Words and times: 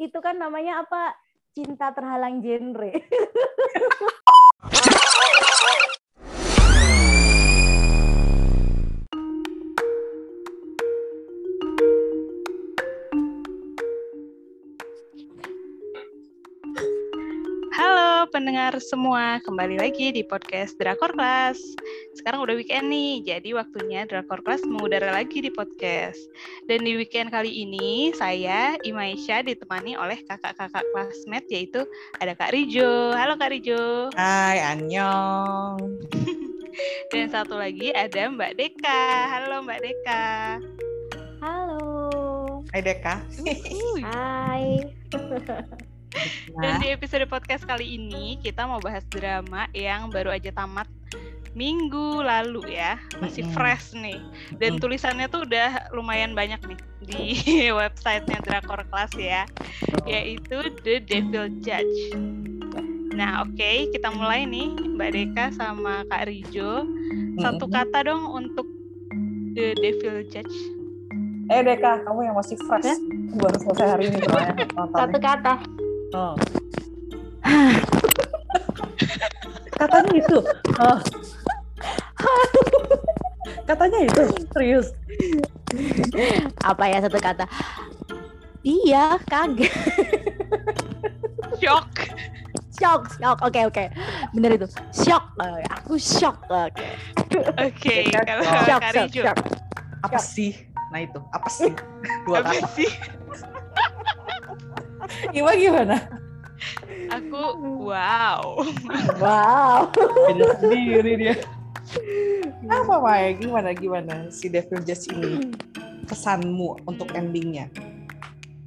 itu 0.00 0.18
kan 0.24 0.40
namanya 0.40 0.80
apa? 0.80 1.12
Cinta 1.52 1.92
terhalang 1.92 2.40
genre. 2.40 2.90
pendengar 18.40 18.72
semua, 18.80 19.36
kembali 19.44 19.76
lagi 19.76 20.16
di 20.16 20.24
podcast 20.24 20.72
Drakor 20.80 21.12
Class. 21.12 21.60
Sekarang 22.16 22.40
udah 22.40 22.56
weekend 22.56 22.88
nih, 22.88 23.20
jadi 23.20 23.52
waktunya 23.52 24.08
Drakor 24.08 24.40
Class 24.40 24.64
mengudara 24.64 25.12
lagi 25.12 25.44
di 25.44 25.52
podcast. 25.52 26.16
Dan 26.64 26.88
di 26.88 26.96
weekend 26.96 27.28
kali 27.28 27.52
ini, 27.52 28.16
saya, 28.16 28.80
Imaisha, 28.80 29.44
ditemani 29.44 29.92
oleh 30.00 30.24
kakak-kakak 30.24 30.88
classmate, 30.88 31.52
yaitu 31.52 31.84
ada 32.16 32.32
Kak 32.32 32.56
Rijo. 32.56 33.12
Halo 33.12 33.36
Kak 33.36 33.52
Rijo. 33.52 34.08
Hai, 34.16 34.56
Anyong. 34.72 36.00
Dan 37.12 37.28
satu 37.28 37.60
lagi 37.60 37.92
ada 37.92 38.24
Mbak 38.24 38.56
Deka. 38.56 39.04
Halo 39.36 39.60
Mbak 39.68 39.80
Deka. 39.84 40.24
Halo. 41.44 41.84
Hai 42.72 42.80
Deka. 42.80 43.20
Hai. 44.00 44.64
Dan 46.10 46.58
Nah, 46.58 46.78
di 46.82 46.90
episode 46.90 47.24
podcast 47.30 47.62
kali 47.64 47.96
ini 47.96 48.36
kita 48.42 48.66
mau 48.66 48.82
bahas 48.82 49.06
drama 49.08 49.70
yang 49.72 50.10
baru 50.10 50.34
aja 50.34 50.50
tamat 50.50 50.90
minggu 51.54 52.22
lalu 52.22 52.78
ya, 52.78 52.98
masih 53.18 53.42
fresh 53.50 53.94
nih. 53.94 54.18
Dan 54.58 54.78
Mm-mm. 54.78 54.82
tulisannya 54.82 55.26
tuh 55.26 55.42
udah 55.46 55.90
lumayan 55.94 56.34
banyak 56.34 56.58
nih 56.62 56.80
di 57.02 57.24
websitenya 57.80 58.38
Drakor 58.42 58.86
Class 58.90 59.10
ya, 59.18 59.46
yaitu 60.06 60.70
The 60.86 61.02
Devil 61.02 61.50
Judge. 61.62 62.14
Nah 63.10 63.42
oke 63.42 63.90
kita 63.90 64.14
mulai 64.14 64.46
nih 64.46 64.70
Mbak 64.94 65.10
Deka 65.10 65.46
sama 65.54 66.06
Kak 66.06 66.30
Rijo. 66.30 66.86
Satu 67.42 67.66
kata 67.66 68.06
dong 68.06 68.30
untuk 68.30 68.66
The 69.58 69.74
Devil 69.74 70.26
Judge. 70.30 70.56
Eh 71.50 71.66
Deka, 71.66 72.06
kamu 72.06 72.30
yang 72.30 72.38
masih 72.38 72.54
fresh. 72.62 72.94
Baru 73.34 73.58
selesai 73.58 73.86
hari 73.98 74.04
ini. 74.14 74.22
Satu 74.98 75.18
kata. 75.18 75.58
Oh. 76.10 76.34
Katanya 79.78 80.12
itu. 80.12 80.38
Oh. 80.76 80.98
Katanya 83.68 83.98
itu, 84.02 84.22
serius. 84.50 84.86
Apa 86.60 86.90
ya 86.90 86.98
satu 87.00 87.16
kata? 87.16 87.46
Iya, 88.60 89.16
kaget. 89.24 89.72
Shock. 91.56 91.88
Shock, 92.74 93.02
shock. 93.14 93.38
Oke, 93.40 93.60
oke. 93.64 93.84
Bener 94.34 94.58
itu. 94.58 94.66
Shock. 94.90 95.32
Aku 95.70 95.94
shock. 95.96 96.42
Oke. 96.44 96.88
Oke 97.56 98.10
Deka, 98.10 98.20
kalau 98.26 98.42
shock, 98.42 98.66
Shock, 98.66 98.82
shock, 98.82 98.94
Rijo. 99.06 99.22
shock. 99.22 99.38
Apa 100.02 100.18
sih? 100.18 100.52
Nah 100.90 101.00
itu, 101.00 101.20
apa 101.30 101.48
sih? 101.48 101.70
Dua 102.26 102.42
Apa 102.42 102.50
kata. 102.52 102.68
sih? 102.74 102.90
Gimana 105.30 105.56
gimana? 105.56 105.96
Aku 107.10 107.40
wow. 107.88 108.62
Wow. 109.18 109.90
Beda 110.30 110.46
sendiri 110.60 111.12
dia. 111.18 111.36
Apa 112.70 113.02
Maya? 113.02 113.34
Gimana 113.34 113.74
gimana 113.74 114.28
si 114.30 114.46
Devil 114.52 114.84
Judge 114.86 115.10
ini? 115.10 115.50
Kesanmu 116.06 116.86
untuk 116.86 117.10
endingnya? 117.14 117.70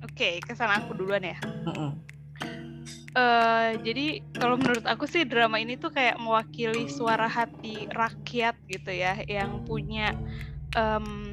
Oke, 0.03 0.43
kesan 0.43 0.71
aku 0.71 0.93
duluan 0.95 1.23
ya. 1.23 1.37
Mm-mm. 1.67 1.91
Eh, 3.13 3.69
jadi 3.85 4.25
kalau 4.33 4.57
menurut 4.57 4.89
aku 4.89 5.05
sih 5.05 5.21
drama 5.21 5.61
ini 5.61 5.77
tuh 5.77 5.93
kayak 5.93 6.17
mewakili 6.17 6.89
suara 6.89 7.29
hati 7.29 7.85
rakyat 7.93 8.57
gitu 8.65 8.89
ya, 8.89 9.21
yang 9.29 9.61
punya 9.69 10.17
em, 10.73 11.32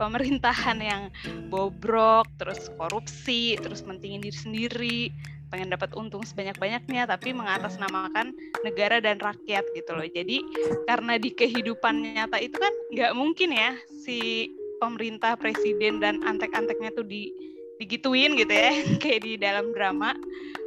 pemerintahan 0.00 0.80
yang 0.80 1.02
bobrok, 1.52 2.24
terus 2.40 2.72
korupsi, 2.80 3.60
terus 3.60 3.84
mentingin 3.84 4.24
diri 4.24 4.38
sendiri, 4.40 5.00
pengen 5.52 5.68
dapat 5.68 5.92
untung 5.92 6.24
sebanyak-banyaknya, 6.24 7.04
tapi 7.04 7.36
mengatasnamakan 7.36 8.32
negara 8.64 9.04
dan 9.04 9.20
rakyat 9.20 9.68
gitu 9.76 9.92
loh. 9.92 10.08
Jadi 10.08 10.40
karena 10.88 11.20
di 11.20 11.28
kehidupan 11.36 12.16
nyata 12.16 12.40
itu 12.40 12.56
kan 12.56 12.72
nggak 12.96 13.12
mungkin 13.12 13.52
ya 13.52 13.76
si 14.00 14.48
pemerintah, 14.80 15.36
presiden 15.36 16.00
dan 16.00 16.24
antek-anteknya 16.24 16.96
tuh 16.96 17.04
di 17.04 17.28
digituin 17.80 18.36
gitu 18.36 18.52
ya, 18.52 18.70
kayak 19.02 19.20
di 19.24 19.32
dalam 19.40 19.72
drama. 19.72 20.12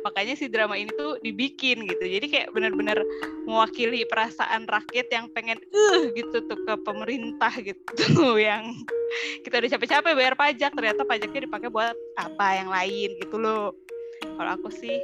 Makanya 0.04 0.36
si 0.36 0.52
drama 0.52 0.76
ini 0.76 0.92
tuh 0.98 1.22
dibikin 1.24 1.86
gitu. 1.88 2.04
Jadi 2.04 2.28
kayak 2.28 2.52
benar-benar 2.52 3.00
mewakili 3.48 4.04
perasaan 4.10 4.68
rakyat 4.68 5.08
yang 5.14 5.32
pengen 5.32 5.62
uh 5.72 6.12
gitu 6.12 6.44
tuh 6.50 6.60
ke 6.68 6.74
pemerintah 6.84 7.54
gitu. 7.64 8.36
Yang 8.36 8.84
kita 9.48 9.64
udah 9.64 9.70
capek-capek 9.78 10.14
bayar 10.18 10.36
pajak 10.36 10.72
ternyata 10.74 11.06
pajaknya 11.06 11.46
dipakai 11.46 11.70
buat 11.70 11.96
apa 12.18 12.48
yang 12.58 12.70
lain 12.74 13.10
gitu 13.22 13.38
loh. 13.40 13.72
Kalau 14.24 14.52
aku 14.58 14.74
sih 14.74 14.98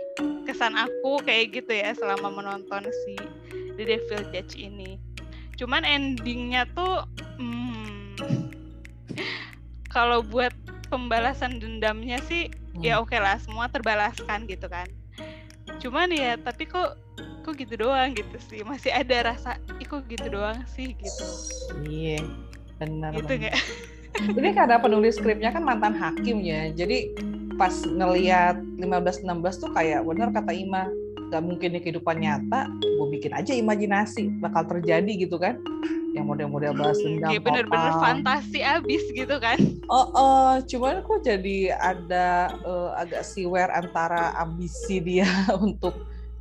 kesan 0.50 0.74
aku 0.76 1.22
kayak 1.24 1.62
gitu 1.62 1.72
ya 1.72 1.94
selama 1.94 2.41
menonton 2.41 2.90
si 3.06 3.16
The 3.78 3.84
Devil 3.86 4.22
Judge 4.34 4.58
ini. 4.58 4.97
Cuman 5.59 5.84
endingnya 5.84 6.66
tuh 6.74 7.03
hmm, 7.38 8.18
kalau 9.96 10.24
buat 10.24 10.56
pembalasan 10.90 11.62
dendamnya 11.62 12.18
sih 12.26 12.50
ya 12.82 13.00
oke 13.00 13.16
lah 13.16 13.38
semua 13.40 13.70
terbalaskan 13.70 14.50
gitu 14.50 14.66
kan 14.68 14.90
cuman 15.80 16.10
ya 16.12 16.36
tapi 16.36 16.66
kok 16.66 16.98
kok 17.46 17.54
gitu 17.56 17.80
doang 17.80 18.12
gitu 18.14 18.38
sih 18.42 18.66
masih 18.66 18.92
ada 18.92 19.34
rasa 19.34 19.58
kok 19.80 20.06
gitu 20.10 20.28
doang 20.30 20.60
sih 20.70 20.94
gitu 20.98 21.26
Iya, 21.86 22.22
benar. 22.82 23.14
gitu 23.16 23.38
benar. 23.38 23.54
nggak 23.54 23.58
Jadi 24.36 24.50
karena 24.58 24.78
penulis 24.82 25.16
skripnya 25.16 25.54
kan 25.54 25.64
mantan 25.64 25.96
hakim 25.96 26.42
ya. 26.44 26.74
Jadi 26.74 27.14
pas 27.56 27.72
ngeliat 27.72 28.58
15-16 28.80 29.24
tuh 29.62 29.72
kayak 29.72 30.02
bener 30.04 30.34
kata 30.34 30.52
Ima, 30.52 30.90
gak 31.30 31.44
mungkin 31.46 31.78
di 31.78 31.80
kehidupan 31.80 32.18
nyata, 32.20 32.68
gue 32.82 33.08
bikin 33.16 33.32
aja 33.36 33.54
imajinasi 33.54 34.42
bakal 34.42 34.66
terjadi 34.66 35.28
gitu 35.28 35.38
kan. 35.40 35.60
Yang 36.14 36.25
model-model 36.25 36.72
balas 36.74 36.97
dendam. 37.06 37.30
kayak 37.30 37.42
bener-bener 37.46 37.94
fantasi 38.02 38.59
abis 38.66 39.03
gitu 39.14 39.36
kan. 39.38 39.58
Oh, 39.90 40.06
oh, 40.14 40.52
cuman 40.66 41.02
kok 41.06 41.22
jadi 41.22 41.74
ada 41.78 42.50
eh, 42.50 42.90
agak 42.97 43.24
siwer 43.25 43.70
antara 43.70 44.34
ambisi 44.38 45.02
dia 45.02 45.30
untuk 45.66 45.94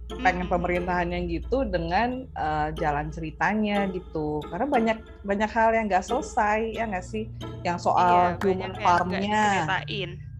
pengen 0.08 0.48
Mm-mm. 0.48 0.52
pemerintahan 0.56 1.08
yang 1.12 1.24
gitu 1.28 1.68
dengan 1.68 2.24
eh, 2.24 2.68
jalan 2.80 3.12
ceritanya 3.12 3.84
gitu. 3.92 4.40
Karena 4.48 4.66
banyak 4.68 4.98
banyak 5.20 5.50
hal 5.52 5.70
yang 5.76 5.84
nggak 5.88 6.04
selesai 6.04 6.72
ya 6.72 6.84
nggak 6.88 7.04
sih? 7.04 7.28
Yang 7.60 7.76
Iya, 7.76 7.84
soal 7.84 8.16
banyak 8.40 8.40
human 8.40 8.72
farmnya. 8.80 9.44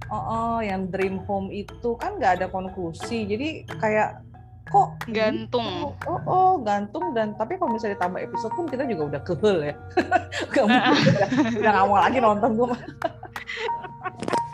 oh, 0.09 0.25
oh 0.25 0.59
yang 0.65 0.89
dream 0.89 1.21
home 1.28 1.53
itu 1.53 1.91
kan 2.00 2.16
nggak 2.16 2.41
ada 2.41 2.47
konklusi. 2.49 3.28
Jadi 3.28 3.49
kayak 3.77 4.28
kok 4.69 4.89
gantung. 5.11 5.69
gitu? 5.97 6.09
oh, 6.09 6.21
oh 6.29 6.53
gantung. 6.62 7.12
Dan 7.17 7.34
tapi 7.34 7.56
kalau 7.56 7.75
misalnya 7.75 7.99
ditambah 7.99 8.21
episode 8.21 8.53
pun 8.55 8.67
kita 8.69 8.84
juga 8.87 9.03
udah 9.17 9.21
kehel 9.25 9.59
ya. 9.73 9.75
Gak 10.55 10.65
mungkin. 10.65 10.93
Udah, 10.95 11.29
udah 11.59 11.71
nggak 11.73 11.87
mau 11.89 11.99
lagi 11.99 12.19
nonton 12.21 12.51
gue 12.56 12.77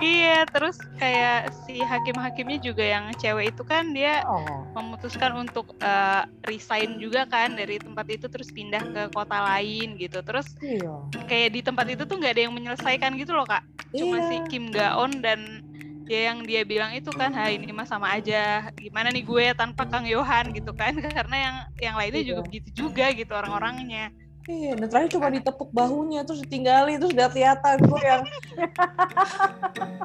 iya 0.04 0.44
terus 0.48 0.76
kayak 1.00 1.48
si 1.64 1.80
hakim-hakimnya 1.80 2.58
juga 2.60 2.84
yang 2.84 3.08
cewek 3.16 3.56
itu 3.56 3.62
kan 3.64 3.96
dia 3.96 4.20
oh. 4.28 4.68
memutuskan 4.76 5.32
untuk 5.48 5.72
eh, 5.80 6.22
resign 6.44 7.00
juga 7.00 7.24
kan 7.24 7.56
dari 7.56 7.80
tempat 7.80 8.06
itu 8.12 8.26
terus 8.28 8.52
pindah 8.52 8.84
ke 8.84 9.02
kota 9.16 9.40
lain 9.54 9.96
gitu. 9.96 10.20
Terus 10.20 10.52
iya. 10.60 10.94
kayak 11.24 11.56
di 11.56 11.60
tempat 11.64 11.86
itu 11.88 12.02
tuh 12.04 12.20
nggak 12.20 12.34
ada 12.36 12.42
yang 12.44 12.54
menyelesaikan 12.54 13.16
gitu 13.16 13.32
loh 13.32 13.48
kak. 13.48 13.64
Cuma 13.94 14.20
Iya. 14.20 14.28
si 14.28 14.36
Kim 14.52 14.74
Gaon 14.74 15.22
dan 15.24 15.64
ya 16.04 16.20
yang 16.28 16.42
dia 16.42 16.62
bilang 16.62 16.92
itu 16.92 17.08
kan 17.08 17.30
ha 17.30 17.48
ini 17.48 17.68
mah 17.68 17.84
sama 17.84 18.12
aja 18.12 18.68
gimana 18.74 19.08
nih 19.08 19.22
gue 19.22 19.46
tanpa 19.52 19.84
Kang 19.84 20.04
Yohan 20.04 20.50
gitu 20.50 20.70
kan 20.70 20.92
karena 21.16 21.36
yang 21.38 21.56
yang 21.80 21.94
lainnya 21.94 22.22
juga 22.22 22.34
Iya. 22.34 22.46
begitu 22.46 22.68
juga 22.74 23.06
gitu 23.10 23.32
orang-orangnya 23.32 24.12
Iya, 24.44 24.76
dan 24.76 24.92
terakhir 24.92 25.08
cuma 25.10 25.32
ditepuk 25.32 25.72
bahunya, 25.72 26.20
terus 26.20 26.44
ditinggalin, 26.44 27.00
terus 27.00 27.16
udah 27.16 27.32
kelihatan 27.32 27.80
gue 27.80 27.96
yang 27.98 28.22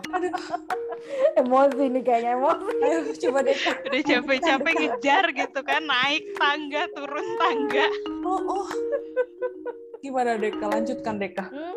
Aduh, 0.09 0.31
Emosi 1.39 1.83
nih 1.89 1.99
kayaknya 1.99 2.31
emosi. 2.33 2.71
ayo 2.79 2.97
coba 3.19 3.39
deh. 3.43 3.57
udah 3.83 3.99
capek-capek 4.01 4.73
ngejar 4.73 5.23
gitu 5.33 5.59
kan 5.59 5.83
naik 5.83 6.23
tangga 6.35 6.87
turun 6.89 7.27
tangga 7.35 7.87
Oh, 8.23 8.63
oh. 8.63 8.67
Gimana 9.99 10.35
Deka? 10.35 10.65
Lanjutkan 10.65 11.19
Deka. 11.19 11.43
Hmm, 11.45 11.75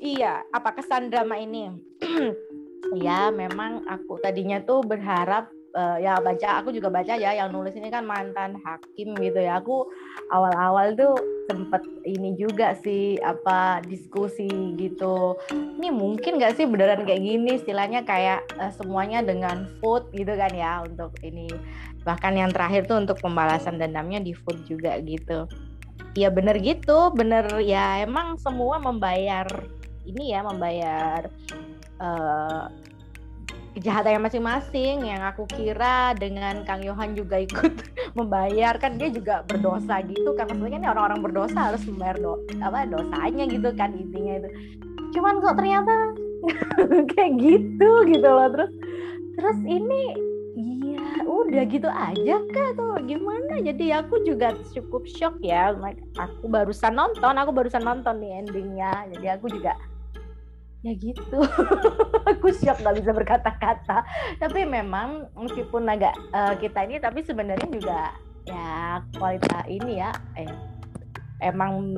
Iya, 0.00 0.40
apa 0.48 0.72
kesan 0.72 1.08
drama 1.08 1.36
ini? 1.36 1.68
ya, 2.92 3.32
memang 3.32 3.88
aku 3.88 4.20
tadinya 4.20 4.60
tuh 4.60 4.84
berharap 4.84 5.48
uh, 5.74 5.98
ya 5.98 6.16
baca 6.22 6.62
aku 6.62 6.70
juga 6.70 6.88
baca 6.88 7.18
ya 7.18 7.34
yang 7.34 7.50
nulis 7.50 7.74
ini 7.74 7.90
kan 7.90 8.06
mantan 8.06 8.56
hakim 8.62 9.12
gitu 9.18 9.38
ya. 9.42 9.60
Aku 9.60 9.90
awal-awal 10.30 10.94
tuh 10.94 11.14
sempet 11.50 11.82
ini 12.06 12.38
juga 12.38 12.72
sih 12.80 13.18
apa 13.20 13.82
diskusi 13.84 14.48
gitu. 14.78 15.36
Ini 15.52 15.90
mungkin 15.92 16.40
gak 16.40 16.56
sih 16.56 16.64
beneran 16.64 17.04
kayak 17.04 17.20
gini? 17.20 17.60
Istilahnya 17.60 18.06
kayak 18.06 18.46
uh, 18.56 18.72
semuanya 18.72 19.20
dengan 19.20 19.68
vote 19.82 20.08
gitu 20.14 20.32
kan 20.32 20.52
ya 20.54 20.80
untuk 20.86 21.12
ini. 21.20 21.50
Bahkan 22.06 22.32
yang 22.38 22.50
terakhir 22.54 22.88
tuh 22.88 23.02
untuk 23.02 23.20
pembalasan 23.20 23.76
dendamnya 23.76 24.22
di 24.22 24.32
vote 24.32 24.62
juga 24.64 24.96
gitu. 25.02 25.44
Ya 26.14 26.30
bener 26.30 26.62
gitu 26.62 27.10
bener 27.10 27.58
ya 27.58 28.06
emang 28.06 28.38
semua 28.38 28.78
membayar 28.78 29.50
ini 30.04 30.30
ya 30.36 30.46
membayar 30.46 31.26
uh, 32.04 32.68
kejahatannya 33.74 34.20
masing-masing. 34.30 35.04
Yang 35.04 35.22
aku 35.34 35.44
kira 35.50 36.14
dengan 36.16 36.62
Kang 36.62 36.80
Yohan 36.84 37.18
juga 37.18 37.42
ikut 37.42 37.72
membayar 38.18 38.78
kan 38.78 38.96
dia 38.96 39.10
juga 39.10 39.42
berdosa 39.44 40.00
gitu 40.06 40.32
kan. 40.38 40.48
Maksudnya 40.48 40.80
kan 40.80 40.90
orang-orang 40.94 41.20
berdosa 41.24 41.72
harus 41.74 41.82
membayar 41.88 42.16
do 42.16 42.38
apa 42.62 42.86
dosanya 42.86 43.44
gitu 43.50 43.68
kan 43.74 43.90
intinya 43.92 44.44
itu. 44.44 44.48
Cuman 45.18 45.42
kok 45.42 45.58
ternyata 45.58 45.92
kayak 47.14 47.32
gitu 47.42 47.90
gitu 48.08 48.28
loh. 48.28 48.48
Terus 48.54 48.72
terus 49.34 49.58
ini 49.66 50.02
iya 50.54 51.26
udah 51.26 51.66
gitu 51.66 51.90
aja 51.90 52.36
kak 52.54 52.70
tuh 52.78 52.94
gimana? 53.02 53.58
Jadi 53.58 53.90
aku 53.90 54.22
juga 54.22 54.54
cukup 54.70 55.02
shock 55.10 55.34
ya. 55.42 55.74
Aku 56.14 56.46
barusan 56.46 56.94
nonton 56.94 57.34
aku 57.34 57.50
barusan 57.50 57.82
nonton 57.82 58.22
nih 58.22 58.46
endingnya. 58.46 59.10
Jadi 59.10 59.26
aku 59.34 59.50
juga 59.50 59.74
ya 60.84 60.92
gitu. 61.00 61.40
Aku 62.30 62.52
siap 62.52 62.78
nggak 62.84 62.96
bisa 63.00 63.10
berkata-kata. 63.16 64.04
Tapi 64.36 64.68
memang 64.68 65.32
meskipun 65.32 65.88
agak 65.88 66.12
uh, 66.36 66.52
kita 66.60 66.84
ini 66.84 67.00
tapi 67.00 67.24
sebenarnya 67.24 67.68
juga 67.72 68.12
ya 68.44 69.00
kualitas 69.16 69.64
ini 69.64 70.04
ya 70.04 70.12
eh, 70.36 70.52
emang 71.40 71.96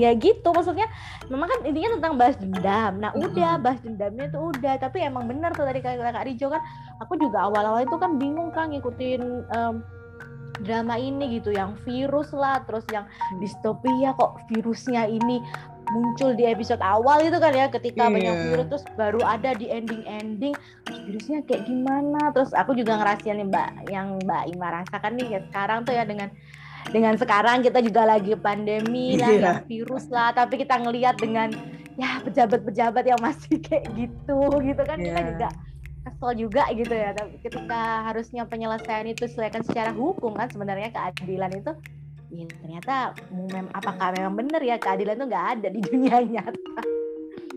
ya 0.00 0.16
gitu. 0.16 0.48
Maksudnya 0.56 0.88
memang 1.28 1.52
kan 1.52 1.60
intinya 1.68 2.00
tentang 2.00 2.12
bahas 2.16 2.36
dendam. 2.40 2.92
Nah 2.96 3.12
udah 3.12 3.60
bahas 3.60 3.84
dendamnya 3.84 4.32
itu 4.32 4.40
udah. 4.40 4.74
Tapi 4.80 5.04
emang 5.04 5.28
benar 5.28 5.52
tuh 5.52 5.68
tadi 5.68 5.84
kata 5.84 6.00
kak 6.00 6.24
Rijo 6.24 6.48
kan 6.48 6.64
aku 7.04 7.20
juga 7.20 7.44
awal-awal 7.44 7.84
itu 7.84 7.96
kan 8.00 8.16
bingung 8.16 8.48
kan 8.56 8.72
ngikutin 8.72 9.22
um, 9.52 9.84
drama 10.64 10.96
ini 10.96 11.36
gitu. 11.36 11.52
Yang 11.52 11.76
virus 11.84 12.32
lah 12.32 12.64
terus 12.64 12.88
yang 12.88 13.04
mm. 13.04 13.44
distopia 13.44 14.16
kok 14.16 14.40
virusnya 14.48 15.04
ini 15.12 15.44
muncul 15.92 16.32
di 16.32 16.44
episode 16.48 16.80
awal 16.80 17.20
itu 17.20 17.36
kan 17.36 17.52
ya 17.52 17.66
ketika 17.68 18.08
yeah. 18.08 18.12
banyak 18.12 18.34
virus 18.48 18.66
terus 18.70 18.84
baru 18.96 19.20
ada 19.24 19.52
di 19.56 19.68
ending-ending 19.68 20.54
virusnya 20.88 21.44
kayak 21.44 21.68
gimana 21.68 22.32
terus 22.32 22.54
aku 22.56 22.72
juga 22.72 22.96
ngerasain 23.00 23.36
nih 23.40 23.46
mbak 23.48 23.68
yang 23.92 24.16
mbak 24.24 24.42
Ima 24.48 24.82
rasakan 24.82 25.12
nih 25.20 25.26
ya 25.38 25.40
sekarang 25.50 25.78
tuh 25.84 25.92
ya 25.92 26.04
dengan 26.08 26.28
dengan 26.92 27.14
sekarang 27.16 27.64
kita 27.64 27.80
juga 27.80 28.04
lagi 28.04 28.36
pandemi 28.36 29.16
lah 29.16 29.30
yeah. 29.32 29.56
virus 29.64 30.08
lah 30.12 30.32
tapi 30.32 30.60
kita 30.60 30.76
ngelihat 30.80 31.16
dengan 31.16 31.52
ya 31.94 32.20
pejabat-pejabat 32.24 33.04
yang 33.06 33.20
masih 33.20 33.60
kayak 33.66 33.88
gitu 33.96 34.38
gitu 34.60 34.82
kan 34.84 34.98
yeah. 35.00 35.12
kita 35.12 35.20
iya. 35.20 35.30
juga 35.32 35.48
kesel 36.04 36.30
juga 36.36 36.68
gitu 36.76 36.92
ya 36.92 37.10
tapi 37.16 37.40
ketika 37.40 37.80
harusnya 38.12 38.44
penyelesaian 38.44 39.08
itu 39.08 39.24
selesaikan 39.24 39.64
secara 39.64 39.90
hukum 39.96 40.36
kan 40.36 40.52
sebenarnya 40.52 40.92
keadilan 40.92 41.48
itu 41.56 41.72
ya 42.34 42.46
ternyata 42.50 42.94
mem 43.30 43.66
apakah 43.70 44.10
memang 44.10 44.34
benar 44.34 44.60
ya 44.60 44.76
keadilan 44.76 45.14
itu 45.22 45.26
nggak 45.30 45.46
ada 45.58 45.68
di 45.70 45.80
dunia 45.80 46.16
nyata 46.34 46.82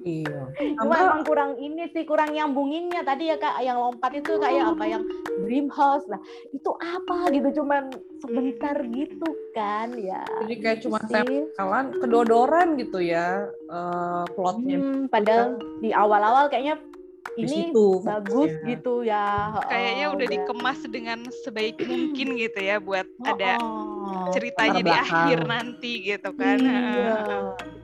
Iya. 0.08 0.40
Cuma 0.80 0.96
emang 0.96 1.24
kurang 1.28 1.52
ini 1.60 1.92
sih, 1.92 2.08
kurang 2.08 2.32
nyambunginnya 2.32 3.04
tadi 3.04 3.28
ya 3.28 3.36
kak, 3.36 3.60
yang 3.60 3.76
lompat 3.76 4.16
itu 4.16 4.40
kayak 4.40 4.72
apa 4.72 4.84
yang 4.88 5.04
dream 5.44 5.68
house 5.68 6.08
lah, 6.08 6.22
itu 6.56 6.72
apa 6.80 7.28
gitu, 7.36 7.60
cuman 7.60 7.92
sebentar 8.24 8.76
gitu 8.88 9.28
kan 9.52 9.92
ya. 10.00 10.24
Jadi 10.48 10.56
kayak 10.64 10.80
cuma 10.88 11.04
tempelan 11.04 11.92
kedodoran 12.00 12.80
gitu 12.80 13.04
ya 13.04 13.52
uh, 13.68 14.24
plotnya. 14.32 14.80
Hmm, 14.80 15.12
padahal 15.12 15.60
di 15.84 15.92
awal-awal 15.92 16.48
kayaknya 16.48 16.80
ini 17.36 17.70
situ, 17.70 17.88
bagus 18.02 18.52
ya. 18.52 18.66
gitu 18.72 18.94
ya. 19.04 19.28
Kayaknya 19.68 20.06
oh, 20.08 20.14
udah 20.16 20.28
dikemas 20.32 20.80
dengan 20.88 21.20
sebaik 21.44 21.78
mungkin 21.84 22.28
gitu 22.40 22.60
ya 22.64 22.80
buat 22.80 23.08
oh, 23.20 23.28
ada 23.28 23.52
ceritanya 24.32 24.82
di 24.82 24.94
akhir 24.94 25.38
nanti 25.44 25.92
gitu 26.08 26.30
kan. 26.38 26.58
Iya, 26.62 27.18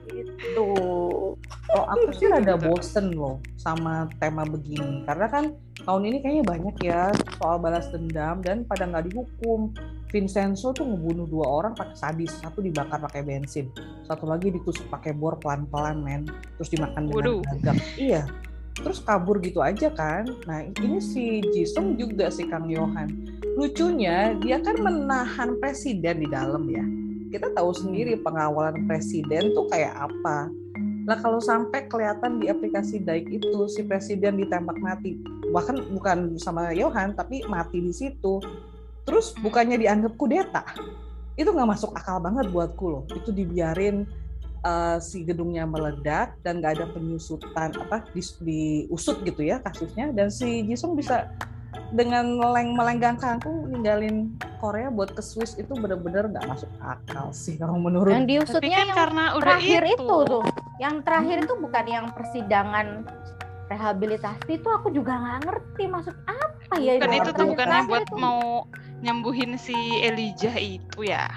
gitu. 0.08 0.68
Oh, 1.74 1.84
aku 1.90 2.14
sih 2.16 2.30
rada 2.30 2.54
bosen 2.56 3.12
loh 3.12 3.42
sama 3.58 4.06
tema 4.20 4.44
begini 4.44 5.02
karena 5.08 5.26
kan 5.26 5.44
tahun 5.82 6.02
ini 6.12 6.16
kayaknya 6.22 6.44
banyak 6.44 6.76
ya 6.84 7.02
soal 7.40 7.58
balas 7.58 7.88
dendam 7.90 8.40
dan 8.40 8.64
pada 8.64 8.88
nggak 8.88 9.12
dihukum. 9.12 9.74
Vincenzo 10.14 10.70
tuh 10.70 10.86
ngebunuh 10.86 11.26
dua 11.26 11.42
orang 11.42 11.74
pakai 11.74 11.98
sadis, 11.98 12.38
satu 12.38 12.62
dibakar 12.62 13.02
pakai 13.02 13.26
bensin, 13.26 13.66
satu 14.06 14.30
lagi 14.30 14.46
ditusuk 14.54 14.86
pakai 14.86 15.10
bor 15.10 15.34
pelan-pelan 15.42 16.06
men, 16.06 16.22
terus 16.54 16.70
dimakan 16.70 17.10
dengan 17.10 17.42
gagak. 17.42 17.82
Iya, 17.98 18.22
terus 18.78 18.98
kabur 19.02 19.38
gitu 19.38 19.62
aja 19.62 19.90
kan. 19.94 20.26
Nah 20.46 20.66
ini 20.66 20.98
si 20.98 21.42
Jisung 21.54 21.94
juga 21.94 22.30
si 22.30 22.46
Kang 22.48 22.66
Yohan. 22.66 23.10
Lucunya 23.54 24.34
dia 24.42 24.58
kan 24.58 24.74
menahan 24.82 25.58
presiden 25.62 26.26
di 26.26 26.28
dalam 26.28 26.66
ya. 26.66 26.82
Kita 27.30 27.54
tahu 27.54 27.70
sendiri 27.74 28.18
pengawalan 28.22 28.86
presiden 28.86 29.54
tuh 29.54 29.70
kayak 29.70 29.94
apa. 29.94 30.50
Nah 31.04 31.16
kalau 31.20 31.38
sampai 31.38 31.84
kelihatan 31.86 32.40
di 32.40 32.48
aplikasi 32.48 33.02
Daik 33.04 33.28
itu 33.28 33.68
si 33.68 33.84
presiden 33.84 34.40
ditembak 34.40 34.80
mati, 34.80 35.20
bahkan 35.52 35.76
bukan 35.92 36.40
sama 36.40 36.72
Yohan 36.72 37.12
tapi 37.14 37.44
mati 37.46 37.78
di 37.78 37.92
situ. 37.92 38.40
Terus 39.04 39.36
bukannya 39.36 39.76
dianggap 39.76 40.16
kudeta, 40.16 40.64
itu 41.36 41.50
nggak 41.50 41.76
masuk 41.76 41.92
akal 41.92 42.24
banget 42.24 42.48
buatku 42.48 42.86
loh. 42.88 43.02
Itu 43.12 43.36
dibiarin 43.36 44.08
uh, 44.64 44.96
si 44.98 45.22
gedungnya 45.22 45.68
meledak 45.68 46.34
dan 46.42 46.58
nggak 46.58 46.80
ada 46.80 46.86
penyusutan 46.90 47.70
apa 47.76 48.02
di, 48.10 48.22
diusut 48.42 49.20
gitu 49.22 49.44
ya 49.44 49.60
kasusnya 49.60 50.10
dan 50.10 50.32
si 50.32 50.64
Jisung 50.66 50.96
bisa 50.96 51.30
dengan 51.94 52.38
meleng 52.38 52.74
melenggang 52.74 53.18
kangkung 53.18 53.70
ninggalin 53.70 54.34
Korea 54.58 54.90
buat 54.90 55.14
ke 55.14 55.22
Swiss 55.22 55.54
itu 55.58 55.70
bener-bener 55.74 56.30
nggak 56.30 56.46
masuk 56.46 56.70
akal 56.82 57.30
sih 57.30 57.54
kalau 57.58 57.78
menurut 57.78 58.10
yang 58.10 58.26
diusutnya 58.26 58.82
kan 58.82 58.88
yang 58.90 58.96
karena 58.96 59.24
udah 59.38 59.44
terakhir 59.58 59.82
itu. 59.86 60.02
itu 60.02 60.16
tuh 60.26 60.44
yang 60.82 60.94
terakhir 61.06 61.36
itu 61.44 61.54
bukan 61.60 61.84
yang 61.86 62.06
persidangan 62.14 62.86
rehabilitasi 63.70 64.50
itu 64.60 64.68
aku 64.70 64.88
juga 64.90 65.12
nggak 65.18 65.38
ngerti 65.50 65.84
maksud 65.90 66.16
apa 66.26 66.74
ya 66.78 66.92
kan 66.98 67.12
itu 67.14 67.30
tuh 67.34 67.46
bukan 67.52 67.68
yang 67.68 67.86
buat 67.86 68.06
itu. 68.06 68.16
mau 68.18 68.66
nyembuhin 69.04 69.52
si 69.60 69.76
Elijah 70.00 70.54
itu 70.56 70.98
ya 71.04 71.28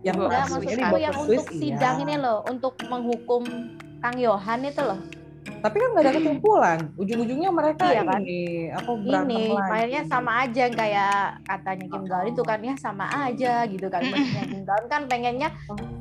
yang 0.00 0.16
Enggak, 0.16 0.48
maksudnya 0.48 0.88
yang 0.96 1.16
untuk 1.20 1.46
iya. 1.52 1.60
sidang 1.60 1.96
ini 2.08 2.14
loh 2.16 2.40
untuk 2.48 2.72
menghukum 2.88 3.42
Kang 4.00 4.16
Yohan 4.16 4.64
itu 4.64 4.80
loh. 4.80 5.00
Tapi 5.40 5.76
kan 5.76 5.88
nggak 5.92 6.04
ada 6.08 6.12
kesimpulan. 6.16 6.78
Ujung-ujungnya 6.96 7.50
mereka 7.52 7.84
iya 7.92 8.04
kan? 8.04 8.20
ini 8.24 8.72
apa 8.72 8.90
berantem 8.96 9.40
ini 9.40 9.56
mainnya 9.56 10.02
sama 10.08 10.32
aja 10.44 10.64
kayak 10.72 11.20
katanya 11.44 11.86
Kim 11.88 12.04
Gal 12.08 12.22
itu 12.28 12.42
kan 12.44 12.58
ya 12.64 12.74
sama 12.80 13.06
aja 13.28 13.54
gitu 13.68 13.86
kan. 13.92 14.00
Maksudnya 14.08 14.44
Kim 14.48 14.62
Gal 14.64 14.82
kan 14.88 15.02
pengennya 15.04 15.48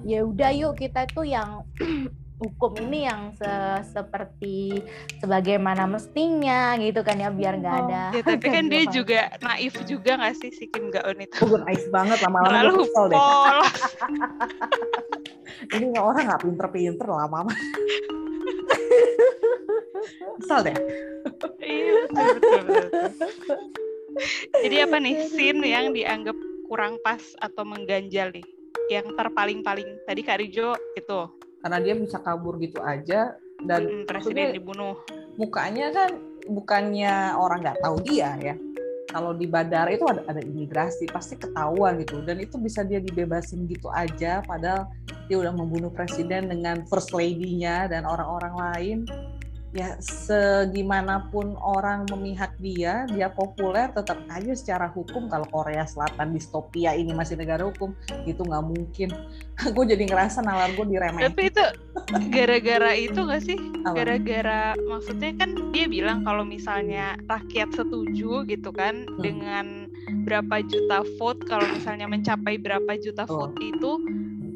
ya 0.08 0.24
udah 0.24 0.52
yuk 0.56 0.80
kita 0.80 1.04
tuh 1.12 1.28
yang 1.28 1.64
hukum 2.40 2.72
ini 2.88 3.04
yang 3.04 3.36
se 3.36 3.52
seperti 3.92 4.80
sebagaimana 5.20 5.84
mestinya 5.84 6.80
gitu 6.80 7.04
kan 7.04 7.20
ya 7.20 7.28
biar 7.28 7.60
nggak 7.60 7.76
oh, 7.76 7.82
ada. 7.86 8.04
Ya, 8.16 8.24
tapi 8.24 8.48
kan 8.56 8.72
dia 8.72 8.88
juga 8.88 9.28
naif 9.44 9.76
juga 9.84 10.16
nggak 10.16 10.36
sih 10.40 10.52
si 10.56 10.66
Kim 10.72 10.88
Gaon 10.88 11.20
itu? 11.20 11.44
Oh, 11.44 11.60
naif 11.60 11.84
banget 11.92 12.24
lama-lama 12.24 12.64
Lalu 12.64 12.88
deh. 12.88 13.20
ini 15.76 16.00
orang 16.00 16.32
nggak 16.32 16.42
pinter-pinter 16.48 17.08
lama-lama. 17.12 17.52
Kesel 20.40 20.72
deh. 20.72 20.78
Iya, 21.60 22.08
Jadi 24.64 24.76
apa 24.80 24.98
nih 25.04 25.16
scene 25.28 25.64
yang 25.68 25.92
dianggap 25.92 26.40
kurang 26.72 26.96
pas 27.04 27.20
atau 27.44 27.68
mengganjal 27.68 28.32
nih? 28.32 28.48
Yang 28.88 29.12
terpaling-paling 29.20 30.08
tadi 30.08 30.22
Kak 30.24 30.40
Rijo 30.40 30.80
itu 30.98 31.20
karena 31.60 31.78
dia 31.84 31.94
bisa 31.96 32.18
kabur 32.24 32.56
gitu 32.60 32.80
aja 32.80 33.36
dan 33.68 34.08
presiden 34.08 34.56
dibunuh. 34.56 34.96
mukanya 35.36 35.92
kan 35.92 36.10
bukannya 36.48 37.36
orang 37.36 37.60
nggak 37.64 37.80
tahu 37.84 37.98
dia 38.04 38.36
ya. 38.40 38.56
Kalau 39.10 39.34
di 39.34 39.50
bandara 39.50 39.90
itu 39.90 40.06
ada, 40.06 40.22
ada 40.30 40.38
imigrasi 40.38 41.10
pasti 41.10 41.34
ketahuan 41.34 41.98
gitu. 41.98 42.22
Dan 42.22 42.46
itu 42.46 42.62
bisa 42.62 42.86
dia 42.86 43.02
dibebasin 43.02 43.66
gitu 43.66 43.90
aja 43.90 44.46
padahal 44.46 44.86
dia 45.26 45.38
udah 45.42 45.50
membunuh 45.50 45.90
presiden 45.90 46.46
dengan 46.50 46.86
first 46.86 47.10
lady-nya 47.10 47.90
dan 47.90 48.06
orang-orang 48.06 48.54
lain 48.54 48.98
ya 49.70 49.94
segimanapun 50.02 51.54
orang 51.62 52.10
memihak 52.10 52.58
dia, 52.58 53.06
dia 53.14 53.30
populer 53.30 53.94
tetap 53.94 54.18
aja 54.34 54.54
secara 54.58 54.90
hukum 54.90 55.30
kalau 55.30 55.46
Korea 55.46 55.86
Selatan 55.86 56.34
distopia 56.34 56.98
ini 56.98 57.14
masih 57.14 57.38
negara 57.38 57.62
hukum 57.70 57.94
itu 58.26 58.42
nggak 58.42 58.66
mungkin. 58.66 59.10
gue 59.76 59.86
jadi 59.86 60.04
ngerasa 60.10 60.42
nalar 60.42 60.74
gue 60.74 60.86
diremehin. 60.90 61.30
Tapi 61.30 61.54
itu 61.54 61.66
gara-gara 62.34 62.92
itu 62.98 63.20
gak 63.22 63.44
sih? 63.46 63.58
Gara-gara 63.86 64.74
maksudnya 64.88 65.36
kan 65.38 65.54
dia 65.76 65.86
bilang 65.86 66.26
kalau 66.26 66.42
misalnya 66.42 67.20
rakyat 67.30 67.70
setuju 67.76 68.48
gitu 68.50 68.70
kan 68.74 69.06
hmm. 69.06 69.22
dengan 69.22 69.66
berapa 70.26 70.66
juta 70.66 71.06
vote 71.22 71.46
kalau 71.46 71.66
misalnya 71.70 72.10
mencapai 72.10 72.58
berapa 72.58 72.98
juta 72.98 73.30
vote 73.30 73.54
oh. 73.54 73.62
itu 73.62 73.92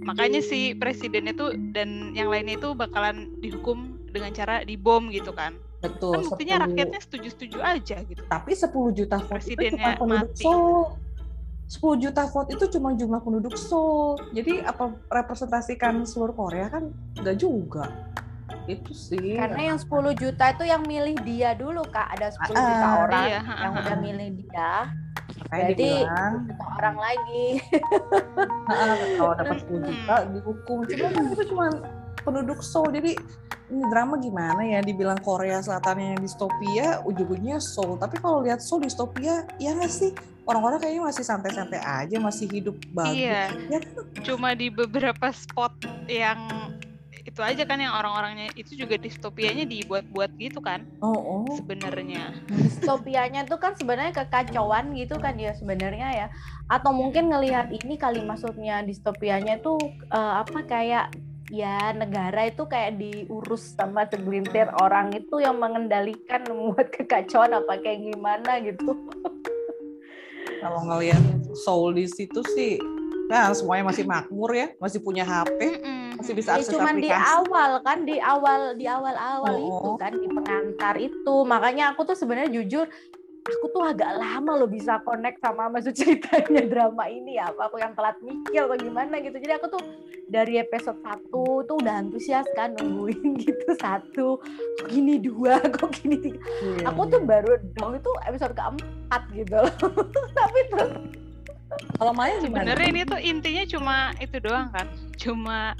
makanya 0.04 0.44
si 0.44 0.76
presiden 0.76 1.32
itu 1.32 1.56
dan 1.72 2.12
yang 2.12 2.28
lainnya 2.28 2.60
itu 2.60 2.76
bakalan 2.76 3.32
dihukum 3.40 3.93
dengan 4.14 4.32
cara 4.32 4.62
dibom 4.62 5.10
gitu 5.10 5.34
kan. 5.34 5.58
Betul. 5.84 6.16
Kan 6.16 6.30
buktinya 6.32 6.56
10... 6.62 6.64
rakyatnya 6.70 7.02
setuju-setuju 7.04 7.58
aja 7.60 7.98
gitu. 8.08 8.22
Tapi 8.24 8.52
10 8.56 8.72
juta 8.96 9.18
vote 9.20 9.34
Presidennya 9.36 9.68
itu 9.68 9.76
cuma 9.76 10.00
penduduk 10.00 10.30
mati. 10.32 10.44
Seoul. 10.46 10.82
10 11.74 12.04
juta 12.06 12.24
vote 12.30 12.50
itu 12.54 12.66
cuma 12.78 12.90
jumlah 12.94 13.22
penduduk 13.26 13.54
Seoul. 13.58 14.22
Jadi 14.32 14.64
apa 14.64 14.94
representasikan 15.10 16.06
seluruh 16.08 16.36
Korea 16.38 16.70
kan 16.70 16.94
enggak 17.20 17.38
juga. 17.42 17.90
Itu 18.70 18.96
sih. 18.96 19.36
Karena 19.36 19.76
yang 19.76 19.80
10 19.82 19.92
juta 20.16 20.46
itu 20.56 20.64
yang 20.64 20.84
milih 20.88 21.18
dia 21.28 21.52
dulu 21.58 21.84
Kak. 21.90 22.16
Ada 22.16 22.32
10 22.40 22.48
uh, 22.48 22.48
juta 22.56 22.88
orang 23.04 23.26
iya, 23.28 23.42
yang 23.44 23.74
udah 23.76 23.98
milih 24.00 24.30
dia. 24.40 24.72
Jadi 25.54 25.92
juta 26.48 26.66
orang 26.80 26.98
lagi. 26.98 27.48
kalau 29.20 29.34
dapat 29.36 29.58
10 29.68 29.90
juta 29.90 30.16
dihukum. 30.32 30.78
Cuma 30.88 31.08
itu 31.28 31.44
cuma 31.52 31.66
penduduk 32.24 32.60
Seoul. 32.64 32.94
Jadi 32.96 33.20
ini 33.72 33.84
drama 33.88 34.20
gimana 34.20 34.62
ya? 34.64 34.80
Dibilang 34.84 35.20
Korea 35.22 35.64
Selatan 35.64 36.00
yang 36.00 36.20
distopia 36.20 37.00
ujung-ujungnya 37.08 37.62
Seoul. 37.62 37.96
Tapi 38.00 38.20
kalau 38.20 38.44
lihat 38.44 38.60
Seoul 38.60 38.88
distopia 38.88 39.48
ya 39.62 39.72
nggak 39.76 39.92
sih? 39.92 40.12
Orang-orang 40.44 40.84
kayaknya 40.84 41.08
masih 41.08 41.24
santai-santai 41.24 41.80
aja 41.80 42.20
masih 42.20 42.52
hidup 42.52 42.76
bagus 42.92 43.16
iya. 43.16 43.48
Ya, 43.72 43.80
cuma 44.28 44.52
di 44.52 44.68
beberapa 44.68 45.32
spot 45.32 45.72
yang 46.12 46.36
itu 47.24 47.40
aja 47.40 47.64
kan 47.64 47.80
yang 47.80 47.96
orang-orangnya 47.96 48.52
itu 48.60 48.76
juga 48.76 49.00
distopianya 49.00 49.64
dibuat-buat 49.64 50.36
gitu 50.36 50.60
kan 50.60 50.84
oh, 51.00 51.16
oh. 51.16 51.48
sebenarnya. 51.56 52.36
Distopianya 52.52 53.48
tuh 53.48 53.56
kan 53.56 53.80
sebenarnya 53.80 54.12
kekacauan 54.12 54.92
gitu 55.00 55.16
kan 55.16 55.40
ya 55.40 55.56
sebenarnya 55.56 56.08
ya. 56.12 56.28
Atau 56.68 56.92
mungkin 56.92 57.32
ngelihat 57.32 57.72
ini 57.72 57.96
kali 57.96 58.20
maksudnya 58.28 58.84
distopianya 58.84 59.64
tuh 59.64 59.80
uh, 60.12 60.44
apa 60.44 60.68
kayak 60.68 61.16
ya 61.54 61.94
negara 61.94 62.50
itu 62.50 62.66
kayak 62.66 62.98
diurus 62.98 63.78
sama 63.78 64.10
segelintir 64.10 64.74
orang 64.82 65.14
itu 65.14 65.38
yang 65.38 65.62
mengendalikan 65.62 66.42
membuat 66.50 66.90
kekacauan 66.90 67.54
apa 67.54 67.78
kayak 67.78 68.10
gimana 68.10 68.58
gitu. 68.66 68.98
Kalau 70.58 70.82
ngeliat 70.90 71.22
Soul 71.62 72.02
di 72.02 72.10
situ 72.10 72.42
sih, 72.58 72.82
nah 73.30 73.54
semuanya 73.54 73.94
masih 73.94 74.10
makmur 74.10 74.50
ya, 74.58 74.74
masih 74.82 74.98
punya 75.06 75.22
HP, 75.22 75.78
masih 76.18 76.34
bisa 76.34 76.56
ya, 76.56 76.58
akses 76.58 76.74
ya, 76.74 76.82
cuman 76.82 76.96
aplikasi. 76.98 77.06
di 77.06 77.12
awal 77.14 77.72
kan, 77.86 77.98
di 78.02 78.18
awal 78.18 78.60
di 78.74 78.86
awal-awal 78.90 79.54
oh. 79.54 79.70
itu 79.70 79.90
kan 80.02 80.14
di 80.18 80.28
pengantar 80.32 80.96
itu, 80.98 81.36
makanya 81.46 81.94
aku 81.94 82.08
tuh 82.10 82.18
sebenarnya 82.18 82.50
jujur 82.50 82.90
aku 83.44 83.66
tuh 83.76 83.84
agak 83.84 84.12
lama 84.16 84.64
loh 84.64 84.70
bisa 84.72 85.04
connect 85.04 85.44
sama 85.44 85.68
maksud 85.68 85.92
ceritanya 85.92 86.64
drama 86.64 87.12
ini 87.12 87.36
ya. 87.36 87.52
Apa 87.52 87.68
aku 87.68 87.78
yang 87.80 87.92
telat 87.92 88.16
mikir 88.24 88.64
atau 88.64 88.78
gimana 88.80 89.20
gitu. 89.20 89.36
Jadi 89.36 89.54
aku 89.60 89.68
tuh 89.68 89.84
dari 90.32 90.64
episode 90.64 91.00
satu 91.04 91.68
tuh 91.68 91.76
udah 91.84 92.08
antusias 92.08 92.48
kan 92.56 92.72
nungguin 92.80 93.36
gitu. 93.44 93.68
Satu 93.76 94.40
kok 94.80 94.88
gini? 94.88 95.20
Dua 95.20 95.60
kok 95.76 95.92
gini? 96.00 96.32
Tiga. 96.32 96.40
Yeah. 96.64 96.90
aku 96.92 97.02
tuh 97.12 97.22
baru 97.24 97.52
dong 97.76 98.00
itu 98.00 98.12
episode 98.24 98.56
keempat 98.56 99.22
gitu. 99.36 99.60
Loh 99.60 99.72
tapi 100.40 100.60
terus 100.72 100.92
kalau 101.98 102.14
main 102.14 102.38
sebenarnya 102.38 102.86
ini 102.86 103.02
tuh 103.02 103.20
intinya 103.20 103.64
cuma 103.68 103.96
itu 104.24 104.38
doang 104.40 104.72
kan. 104.72 104.88
Cuma 105.20 105.76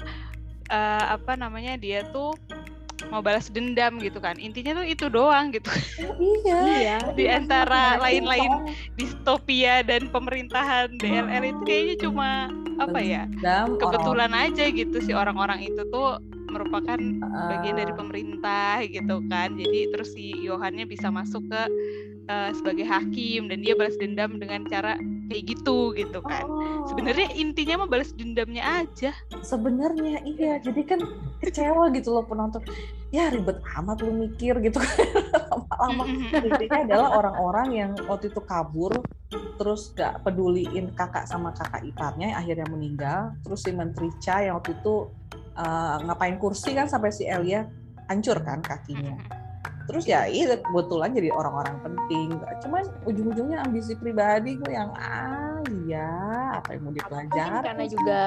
uh, 0.68 1.04
apa 1.16 1.32
namanya 1.38 1.80
dia 1.80 2.04
tuh 2.12 2.36
mau 3.10 3.20
balas 3.20 3.50
dendam 3.50 3.98
gitu 3.98 4.18
kan. 4.22 4.38
Intinya 4.38 4.82
tuh 4.82 4.86
itu 4.86 5.06
doang 5.10 5.50
gitu. 5.54 5.70
Iya, 6.44 6.58
iya. 6.78 6.96
di 7.14 7.26
antara 7.26 7.98
lain-lain 7.98 8.74
distopia 8.94 9.82
dan 9.82 10.08
pemerintahan 10.10 10.94
DLR 10.98 11.42
itu 11.42 11.62
kayaknya 11.66 11.96
cuma 12.06 12.28
apa 12.78 12.98
ya 12.98 13.22
kebetulan 13.78 14.34
aja 14.34 14.66
gitu 14.70 14.98
si 14.98 15.14
orang-orang 15.14 15.62
itu 15.62 15.82
tuh 15.94 16.18
merupakan 16.54 16.98
bagian 17.50 17.76
dari 17.76 17.92
pemerintah 17.92 18.78
gitu 18.86 19.16
kan 19.26 19.58
jadi 19.58 19.90
terus 19.90 20.14
si 20.14 20.46
Yohannya 20.46 20.86
bisa 20.86 21.10
masuk 21.10 21.50
ke 21.50 21.62
uh, 22.28 22.50
sebagai 22.54 22.86
hakim 22.86 23.50
dan 23.50 23.60
dia 23.60 23.74
balas 23.76 23.96
dendam 23.98 24.38
dengan 24.40 24.64
cara 24.68 24.96
kayak 25.28 25.56
gitu 25.56 25.96
gitu 25.96 26.20
kan. 26.20 26.44
Oh. 26.44 26.84
Sebenarnya 26.88 27.32
intinya 27.36 27.84
mah 27.84 27.88
balas 27.88 28.12
dendamnya 28.12 28.84
aja. 28.84 29.12
Sebenarnya 29.40 30.20
iya, 30.24 30.60
jadi 30.60 30.84
kan 30.84 31.00
kecewa 31.40 31.88
gitu 31.92 32.12
loh 32.14 32.24
penonton. 32.24 32.60
Ya 33.14 33.30
ribet 33.30 33.62
amat 33.80 34.02
lu 34.04 34.12
mikir 34.12 34.58
gitu 34.60 34.78
kan. 34.80 34.96
Lama-lama 35.50 36.04
intinya 36.44 36.78
adalah 36.84 37.08
orang-orang 37.18 37.68
yang 37.72 37.90
waktu 38.06 38.28
itu 38.32 38.40
kabur 38.44 38.92
terus 39.54 39.94
gak 39.94 40.22
peduliin 40.26 40.90
kakak 40.94 41.26
sama 41.30 41.54
kakak 41.54 41.82
iparnya 41.86 42.36
akhirnya 42.36 42.66
meninggal. 42.68 43.32
Terus 43.46 43.60
si 43.64 43.70
Menteri 43.72 44.10
Cha 44.20 44.44
yang 44.44 44.60
waktu 44.60 44.76
itu 44.76 45.08
uh, 45.58 45.96
ngapain 46.04 46.36
kursi 46.38 46.74
kan 46.74 46.86
sampai 46.86 47.10
si 47.10 47.26
Elia 47.26 47.66
hancur 48.10 48.38
kan 48.44 48.60
kakinya 48.60 49.16
terus 49.84 50.08
ya 50.08 50.24
iya 50.24 50.56
kebetulan 50.56 51.12
jadi 51.12 51.28
orang-orang 51.32 51.76
penting 51.84 52.28
cuman 52.64 52.84
ujung-ujungnya 53.04 53.68
ambisi 53.68 53.92
pribadi 54.00 54.56
gue 54.56 54.72
yang 54.72 54.88
ah 54.96 55.60
iya 55.84 56.08
apa 56.56 56.72
yang 56.72 56.88
mau 56.88 56.94
dipelajari 56.96 57.64
karena 57.68 57.84
juga 57.84 58.22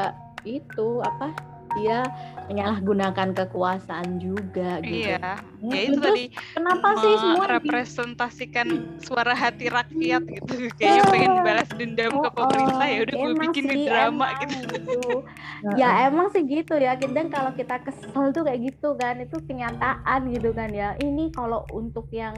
itu 0.46 1.02
apa 1.02 1.34
dia 1.76 2.00
menyalahgunakan 2.48 3.36
kekuasaan 3.38 4.18
juga 4.18 4.82
gitu. 4.82 5.14
Iya. 5.14 5.38
Hmm, 5.58 5.74
ya 5.74 5.80
itu 5.90 5.98
tadi 5.98 6.24
kenapa 6.54 6.88
sih 7.02 7.14
semua 7.18 7.46
representasikan 7.58 8.68
suara 9.02 9.34
hati 9.34 9.74
rakyat 9.74 10.22
gitu. 10.30 10.54
Kayaknya 10.78 11.04
pengen 11.10 11.34
balas 11.42 11.70
dendam 11.74 12.14
oh, 12.14 12.22
ke 12.22 12.30
pemerintah 12.30 12.86
oh, 12.86 12.94
ya 12.94 13.00
udah 13.02 13.16
gue 13.18 13.34
bikin 13.50 13.64
sih, 13.66 13.82
drama 13.90 14.28
gitu. 14.38 14.58
gitu. 14.70 15.10
ya 15.82 15.90
emang 16.06 16.30
sih 16.30 16.46
gitu 16.46 16.78
ya. 16.78 16.94
Dan 16.94 17.34
kalau 17.34 17.52
kita 17.58 17.82
kesel 17.82 18.30
tuh 18.38 18.46
kayak 18.46 18.70
gitu 18.70 18.94
kan, 19.02 19.18
itu 19.18 19.38
kenyataan 19.50 20.20
gitu 20.30 20.50
kan 20.54 20.70
ya. 20.70 20.94
Ini 21.02 21.34
kalau 21.34 21.66
untuk 21.74 22.06
yang 22.14 22.38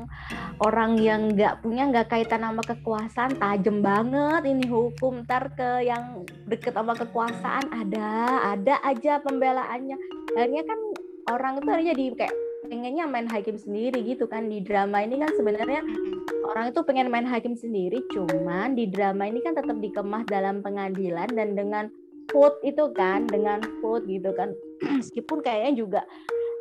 orang 0.64 0.96
yang 1.04 1.36
nggak 1.36 1.60
punya 1.60 1.92
nggak 1.92 2.08
kaitan 2.08 2.48
sama 2.48 2.64
kekuasaan 2.64 3.36
tajam 3.36 3.84
banget 3.84 4.48
ini 4.48 4.66
hukum 4.68 5.28
ntar 5.28 5.52
ke 5.54 5.86
yang 5.86 6.24
deket 6.48 6.74
sama 6.76 6.96
kekuasaan 6.96 7.68
ada 7.70 8.10
ada 8.56 8.76
aja 8.88 9.20
pembelaannya 9.22 9.98
akhirnya 10.36 10.64
kan 10.66 10.80
orang 11.30 11.54
itu 11.60 11.70
akhirnya 11.70 11.94
jadi 11.94 12.06
kayak 12.16 12.36
pengennya 12.70 13.10
main 13.10 13.26
hakim 13.26 13.58
sendiri 13.58 14.06
gitu 14.06 14.30
kan. 14.30 14.48
Di 14.48 14.62
drama 14.62 15.02
ini 15.02 15.18
kan 15.20 15.34
sebenarnya 15.34 15.82
orang 16.46 16.72
itu 16.72 16.80
pengen 16.86 17.10
main 17.10 17.26
hakim 17.26 17.58
sendiri 17.58 18.06
cuman 18.14 18.78
di 18.78 18.88
drama 18.88 19.28
ini 19.28 19.42
kan 19.42 19.58
tetap 19.58 19.76
dikemas 19.82 20.24
dalam 20.30 20.62
pengadilan 20.62 21.28
dan 21.34 21.58
dengan 21.58 21.90
food 22.30 22.54
itu 22.62 22.94
kan 22.94 23.26
dengan 23.26 23.60
food 23.82 24.06
gitu 24.06 24.32
kan. 24.38 24.54
Meskipun 25.02 25.42
kayaknya 25.42 25.74
juga 25.76 26.02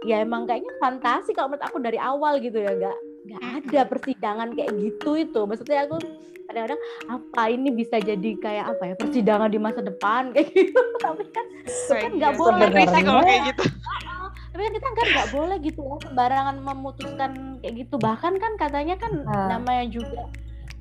ya 0.08 0.24
emang 0.24 0.48
kayaknya 0.48 0.72
fantasi 0.80 1.36
kalau 1.36 1.52
menurut 1.52 1.64
aku 1.68 1.78
dari 1.84 1.98
awal 2.00 2.38
gitu 2.40 2.62
ya 2.62 2.70
gak 2.70 2.98
nggak 3.28 3.42
ada 3.44 3.80
persidangan 3.84 4.48
kayak 4.56 4.72
gitu 4.80 5.20
itu. 5.20 5.40
Maksudnya 5.44 5.84
aku 5.84 6.00
kadang-kadang 6.48 6.80
apa 7.12 7.42
ini 7.52 7.68
bisa 7.76 8.00
jadi 8.00 8.30
kayak 8.40 8.64
apa 8.72 8.82
ya 8.88 8.94
persidangan 8.96 9.52
di 9.52 9.60
masa 9.60 9.84
depan? 9.84 10.30
Kayak 10.34 10.48
gitu. 10.56 10.80
Tapi 10.96 11.24
kan 11.28 11.46
itu 11.68 11.92
kan 11.92 12.12
nggak 12.16 12.32
iya, 12.32 12.40
boleh 12.40 12.68
kalau 13.04 13.22
kayak 13.22 13.42
gitu 13.52 13.64
tapi 14.58 14.66
kan 14.66 14.74
kita 14.74 14.88
kan 14.90 15.08
nggak 15.14 15.30
boleh 15.30 15.56
gitu 15.62 15.80
ya 15.86 15.96
sembarangan 16.02 16.56
memutuskan 16.58 17.30
kayak 17.62 17.74
gitu. 17.78 17.94
Bahkan 17.94 18.32
kan 18.42 18.52
katanya 18.58 18.98
kan 18.98 19.22
hmm. 19.22 19.46
namanya 19.54 19.86
juga 19.86 20.26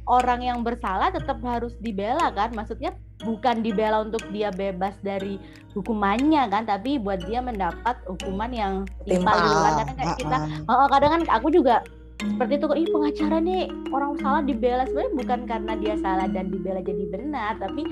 orang 0.10 0.42
yang 0.42 0.66
bersalah 0.66 1.14
tetap 1.14 1.38
harus 1.46 1.78
dibela 1.78 2.34
kan. 2.34 2.58
Maksudnya 2.58 2.98
bukan 3.22 3.62
dibela 3.62 4.02
untuk 4.02 4.26
dia 4.34 4.50
bebas 4.50 4.98
dari 5.06 5.38
hukumannya 5.78 6.50
kan 6.50 6.66
tapi 6.66 6.98
buat 6.98 7.22
dia 7.30 7.38
mendapat 7.38 8.02
hukuman 8.10 8.50
yang 8.50 8.74
timpal 9.06 9.38
gitu 9.46 9.60
kan. 9.62 9.74
Kadang 9.78 9.94
kan 9.94 10.10
kita 10.18 10.38
oh, 10.66 10.90
kadang 10.90 11.12
kan 11.14 11.22
aku 11.38 11.48
juga 11.54 11.86
seperti 12.18 12.58
itu 12.58 12.66
kok 12.66 12.80
ih 12.82 12.90
pengacara 12.90 13.38
nih 13.46 13.62
orang 13.94 14.18
salah 14.26 14.42
dibela. 14.42 14.90
Sebenarnya 14.90 15.14
bukan 15.22 15.40
karena 15.46 15.74
dia 15.78 15.94
salah 16.02 16.26
dan 16.26 16.50
dibela 16.50 16.82
jadi 16.82 17.06
benar 17.14 17.62
tapi 17.62 17.86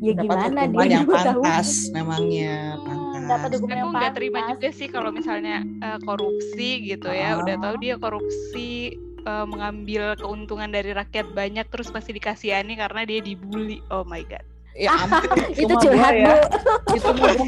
ya 0.00 0.12
dapat 0.16 0.54
gimana 0.54 0.60
dia 0.70 0.86
yang 0.86 1.06
pantas 1.10 1.90
tahu. 1.90 1.98
memangnya 1.98 2.78
pantas 2.78 2.99
dapat 3.30 3.50
hukuman 3.58 3.76
yang 3.78 3.90
nggak 3.94 4.14
terima 4.18 4.40
juga 4.50 4.68
sih 4.74 4.88
kalau 4.90 5.10
misalnya 5.14 5.62
uh, 5.84 5.98
korupsi 6.02 6.90
gitu 6.90 7.08
ya 7.10 7.38
oh. 7.38 7.46
udah 7.46 7.56
tahu 7.62 7.74
dia 7.78 7.94
korupsi 7.96 8.98
uh, 9.24 9.46
mengambil 9.46 10.18
keuntungan 10.18 10.70
dari 10.70 10.90
rakyat 10.90 11.30
banyak 11.30 11.66
terus 11.70 11.88
pasti 11.94 12.16
dikasihani 12.16 12.74
karena 12.74 13.06
dia 13.06 13.20
dibully 13.22 13.78
oh 13.90 14.02
my 14.06 14.22
god 14.26 14.42
Ya, 14.70 14.94
itu 15.66 15.74
curhat 15.82 16.14
ya. 16.14 16.30
bu. 16.30 16.94
Itu, 16.94 17.10
itu, 17.18 17.42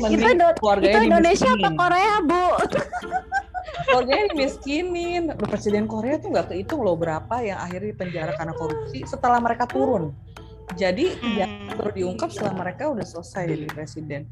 itu 0.91 0.99
Indonesia 1.07 1.55
apa 1.55 1.71
Korea 1.71 2.15
bu? 2.19 2.47
keluarganya 3.87 4.25
dimiskinin 4.33 5.23
presiden 5.37 5.85
Korea 5.89 6.19
tuh 6.21 6.33
nggak 6.33 6.53
kehitung 6.53 6.81
loh 6.85 6.97
berapa 6.97 7.41
yang 7.45 7.59
akhirnya 7.61 7.95
penjara 7.97 8.33
karena 8.37 8.55
korupsi 8.57 9.05
setelah 9.07 9.39
mereka 9.41 9.65
turun 9.69 10.13
jadi 10.75 11.07
ya 11.33 11.47
Hmm. 11.47 11.79
baru 11.79 11.91
diungkap 11.93 12.29
setelah 12.29 12.55
mereka 12.59 12.89
udah 12.89 13.03
selesai 13.03 13.49
jadi 13.49 13.67
presiden 13.67 14.23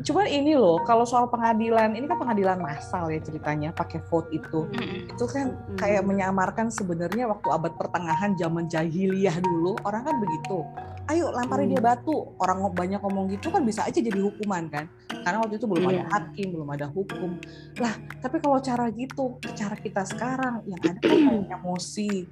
cuman 0.00 0.24
ini 0.24 0.56
loh 0.56 0.80
kalau 0.80 1.04
soal 1.04 1.28
pengadilan 1.28 1.92
ini 1.92 2.08
kan 2.08 2.16
pengadilan 2.16 2.56
massal 2.56 3.12
ya 3.12 3.20
ceritanya 3.20 3.68
pakai 3.70 4.00
vote 4.08 4.32
itu 4.32 4.64
Mm-mm. 4.72 5.12
itu 5.12 5.24
kan 5.28 5.52
kayak 5.76 6.00
menyamarkan 6.02 6.72
sebenarnya 6.72 7.28
waktu 7.28 7.48
abad 7.52 7.76
pertengahan 7.76 8.32
zaman 8.34 8.64
jahiliyah 8.64 9.36
dulu 9.38 9.76
orang 9.84 10.08
kan 10.08 10.16
begitu 10.16 10.64
ayo 11.06 11.28
lamparin 11.30 11.68
Hmm. 11.68 11.74
dia 11.76 11.82
batu 11.84 12.32
orang 12.40 12.64
banyak 12.72 12.96
ngomong 12.96 13.28
gitu 13.28 13.52
kan 13.52 13.60
bisa 13.60 13.84
aja 13.84 14.00
jadi 14.00 14.16
hukuman 14.16 14.72
kan 14.72 14.88
karena 15.20 15.36
waktu 15.36 15.60
itu 15.60 15.66
belum 15.68 15.84
ada 15.84 16.00
Iya. 16.00 16.04
hakim 16.08 16.46
belum 16.48 16.68
ada 16.72 16.86
hukum 16.88 17.30
lah 17.76 17.92
tapi 18.24 18.36
kalau 18.40 18.56
cara 18.56 18.88
gitu 18.88 19.36
cara 19.52 19.76
kita 19.76 20.08
sekarang 20.08 20.64
yang 20.64 20.80
ada 20.80 20.96
kan 21.04 21.44
emosi 21.60 22.24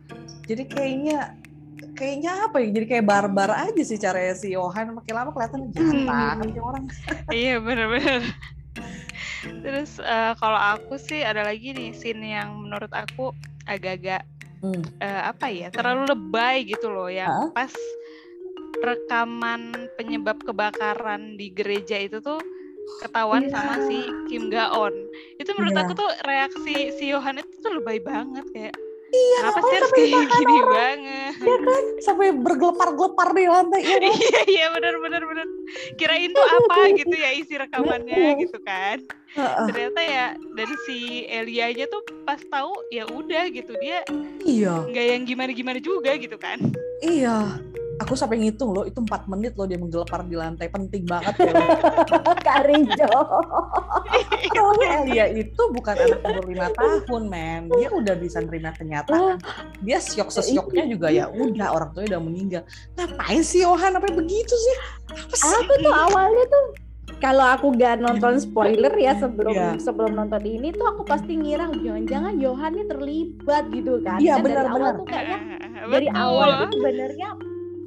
jadi 0.49 0.65
kayaknya 0.65 1.37
kayaknya 1.95 2.47
apa 2.47 2.57
ya 2.63 2.69
jadi 2.71 2.87
kayak 2.87 3.07
barbar 3.07 3.51
aja 3.55 3.83
sih 3.83 3.99
caranya 3.99 4.35
si 4.35 4.55
Yohan 4.55 4.95
makin 4.95 5.15
lama 5.15 5.31
kelihatan 5.31 5.71
jahat 5.71 5.95
Hmm. 5.95 6.07
banget 6.07 6.37
nih 6.47 6.63
orang 6.63 6.85
Iya 7.39 7.55
bener-bener. 7.59 8.23
Terus 9.59 9.99
eh, 9.99 10.33
kalau 10.37 10.57
aku 10.57 10.95
sih 10.97 11.21
ada 11.21 11.43
lagi 11.43 11.75
nih 11.75 11.91
scene 11.93 12.35
yang 12.35 12.55
menurut 12.57 12.91
aku 12.91 13.35
agak-agak 13.65 14.23
Hmm. 14.59 14.83
eh, 14.99 15.23
apa 15.23 15.47
ya 15.49 15.71
terlalu 15.71 16.11
lebay 16.11 16.67
gitu 16.67 16.91
loh 16.91 17.07
yang 17.07 17.31
Hah? 17.31 17.49
pas 17.55 17.71
rekaman 18.79 19.63
penyebab 19.95 20.39
kebakaran 20.43 21.35
di 21.35 21.51
gereja 21.51 21.99
itu 21.99 22.19
tuh 22.19 22.39
ketahuan 22.99 23.47
Iya. 23.47 23.55
sama 23.55 23.75
si 23.85 23.99
Kim 24.27 24.51
Gaon. 24.51 24.95
Itu 25.37 25.51
menurut 25.55 25.75
Iya. 25.75 25.83
aku 25.85 25.93
tuh 25.95 26.11
reaksi 26.25 26.91
si 26.91 27.11
Yohan 27.11 27.39
itu 27.39 27.51
tuh 27.59 27.79
lebay 27.79 27.99
banget 28.01 28.47
kayak 28.51 28.75
iya 29.09 29.39
kenapa 29.41 29.59
ngapain 29.59 29.69
sih 29.71 29.79
harus 29.79 29.93
kayak 29.93 30.29
gini 30.37 30.57
orang? 30.59 30.69
banget. 30.75 31.33
ya 31.39 31.57
kan 31.65 31.85
sampai 32.05 32.29
bergelepar-gelepar 32.37 33.29
di 33.33 33.45
lantai 33.49 33.81
ya 33.83 33.99
kan? 33.99 34.13
Iya 34.19 34.41
iya 34.49 34.67
benar 34.75 34.95
benar 35.01 35.23
benar. 35.25 35.47
Kirain 35.97 36.31
tuh 36.33 36.45
apa 36.45 36.81
gitu 36.97 37.15
ya 37.17 37.31
isi 37.37 37.55
rekamannya 37.57 38.19
gitu 38.43 38.59
kan. 38.65 38.99
Ternyata 39.69 40.01
ya 40.01 40.27
dari 40.57 40.75
si 40.89 40.99
Elia 41.29 41.71
aja 41.71 41.85
tuh 41.89 42.03
pas 42.25 42.41
tahu 42.49 42.73
ya 42.93 43.05
udah 43.09 43.49
gitu 43.49 43.73
dia 43.81 44.05
iya 44.45 44.85
nggak 44.85 45.05
yang 45.17 45.23
gimana 45.25 45.51
gimana 45.53 45.79
juga 45.81 46.17
gitu 46.17 46.37
kan 46.37 46.61
Iya, 46.99 47.63
aku 47.99 48.15
sampai 48.15 48.39
ngitung 48.39 48.71
loh, 48.71 48.87
itu 48.87 48.99
empat 48.99 49.27
menit 49.27 49.55
loh 49.55 49.67
dia 49.67 49.77
menggelepar 49.77 50.23
di 50.25 50.35
lantai, 50.35 50.71
penting 50.71 51.05
banget 51.05 51.35
ya. 51.39 51.53
Kak 52.47 52.67
Rijo. 52.67 53.13
Soalnya 54.55 54.89
Elia 55.03 55.27
itu 55.31 55.63
bukan 55.71 55.95
anak 55.95 56.21
umur 56.25 56.45
lima 56.47 56.69
tahun, 56.75 57.23
men. 57.29 57.63
Dia 57.77 57.89
udah 57.93 58.15
bisa 58.17 58.39
nerima 58.41 58.71
kenyataan. 58.73 59.39
Dia 59.83 59.99
syok 59.99 60.31
sesyoknya 60.31 60.85
juga 60.89 61.09
ya 61.11 61.29
udah 61.29 61.69
orang 61.75 61.91
tuanya 61.93 62.17
udah 62.17 62.23
meninggal. 62.23 62.63
Ngapain 62.97 63.43
sih 63.43 63.63
Yohan 63.63 63.95
sampai 63.95 64.13
begitu 64.15 64.55
sih? 64.55 64.77
Apa 65.13 65.35
sih? 65.35 65.55
Aku 65.59 65.73
tuh 65.83 65.95
awalnya 65.95 66.45
tuh 66.49 66.65
kalau 67.19 67.43
aku 67.51 67.75
gak 67.75 67.99
nonton 67.99 68.39
spoiler 68.39 68.95
ya 68.95 69.19
sebelum 69.19 69.51
Iya. 69.51 69.71
sebelum 69.83 70.15
nonton 70.15 70.39
ini 70.47 70.71
tuh 70.71 70.87
aku 70.87 71.03
pasti 71.03 71.35
ngira 71.35 71.67
jangan-jangan 71.75 72.39
Johan 72.39 72.79
ini 72.79 72.85
terlibat 72.87 73.65
gitu 73.75 73.99
kan. 74.07 74.23
Iya, 74.23 74.39
Kan 74.39 74.47
dari 74.47 74.55
benar, 74.55 74.67
awal 74.71 74.79
benar. 74.79 74.95
tuh 74.95 75.07
kayaknya 75.11 75.39
dari 75.99 76.09
awal 76.15 76.49
tuh 76.63 76.69
sebenarnya 76.79 77.29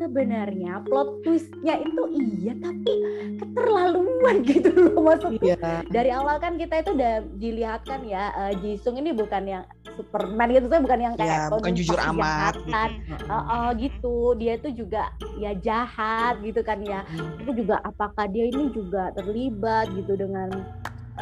sebenarnya 0.02 0.82
plot 0.82 1.22
twistnya 1.22 1.78
itu 1.78 2.02
iya 2.12 2.54
tapi 2.58 2.94
keterlaluan 3.38 4.36
gitu 4.50 4.70
loh 4.74 5.06
maksudnya 5.06 5.38
Iya. 5.54 5.86
dari 5.88 6.10
awal 6.10 6.38
kan 6.38 6.58
kita 6.58 6.82
itu 6.82 6.98
udah 6.98 7.14
dilihatkan 7.36 8.02
ya 8.04 8.24
eh, 8.34 8.54
Jisung 8.58 8.98
ini 8.98 9.14
bukan 9.14 9.44
yang 9.46 9.64
Superman 9.92 10.50
gitu 10.50 10.66
saya 10.66 10.82
bukan 10.82 11.00
yang 11.00 11.14
Iya, 11.14 11.22
kayak 11.22 11.38
bukan 11.38 11.52
penumpang 11.62 11.78
jujur 11.78 12.00
amat. 12.02 12.54
kejahatan. 12.58 12.90
gitu. 12.98 13.26
Oh, 13.28 13.44
oh, 13.46 13.68
gitu 13.76 14.16
dia 14.36 14.54
tuh 14.58 14.72
juga 14.74 15.04
ya 15.38 15.52
jahat 15.54 16.34
gitu 16.42 16.62
kan 16.62 16.80
ya 16.82 17.06
itu 17.38 17.52
juga 17.54 17.78
apakah 17.82 18.26
dia 18.26 18.46
ini 18.48 18.72
juga 18.72 19.14
terlibat 19.14 19.92
gitu 19.94 20.16
dengan 20.16 20.50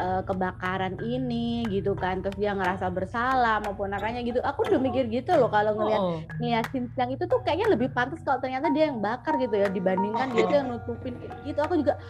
eh, 0.00 0.22
kebakaran 0.24 0.96
ini 1.04 1.68
gitu 1.68 1.92
kan 1.92 2.24
terus 2.24 2.40
dia 2.40 2.56
ngerasa 2.56 2.88
bersalah 2.88 3.60
maupun 3.60 3.92
anaknya 3.92 4.24
gitu. 4.24 4.40
Aku 4.40 4.64
udah 4.64 4.80
mikir 4.80 5.04
gitu 5.12 5.36
loh 5.36 5.52
kalau 5.52 5.76
ngelihat 5.76 6.00
Oh, 6.00 6.16
ngeliat 6.40 6.64
scene 6.72 6.88
yang 6.96 7.12
itu 7.12 7.28
tuh 7.28 7.44
kayaknya 7.44 7.76
lebih 7.76 7.92
pantas 7.92 8.24
kalau 8.24 8.40
ternyata 8.40 8.72
dia 8.72 8.88
yang 8.88 8.98
bakar 9.04 9.36
gitu 9.36 9.52
ya 9.60 9.68
dibandingkan 9.68 10.32
dia 10.32 10.44
tuh 10.48 10.56
yang 10.56 10.68
nutupin 10.72 11.14
gitu. 11.44 11.58
Aku 11.60 11.76
juga 11.76 12.00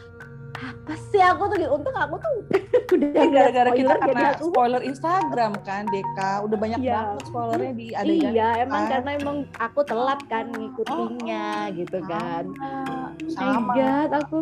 apa 0.60 0.94
sih 1.10 1.22
aku 1.24 1.42
tuh? 1.50 1.58
Untung 1.72 1.96
aku 1.98 2.14
tuh 2.22 2.32
udah 2.90 3.08
ngeliat 3.08 3.30
gara-gara 3.30 3.70
kita 3.70 3.94
jadi 4.02 4.22
aku 4.34 4.44
spoiler 4.50 4.82
Instagram 4.82 5.52
kan, 5.62 5.82
Deka. 5.88 6.32
Udah 6.42 6.56
banyak 6.58 6.78
Iya. 6.80 6.94
banget 6.96 7.22
spoilernya 7.26 7.72
di 7.74 7.86
adegan. 7.92 8.32
iya 8.32 8.48
emang 8.60 8.82
kan. 8.82 8.90
karena 8.90 9.10
emang 9.16 9.36
aku 9.56 9.80
telat 9.84 10.20
kan 10.26 10.46
ngikutinnya 10.50 11.48
gitu 11.74 11.98
kan 12.04 12.44
Sama. 13.30 13.72
God, 13.76 14.10
aku 14.16 14.36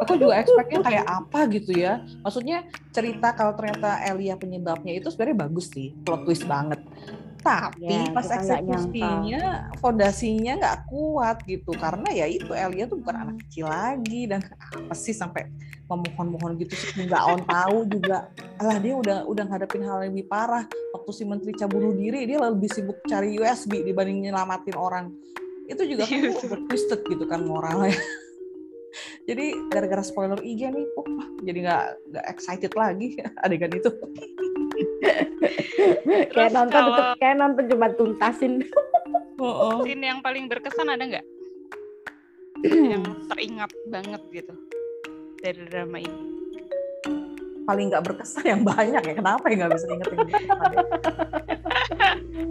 aku 0.00 0.12
juga 0.16 0.34
expect-nya 0.40 0.80
kayak 0.82 1.06
apa 1.06 1.40
gitu 1.48 1.70
ya. 1.72 2.02
Maksudnya 2.20 2.64
cerita 2.90 3.30
kalau 3.32 3.54
ternyata 3.54 4.02
Elia 4.02 4.34
penyebabnya 4.34 4.96
itu 4.96 5.06
sebenarnya 5.08 5.46
bagus 5.46 5.70
sih, 5.70 5.94
plot 6.02 6.26
twist 6.26 6.44
banget. 6.44 6.80
Tapi 7.38 7.86
Ya, 7.88 8.10
pas 8.10 8.26
eksekusinya, 8.26 9.72
fondasinya 9.78 10.52
nggak 10.58 10.78
kuat 10.90 11.36
gitu. 11.46 11.70
Karena 11.74 12.08
ya 12.10 12.26
itu 12.26 12.50
Elia 12.50 12.90
tuh 12.90 12.98
bukan 13.00 13.16
anak 13.16 13.36
kecil 13.46 13.70
lagi 13.70 14.26
dan 14.26 14.42
apa 14.74 14.94
sih 14.94 15.14
sampai 15.14 15.46
memohon-mohon 15.88 16.60
gitu 16.60 16.76
sih 16.76 17.08
nggak 17.08 17.22
on 17.24 17.40
tahu 17.48 17.78
juga. 17.88 18.28
Alah 18.60 18.76
dia 18.82 18.94
udah 18.98 19.18
udah 19.24 19.44
ngadepin 19.48 19.82
hal 19.86 20.04
yang 20.04 20.12
lebih 20.12 20.28
parah. 20.28 20.64
Waktu 20.92 21.10
si 21.14 21.22
menteri 21.24 21.54
bunuh 21.64 21.94
diri 21.96 22.28
dia 22.28 22.38
lebih 22.42 22.68
sibuk 22.68 23.00
cari 23.08 23.38
USB 23.40 23.86
dibanding 23.86 24.28
nyelamatin 24.28 24.76
orang. 24.76 25.14
Itu 25.68 25.84
juga 25.84 26.08
kan 26.08 26.16
Iya, 26.16 26.32
udah 26.32 26.60
twisted 26.68 27.00
gitu 27.06 27.24
kan 27.28 27.44
moralnya. 27.44 27.92
Jadi 29.28 29.52
gara-gara 29.68 30.00
spoiler 30.00 30.40
IG 30.40 30.72
nih, 30.72 30.86
uh, 30.96 31.44
jadi 31.44 31.58
nggak 31.60 31.84
nggak 32.08 32.26
excited 32.32 32.72
lagi 32.72 33.20
adegan 33.44 33.72
itu. 33.76 33.92
Kayak 36.28 36.50
nonton 36.50 36.70
kalau- 36.74 36.96
tetep 36.96 37.18
kayak 37.18 37.36
nonton 37.36 37.64
cuma 37.66 37.86
tuntasin 37.92 38.52
Oh, 39.38 39.80
scene 39.80 40.02
yang 40.02 40.18
paling 40.18 40.44
berkesan 40.44 40.88
ada 40.88 40.98
nggak 41.00 41.26
yang 42.90 43.00
teringat 43.28 43.70
banget 43.86 44.18
gitu 44.32 44.50
dari 45.38 45.62
drama 45.64 45.98
ini 45.98 46.22
Paling 47.62 47.92
nggak 47.92 48.00
berkesan 48.02 48.44
yang 48.46 48.62
banyak 48.64 49.02
ya. 49.02 49.12
Kenapa 49.12 49.44
ya 49.46 49.60
nggak 49.60 49.72
bisa 49.74 49.86
inget? 49.86 50.08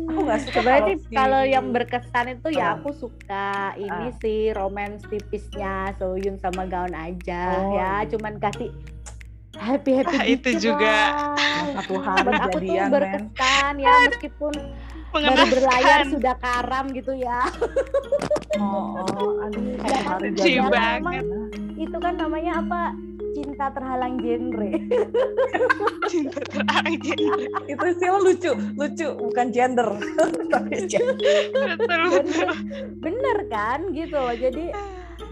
Aku 0.08 0.20
nggak 0.22 0.40
suka 0.40 0.54
sebenarnya 0.54 0.78
kalau 0.86 0.94
si- 1.02 1.10
kalau 1.12 1.42
yang 1.44 1.66
berkesan 1.70 2.26
itu 2.32 2.48
ya 2.52 2.78
aku 2.78 2.90
suka 2.92 3.50
ini 3.76 3.90
Ah. 4.08 4.13
sih 4.16 4.40
romance 4.52 5.02
tipisnya 5.04 5.74
Soyun 5.96 6.38
sama 6.38 6.63
Gaon 6.66 6.94
aja 6.94 7.44
Oh, 7.58 7.74
ya 7.74 7.82
iya. 8.00 8.08
cuman 8.08 8.38
kasih 8.38 8.70
happy 9.60 9.91
happy 9.96 10.15
Ah, 10.15 10.26
itu 10.26 10.50
juga. 10.58 10.96
satu 11.74 11.96
hari 11.98 12.24
buat 12.24 12.41
aku 12.43 12.58
tuh 12.60 12.76
berkesan 12.89 13.74
ya 13.78 13.93
meskipun 14.06 14.54
baru 15.10 15.46
berlayar 15.48 16.00
sudah 16.06 16.36
karam 16.38 16.86
gitu 16.89 17.13
ya 17.13 17.41
Oh, 18.56 18.98
oh, 19.08 19.43
aduh, 19.43 19.62
Ya 19.80 20.00
kan, 20.02 20.17
lucu 20.20 20.34
jadian. 20.36 20.70
banget. 20.70 21.24
itu 21.76 21.93
kan 21.96 22.13
namanya 22.15 22.58
apa 22.58 22.82
cinta 23.32 23.70
terhalang 23.70 24.17
genre 24.17 24.72
cinta 26.12 26.41
terangin 26.43 27.17
Itu 27.67 27.86
sih 27.93 28.10
lucu, 28.10 28.50
lucu 28.74 29.08
bukan 29.15 29.48
gender. 29.52 29.89
Tapi 30.54 30.74
gender. 30.88 31.17
betul 31.78 32.02
betul 32.17 32.50
bener 32.98 33.38
kan 33.48 33.80
gitu 33.91 34.17
loh 34.17 34.34
jadi 34.34 34.74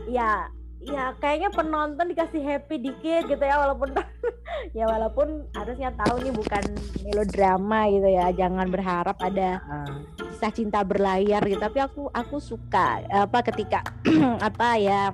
ya 0.08 0.50
ya 0.86 1.18
kayaknya 1.18 1.50
penonton 1.50 2.06
dikasih 2.14 2.42
happy 2.46 2.78
dikit 2.78 3.26
gitu 3.26 3.42
ya 3.42 3.58
walaupun 3.58 3.90
ya 4.78 4.86
walaupun 4.86 5.28
harusnya 5.58 5.90
tahu 5.98 6.22
nih 6.22 6.34
bukan 6.34 6.64
melodrama 7.02 7.90
gitu 7.90 8.10
ya 8.10 8.30
jangan 8.34 8.68
berharap 8.70 9.18
ada 9.20 9.58
Ah, 9.66 9.90
kisah 10.18 10.52
cinta 10.54 10.80
berlayar 10.86 11.42
gitu. 11.48 11.58
Tapi 11.58 11.80
aku 11.82 12.12
aku 12.14 12.38
suka 12.38 13.02
apa 13.10 13.40
ketika 13.50 13.82
apa 14.48 14.78
ya 14.78 15.10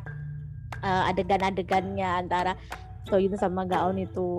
eh, 0.83 1.03
adegan-adegannya 1.13 2.27
antara 2.27 2.59
Soyun 3.07 3.33
sama 3.39 3.63
Gaon 3.65 3.97
itu. 4.01 4.37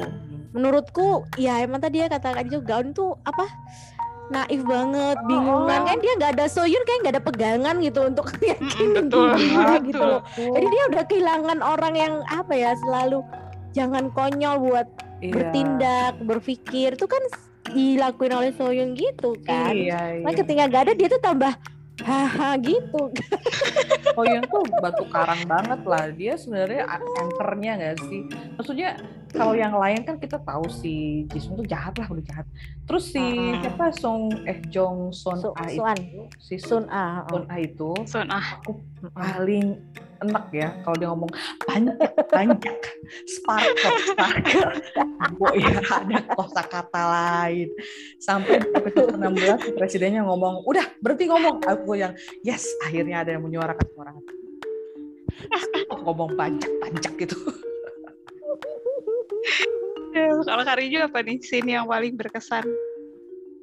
Menurutku 0.53 1.25
ya 1.41 1.61
emang 1.65 1.81
tadi 1.81 2.05
ya 2.05 2.13
katakan 2.13 2.47
juga 2.47 2.77
Gaon 2.77 2.93
tuh 2.93 3.17
apa 3.25 3.49
naif 4.33 4.63
banget 4.63 5.17
bingung 5.23 5.63
Oh. 5.63 5.69
kan 5.69 5.97
dia 5.97 6.13
nggak 6.15 6.33
ada 6.33 6.47
Soyun 6.47 6.83
kayak 6.83 6.99
nggak 7.01 7.15
ada 7.15 7.23
pegangan 7.23 7.75
gitu 7.79 8.01
untuk 8.03 8.27
yakinin 8.43 9.07
betul, 9.07 9.29
dia 9.33 9.69
gitu 9.83 10.01
loh 10.01 10.21
jadi 10.35 10.67
dia 10.67 10.83
udah 10.89 11.03
kehilangan 11.05 11.59
orang 11.61 11.95
yang 11.95 12.15
apa 12.27 12.53
ya 12.53 12.73
selalu 12.79 13.21
jangan 13.71 14.09
konyol 14.11 14.57
buat 14.59 14.89
Iya. 15.21 15.31
bertindak 15.31 16.13
berpikir 16.21 16.89
itu 16.93 17.07
kan 17.07 17.23
dilakuin 17.69 18.35
oleh 18.35 18.51
Soyun 18.51 18.93
gitu 18.93 19.39
kan 19.41 19.71
Iya, 19.71 20.19
iya. 20.19 20.25
Nah, 20.27 20.35
ketika 20.35 20.67
gak 20.67 20.83
ada 20.83 20.93
dia 20.93 21.07
tuh 21.07 21.23
tambah 21.23 21.55
haha 22.03 22.59
gitu. 22.59 23.03
Koyun 24.17 24.45
tuh 24.45 24.63
batu 24.77 25.05
karang 25.07 25.43
banget 25.45 25.81
lah. 25.83 26.05
Dia 26.11 26.35
sebenarnya 26.35 26.85
anchornya 26.85 27.73
nggak 27.77 27.97
sih? 28.05 28.21
Maksudnya 28.55 28.99
kalau 29.31 29.55
yang 29.55 29.73
lain 29.73 30.03
kan 30.03 30.17
kita 30.17 30.37
tahu 30.39 30.69
si 30.69 31.25
Jisung 31.27 31.57
tuh 31.57 31.65
jahat 31.65 31.97
lah 31.97 32.07
udah 32.07 32.21
jahat. 32.23 32.47
Terus 32.85 33.09
si 33.09 33.23
Ah. 33.23 33.57
siapa 33.63 33.87
Song 33.91 34.29
eh 34.45 34.61
Jong 34.69 35.09
Son 35.11 35.41
Ah 35.55 35.67
Suan. 35.67 35.97
itu 35.97 36.21
si 36.37 36.55
Sun 36.57 36.85
A. 36.87 37.25
Son 37.27 37.45
Ah 37.47 37.59
itu 37.59 37.91
Son 38.05 38.29
ah 38.29 38.61
aku 38.61 38.77
paling 39.11 39.81
enak 40.23 40.45
ya 40.55 40.69
kalau 40.87 40.97
dia 40.99 41.09
ngomong 41.11 41.31
banyak 41.67 41.97
banyak 42.31 42.77
sparkle 43.27 43.97
sparkle. 44.15 44.73
Bo, 45.39 45.51
ya 45.55 45.79
ada 45.83 46.19
kosakata 46.35 47.03
lain. 47.11 47.69
Sampai 48.19 48.63
episode 48.63 49.19
16 49.19 49.79
presidennya 49.79 50.23
ngomong 50.27 50.63
udah 50.67 50.87
berhenti 51.03 51.27
ngomong. 51.31 51.63
Aku 51.67 51.99
yang 51.99 52.15
yes 52.47 52.67
akhirnya 52.87 53.27
ada 53.27 53.35
yang 53.39 53.43
menyuarakan 53.43 53.87
suara. 53.95 54.11
Ngomong 56.03 56.39
banyak 56.39 56.71
banyak 56.83 57.13
gitu. 57.27 57.39
Kalau 60.43 60.63
Kariju 60.63 61.09
apa 61.09 61.25
nih 61.25 61.41
scene 61.41 61.73
yang 61.79 61.89
paling 61.89 62.15
berkesan 62.15 62.67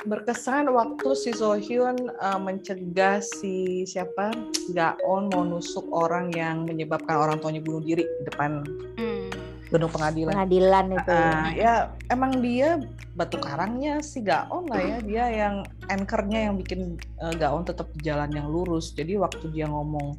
berkesan 0.08 0.72
waktu 0.72 1.10
si 1.12 1.36
Sohyun 1.36 1.98
uh, 2.24 2.40
mencegah 2.40 3.20
si 3.20 3.84
siapa 3.84 4.32
Gaon 4.72 5.28
mau 5.28 5.44
nusuk 5.44 5.92
orang 5.92 6.32
yang 6.32 6.64
menyebabkan 6.64 7.20
orang 7.20 7.38
tuanya 7.44 7.60
bunuh 7.60 7.84
diri 7.84 8.08
di 8.08 8.24
depan 8.24 8.64
hmm. 8.96 9.28
gedung 9.68 9.92
pengadilan 9.92 10.32
Pengadilan 10.40 10.86
itu. 10.96 11.12
ya. 11.12 11.28
Ah, 11.28 11.48
ya 11.52 11.74
emang 12.08 12.40
dia 12.40 12.80
batu 13.20 13.36
karangnya 13.44 14.00
si 14.00 14.24
Gaon 14.24 14.72
lah 14.72 14.80
ya 14.80 14.98
dia 15.04 15.26
yang 15.28 15.56
anchornya 15.92 16.48
yang 16.48 16.56
bikin 16.56 16.96
eh, 17.20 17.34
Gaon 17.36 17.68
tetap 17.68 17.92
di 17.92 18.08
jalan 18.08 18.32
yang 18.32 18.48
lurus 18.48 18.96
jadi 18.96 19.20
waktu 19.20 19.52
dia 19.52 19.68
ngomong 19.68 20.16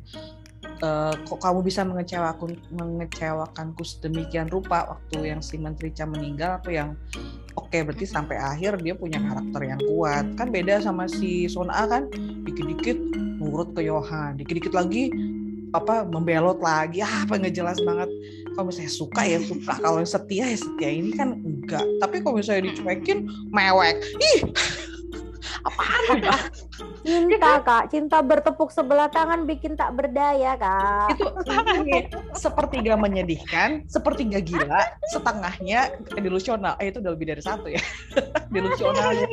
eh, 0.80 1.14
kok 1.24 1.38
kamu 1.40 1.60
bisa 1.64 1.84
mengecewakan 1.84 2.56
mengecewakanku 2.72 3.82
sedemikian 3.84 4.48
rupa 4.48 4.88
waktu 4.88 5.32
yang 5.32 5.40
si 5.44 5.60
Menteri 5.60 5.92
Cha 5.92 6.08
meninggal 6.08 6.60
aku 6.60 6.74
yang 6.74 6.96
oke 7.56 7.72
berarti 7.72 8.04
sampai 8.08 8.36
akhir 8.40 8.80
dia 8.80 8.96
punya 8.96 9.20
karakter 9.20 9.60
yang 9.64 9.80
kuat. 9.84 10.24
Kan 10.34 10.48
beda 10.50 10.80
sama 10.80 11.06
si 11.06 11.46
Son 11.46 11.68
A 11.70 11.86
kan 11.86 12.08
dikit-dikit 12.44 12.98
nurut 13.40 13.72
ke 13.72 13.84
Yohan 13.84 14.36
dikit-dikit 14.36 14.76
lagi 14.76 15.12
apa 15.70 16.02
membelot 16.06 16.58
lagi. 16.58 17.02
Ah, 17.02 17.24
apa 17.26 17.38
nggak 17.38 17.54
jelas 17.54 17.78
banget. 17.82 18.10
Kalau 18.54 18.66
misalnya 18.66 18.92
suka 18.92 19.22
ya 19.22 19.38
suka. 19.38 19.74
Kalau 19.78 20.02
setia 20.02 20.44
ya 20.50 20.58
setia. 20.58 20.90
Ini 20.90 21.10
kan 21.14 21.38
enggak. 21.46 21.86
Tapi 22.02 22.16
kalau 22.22 22.42
misalnya 22.42 22.70
dicuekin 22.70 23.30
mewek. 23.54 24.02
Ih 24.18 24.40
apaan 25.62 26.20
ya 26.20 26.36
Cinta 27.00 27.52
kak, 27.60 27.84
cinta 27.88 28.18
bertepuk 28.20 28.68
sebelah 28.68 29.08
tangan 29.08 29.44
bikin 29.44 29.72
tak 29.72 29.92
berdaya 29.92 30.54
kak. 30.54 31.16
itu 31.16 31.26
ini 31.80 32.06
sepertiga 32.32 32.94
menyedihkan 32.94 33.84
sepertiga 33.86 34.38
gila 34.38 34.80
setengahnya 35.08 35.90
delusional. 36.14 36.76
Eh 36.76 36.88
itu 36.88 37.00
udah 37.00 37.12
lebih 37.12 37.26
dari 37.28 37.42
satu 37.42 37.66
ya. 37.66 37.80
Delusionalnya 38.54 39.26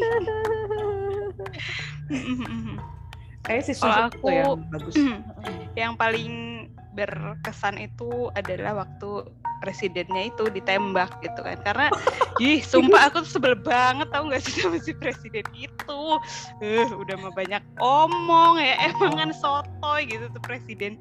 kayak 3.43 3.63
si 3.63 3.73
Kalau 3.75 3.87
Susu 3.87 3.87
tuh 3.87 4.03
aku- 4.19 4.29
yang 4.29 4.59
bagus. 4.69 4.95
yang 5.79 5.93
paling 5.95 6.33
berkesan 6.91 7.77
itu 7.77 8.27
adalah 8.33 8.83
waktu 8.83 9.29
presidennya 9.59 10.29
itu 10.29 10.49
ditembak 10.51 11.21
gitu 11.21 11.39
kan. 11.41 11.57
Karena 11.63 11.87
ih 12.41 12.61
sumpah 12.61 13.09
aku 13.09 13.25
tuh 13.25 13.31
sebel 13.39 13.55
banget 13.57 14.07
tau 14.13 14.29
gak 14.29 14.41
sih 14.43 14.61
sama 14.61 14.77
si 14.81 14.93
presiden 14.95 15.45
itu. 15.57 16.01
Eh 16.61 16.87
udah 16.87 17.15
mah 17.21 17.33
banyak 17.33 17.63
omong 17.81 18.61
ya 18.61 18.75
emang 18.91 19.13
kan 19.17 19.29
sotoy 19.33 20.05
gitu 20.09 20.25
tuh 20.31 20.41
presiden. 20.43 20.99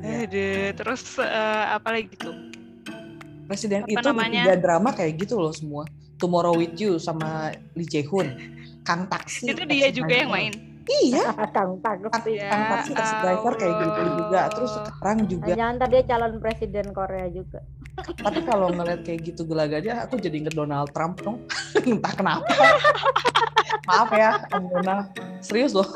Iya. 0.00 0.24
Aduh, 0.26 0.68
terus 0.80 1.02
eh, 1.20 1.64
apa 1.76 1.88
lagi 1.92 2.14
tuh? 2.16 2.34
Presiden 3.50 3.82
Apa 3.82 3.90
itu 3.98 4.08
namanya? 4.14 4.42
tiga 4.46 4.54
drama 4.62 4.94
kayak 4.94 5.26
gitu 5.26 5.42
loh 5.42 5.50
semua. 5.50 5.82
Tomorrow 6.20 6.54
with 6.54 6.76
You 6.76 7.00
sama 7.00 7.56
Lee 7.74 7.88
Jae 7.88 8.06
Hoon. 8.06 8.30
Kang 8.84 9.08
Taksi 9.12 9.52
itu 9.52 9.64
dia 9.68 9.92
juga 9.92 10.14
yang 10.16 10.32
main 10.32 10.69
iya. 11.06 11.24
Kang 11.54 11.78
Taksi. 11.82 12.30
Ya 12.36 12.50
Kang 12.50 12.64
Taksi 12.66 12.90
Taxi 12.96 13.14
Driver 13.22 13.52
kayak 13.56 13.74
gitu 13.78 14.00
juga. 14.18 14.40
Terus 14.50 14.72
sekarang 14.74 15.18
juga 15.30 15.52
Jangan 15.54 15.74
ntar 15.78 15.88
dia 15.92 16.02
calon 16.06 16.32
presiden 16.42 16.86
Korea 16.90 17.28
juga. 17.30 17.60
tapi 18.00 18.40
kalau 18.48 18.72
ngeliat 18.72 19.04
kayak 19.04 19.28
gitu 19.28 19.44
gelagatnya 19.44 20.08
aku 20.08 20.16
jadi 20.16 20.40
inget 20.40 20.54
Donald 20.56 20.88
Trump 20.96 21.20
dong. 21.20 21.44
Entah 21.84 22.14
kenapa. 22.16 22.48
Maaf 23.84 24.10
ya 24.14 24.40
Om 24.56 24.64
Donald. 24.72 25.06
Serius 25.44 25.76
loh. 25.76 25.86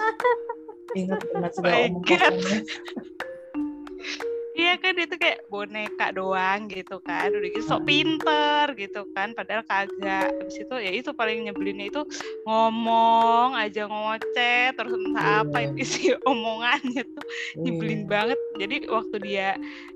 Inget 0.95 1.21
banget 1.33 1.53
God. 1.59 1.65
kosongnya 1.65 2.61
Iya 4.55 4.79
kan 4.79 4.95
itu 4.95 5.19
kayak 5.19 5.51
boneka 5.51 6.14
doang 6.14 6.71
gitu 6.71 7.03
kan 7.03 7.27
udah 7.27 7.51
gitu 7.51 7.67
sok 7.67 7.83
pinter 7.85 8.71
gitu 8.79 9.03
kan 9.11 9.35
padahal 9.35 9.67
kagak. 9.67 10.31
Habis 10.31 10.57
itu 10.62 10.75
ya 10.79 10.93
itu 10.95 11.11
paling 11.11 11.43
nyebelinnya 11.45 11.90
itu 11.90 12.03
ngomong 12.47 13.59
aja 13.59 13.90
ngoceh 13.90 14.71
terus 14.73 14.95
entah 14.95 15.43
apa 15.43 15.59
Iya. 15.59 15.75
isi 15.75 16.14
omongannya 16.31 17.03
tuh 17.03 17.25
nyebelin 17.59 18.07
Iya. 18.07 18.11
banget. 18.11 18.38
Jadi 18.55 18.77
waktu 18.87 19.17
dia 19.21 19.49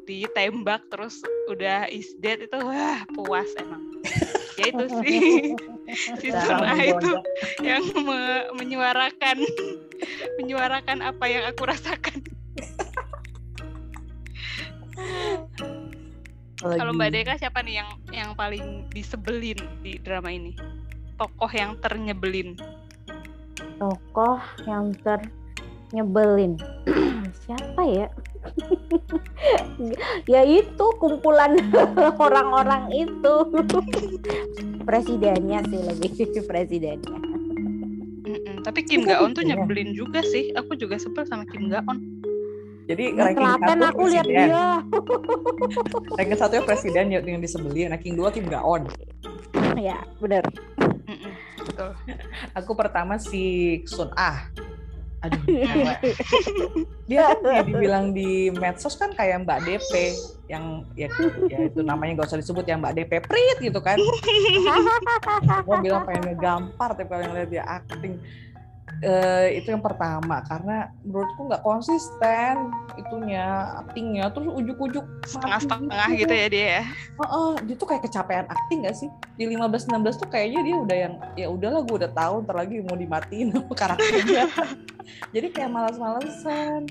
ditembak 0.02 0.90
terus 0.90 1.22
udah 1.46 1.86
is 1.88 2.10
dead 2.18 2.42
itu 2.42 2.58
wah 2.58 3.06
puas 3.14 3.46
emang. 3.54 3.82
Ya 4.58 4.74
itu 4.74 4.84
sih 5.00 5.18
si 6.20 6.28
Cara 6.34 6.42
Sun 6.44 6.66
Ah 6.66 6.82
itu 6.82 7.10
yang 7.62 7.84
me- 7.94 8.48
menyuarakan 8.58 9.38
menyuarakan 10.42 10.98
apa 11.06 11.24
yang 11.30 11.46
aku 11.46 11.62
rasakan 11.62 12.26
Kalau 16.58 16.90
Mbak 16.90 17.10
Deka 17.14 17.34
siapa 17.38 17.62
nih 17.62 17.82
yang 17.82 17.90
yang 18.10 18.30
paling 18.34 18.90
disebelin 18.90 19.58
di 19.78 19.94
drama 20.02 20.26
ini? 20.34 20.58
Tokoh 21.14 21.50
yang 21.54 21.78
ternyebelin. 21.78 22.58
Tokoh 23.78 24.42
yang 24.66 24.90
ter 25.06 25.22
nyebelin. 25.94 26.58
Siapa 27.46 27.82
ya? 27.86 28.06
ya 30.32 30.42
itu 30.44 30.86
kumpulan 30.98 31.56
orang-orang 32.26 32.90
itu. 32.92 33.34
Presidennya 34.88 35.62
sih 35.68 35.80
lebih 35.84 36.10
presidennya. 36.44 37.18
Mm-mm, 38.28 38.56
Tapi 38.64 38.80
Kim 38.84 39.06
Gaon 39.08 39.32
tuh 39.32 39.44
nyebelin 39.46 39.96
juga 39.96 40.20
sih. 40.24 40.52
Aku 40.56 40.76
juga 40.76 41.00
sebel 41.00 41.24
sama 41.24 41.44
Kim 41.48 41.70
Gaon. 41.70 42.17
Jadi 42.88 43.04
Nggak 43.12 43.26
ranking 43.36 43.48
satu 43.52 43.84
aku 43.84 44.02
lihat 44.08 44.24
presiden. 44.24 44.48
dia. 44.48 44.66
ranking 46.16 46.38
satunya 46.40 46.64
presiden 46.64 47.04
yang 47.12 47.40
disebelin 47.44 47.86
ranking 47.92 48.16
dua 48.16 48.32
Kim 48.32 48.48
Gaon. 48.48 48.88
Ya, 49.76 50.00
Betul. 50.18 51.90
aku 52.58 52.72
pertama 52.72 53.20
si 53.20 53.76
Sun 53.84 54.08
Ah. 54.16 54.48
Aduh 55.18 55.42
cewek. 55.42 55.98
dia 57.10 57.34
kan 57.34 57.38
ya 57.42 57.60
dibilang 57.66 58.14
di 58.14 58.54
medsos 58.54 58.94
kan 58.94 59.10
kayak 59.10 59.42
Mbak 59.42 59.66
DP 59.66 59.92
yang 60.46 60.86
ya, 60.94 61.10
ya 61.50 61.66
itu 61.66 61.82
namanya 61.82 62.22
gak 62.22 62.30
usah 62.30 62.38
disebut 62.38 62.62
yang 62.70 62.78
Mbak 62.78 62.94
DP 63.02 63.12
prit 63.26 63.58
gitu 63.58 63.82
kan. 63.82 63.98
Mau 65.66 65.82
bilang 65.82 66.06
pengen 66.06 66.22
ngegampar 66.32 66.94
tapi 66.94 67.10
kalau 67.10 67.22
yang 67.26 67.34
lihat 67.34 67.50
dia 67.50 67.64
acting 67.66 68.22
eh, 69.02 69.60
itu 69.60 69.70
yang 69.70 69.82
pertama 69.82 70.42
karena 70.46 70.90
menurutku 71.06 71.46
nggak 71.46 71.62
konsisten 71.62 72.74
itunya 72.98 73.78
actingnya 73.78 74.30
terus 74.34 74.50
ujuk-ujuk 74.50 75.06
Setengah-setengah 75.28 76.08
gitu 76.18 76.34
ya 76.34 76.46
dia 76.50 76.66
ya. 76.80 76.84
Heeh, 77.20 77.50
dia 77.68 77.74
tuh 77.76 77.88
kayak 77.88 78.02
kecapean 78.08 78.46
acting 78.48 78.78
gak 78.88 78.96
sih? 78.96 79.08
Di 79.36 79.44
15 79.46 79.92
16 79.92 80.22
tuh 80.22 80.28
kayaknya 80.30 80.60
dia 80.64 80.76
udah 80.76 80.96
yang 80.96 81.14
ya 81.36 81.46
udahlah 81.52 81.80
gue 81.84 81.96
udah 82.04 82.12
tahu 82.12 82.34
ntar 82.48 82.56
lagi 82.58 82.80
mau 82.82 82.96
dimatiin 82.96 83.54
sama 83.54 83.74
karakternya. 83.74 84.46
Jadi 85.34 85.46
kayak 85.52 85.70
malas-malesan. 85.70 86.88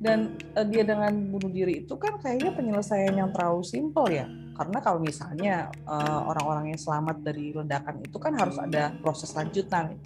Dan 0.00 0.40
eh, 0.56 0.66
dia 0.68 0.80
dengan 0.84 1.12
bunuh 1.28 1.52
diri 1.52 1.84
itu 1.84 1.92
kan 2.00 2.16
kayaknya 2.20 2.56
penyelesaian 2.56 3.12
yang 3.16 3.30
terlalu 3.36 3.60
simpel 3.64 4.08
ya. 4.08 4.24
Karena 4.56 4.78
kalau 4.84 5.00
misalnya 5.00 5.72
eh, 5.72 6.20
orang-orang 6.24 6.72
yang 6.76 6.80
selamat 6.80 7.20
dari 7.24 7.52
ledakan 7.52 8.00
itu 8.04 8.16
kan 8.16 8.32
harus 8.36 8.56
ada 8.60 8.92
proses 9.00 9.32
lanjutan 9.32 9.96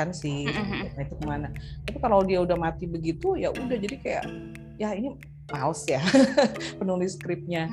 kan 0.00 0.16
si 0.16 0.48
Mhm. 0.48 0.96
itu 0.96 1.14
ke 1.20 1.24
mana. 1.28 1.52
Tapi 1.84 1.98
kalau 2.00 2.24
dia 2.24 2.40
udah 2.40 2.56
mati 2.56 2.88
begitu 2.88 3.36
ya 3.36 3.52
udah 3.52 3.76
jadi 3.76 3.96
kayak 4.00 4.24
ya 4.80 4.96
ini 4.96 5.12
males 5.52 5.84
ya 5.84 6.00
penulis 6.80 7.20
skripnya 7.20 7.68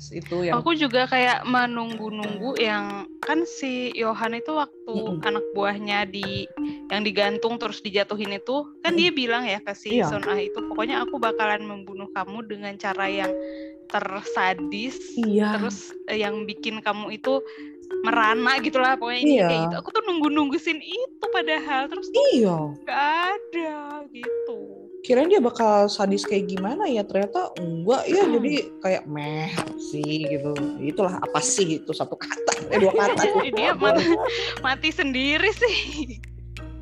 itu 0.00 0.48
yang 0.48 0.64
Aku 0.64 0.72
juga 0.72 1.04
kayak 1.04 1.44
menunggu-nunggu 1.44 2.56
yang 2.56 3.04
kan 3.20 3.44
si 3.44 3.92
Yohan 3.92 4.32
itu 4.32 4.48
waktu 4.56 4.96
Mm-mm. 4.96 5.20
anak 5.20 5.44
buahnya 5.52 6.08
di 6.08 6.48
yang 6.88 7.04
digantung 7.04 7.60
terus 7.60 7.84
dijatuhin 7.84 8.32
itu 8.32 8.64
kan 8.80 8.96
dia 8.96 9.12
bilang 9.12 9.44
ya 9.44 9.60
ke 9.60 9.76
si 9.76 10.00
Iya. 10.00 10.08
Sun 10.08 10.24
Ah 10.24 10.40
itu 10.40 10.56
pokoknya 10.56 11.04
aku 11.04 11.20
bakalan 11.20 11.62
membunuh 11.62 12.08
kamu 12.16 12.48
dengan 12.48 12.74
cara 12.80 13.12
yang 13.12 13.28
tersadis 13.92 14.96
iya 15.20 15.52
terus 15.52 15.92
yang 16.08 16.48
bikin 16.48 16.80
kamu 16.80 17.20
itu 17.20 17.44
merana 18.00 18.56
gitulah 18.64 18.96
pokoknya 18.96 19.20
ini 19.20 19.32
Iya. 19.36 19.48
kayak 19.48 19.60
gitu. 19.60 19.76
Aku 19.84 19.88
tuh 19.92 20.02
nunggu-nunggu 20.08 20.56
scene 20.56 20.80
itu 20.80 21.24
padahal 21.28 21.82
terus 21.92 22.08
iya. 22.32 22.56
nggak 22.84 23.02
ada 23.36 23.72
gitu. 24.12 24.58
kirain 25.00 25.32
dia 25.32 25.40
bakal 25.40 25.88
sadis 25.88 26.28
kayak 26.28 26.44
gimana 26.52 26.84
ya 26.84 27.00
ternyata 27.00 27.48
enggak 27.56 28.04
ya 28.04 28.20
jadi 28.20 28.52
kayak 28.84 29.04
meh 29.08 29.48
sih 29.80 30.28
gitu. 30.28 30.52
Itulah 30.76 31.16
apa 31.24 31.40
sih 31.40 31.80
itu 31.80 31.92
satu 31.96 32.20
kata 32.20 32.68
eh 32.68 32.76
dua 32.84 32.92
kata. 32.92 33.24
Dia 33.56 33.72
mati, 33.80 34.04
mati 34.60 34.88
sendiri 34.92 35.48
sih. 35.56 36.20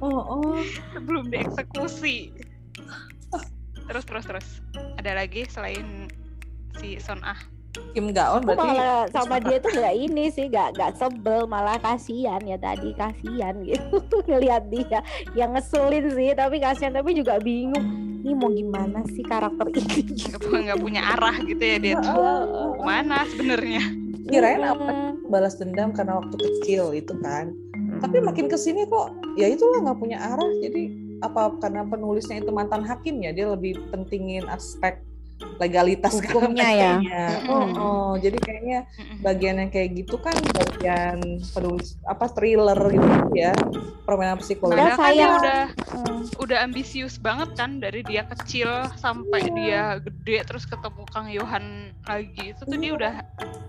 Oh, 0.02 0.42
oh. 0.42 0.59
sebelum 0.98 1.31
dieksekusi. 1.31 2.35
Terus 3.87 4.02
terus 4.02 4.24
terus. 4.26 4.46
Ada 4.98 5.14
lagi 5.22 5.46
selain 5.46 6.11
si 6.83 6.98
Son 6.98 7.22
Ah 7.22 7.38
Kim 7.92 8.11
Gaon 8.16 8.42
Aku 8.42 8.48
berarti 8.48 8.68
malah 8.68 9.04
sama 9.14 9.37
dia 9.44 9.59
tuh 9.61 9.72
nggak 9.76 9.96
ini 9.96 10.24
sih 10.33 10.48
nggak 10.48 10.68
nggak 10.76 10.92
sebel 10.96 11.44
malah 11.44 11.76
kasihan 11.78 12.40
ya 12.42 12.57
tadi 12.57 12.96
kasihan 12.96 13.54
gitu. 13.64 14.00
Ngelihat 14.28 14.72
dia 14.72 15.00
yang 15.37 15.52
ngeselin 15.52 16.07
sih 16.12 16.33
tapi 16.33 16.57
kasihan 16.62 16.96
tapi 16.96 17.12
juga 17.12 17.37
bingung. 17.38 17.85
Ini 18.18 18.35
mau 18.35 18.50
gimana 18.50 19.04
sih 19.14 19.22
karakter 19.22 19.70
ini 19.78 20.16
nggak 20.16 20.40
pu- 20.42 20.64
nggak 20.64 20.81
punya 20.83 21.00
arah 21.16 21.37
gitu 21.44 21.62
ya 21.62 21.76
dia 21.78 21.94
tuh 22.02 22.12
ke 22.76 22.83
mana 22.83 23.24
sebenarnya? 23.31 23.83
Kirain 24.28 24.61
apa? 24.61 25.16
Balas 25.33 25.57
dendam 25.57 25.92
karena 25.96 26.20
waktu 26.20 26.37
kecil 26.37 26.92
itu 26.92 27.14
kan. 27.24 27.52
Tapi 28.04 28.20
makin 28.20 28.46
ke 28.50 28.57
sini 28.61 28.85
kok 28.85 29.12
ya 29.40 29.48
itulah 29.48 29.81
nggak 29.85 29.98
punya 30.00 30.18
arah. 30.20 30.50
Jadi 30.61 30.92
apa 31.18 31.50
karena 31.59 31.83
penulisnya 31.83 32.38
itu 32.42 32.50
mantan 32.54 32.87
hakim 32.87 33.18
ya 33.22 33.35
dia 33.35 33.50
lebih 33.50 33.74
pentingin 33.90 34.46
aspek 34.46 35.02
legalitas 35.59 36.18
Hukumnya 36.22 36.70
ya. 36.70 36.94
oh, 37.46 37.66
oh 37.79 38.11
jadi 38.18 38.38
kayaknya 38.42 38.79
bagian 39.22 39.62
yang 39.62 39.70
kayak 39.70 40.03
gitu 40.03 40.18
kan 40.18 40.35
bagian 40.55 41.22
penulis 41.55 41.94
apa 42.07 42.27
thriller 42.31 42.79
gitu 42.90 43.07
ya 43.35 43.55
permainan 44.03 44.38
psikologi. 44.42 44.79
Padahal 44.79 44.98
kan 44.98 45.12
dia 45.14 45.29
udah 45.31 45.62
Hmm. 45.88 46.22
udah 46.38 46.62
ambisius 46.62 47.18
banget 47.18 47.59
kan 47.59 47.83
dari 47.83 48.07
dia 48.07 48.22
kecil 48.22 48.87
sampai 48.94 49.51
dia 49.51 49.98
gede 49.98 50.46
terus 50.46 50.62
ketemu 50.62 51.03
Kang 51.11 51.27
Yohan 51.27 51.90
lagi. 52.07 52.55
Itu 52.55 52.62
tuh 52.68 52.79
dia 52.79 52.92
udah 52.94 53.14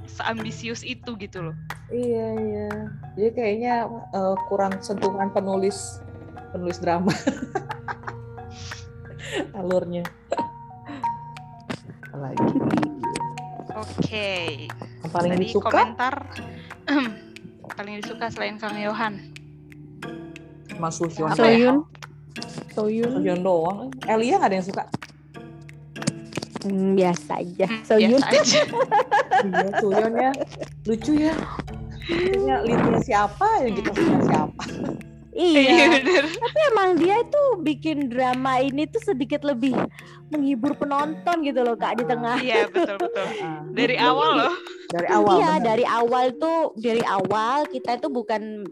seambisius 0.06 0.86
itu 0.86 1.18
gitu 1.18 1.50
loh. 1.50 1.56
Iya 1.90 2.28
iya. 2.38 2.70
Jadi 3.18 3.30
kayaknya 3.34 3.76
eh, 3.90 4.36
kurang 4.46 4.78
sentuhan 4.84 5.34
penulis 5.34 6.04
penulis 6.54 6.78
drama. 6.78 7.10
Alurnya 9.58 10.06
lagi 12.18 12.46
oke. 13.80 14.32
Yang 15.06 15.12
paling 15.12 15.32
tadi 15.36 15.46
disuka? 15.46 15.70
komentar 15.70 16.16
paling 17.78 17.94
disuka 18.02 18.26
selain 18.34 18.56
Kang 18.60 18.76
Yohan. 18.76 19.14
Mas 20.80 20.96
Apa 21.00 21.12
ya? 21.12 21.36
Soyun. 21.36 21.78
Soyun. 22.72 23.12
Suhyun 23.20 23.40
doang. 23.44 23.92
Elia 24.08 24.40
nggak 24.40 24.50
ada 24.50 24.56
yang 24.60 24.68
suka? 24.68 24.84
Hmm, 26.64 26.96
biasa 26.96 27.40
aja. 27.40 27.68
Hmm, 27.68 27.84
Soyun. 27.84 28.10
biasa 28.16 28.28
aja. 28.36 28.62
Iya 29.40 29.72
Suhyun 29.80 30.14
ya 30.20 30.32
lucu 30.84 31.14
ya. 31.16 31.32
Leadnya 32.68 33.00
siapa 33.00 33.48
ya 33.64 33.68
gitu 33.72 33.92
siapa 34.28 34.64
iya. 35.40 35.60
Iya 35.72 35.86
bener. 36.04 36.24
Tapi 36.36 36.60
emang 36.76 36.90
dia 37.00 37.16
itu 37.24 37.44
bikin 37.64 37.98
drama 38.12 38.60
ini 38.60 38.84
tuh 38.92 39.02
sedikit 39.02 39.42
lebih 39.48 39.74
menghibur 40.30 40.76
penonton 40.76 41.42
gitu 41.48 41.64
loh 41.64 41.80
kak 41.80 41.98
di 41.98 42.04
tengah. 42.06 42.38
Iya 42.44 42.68
betul 42.70 43.00
betul. 43.00 43.28
Ah, 43.40 43.64
dari 43.72 43.96
awal 43.96 44.30
loh. 44.36 44.54
Dari 44.92 45.08
awal 45.08 45.36
iya 45.40 45.52
bener. 45.56 45.66
dari 45.66 45.86
awal 45.88 46.26
tuh 46.36 46.60
dari 46.76 47.04
awal 47.08 47.64
kita 47.72 47.96
itu 47.96 48.08
bukan 48.12 48.68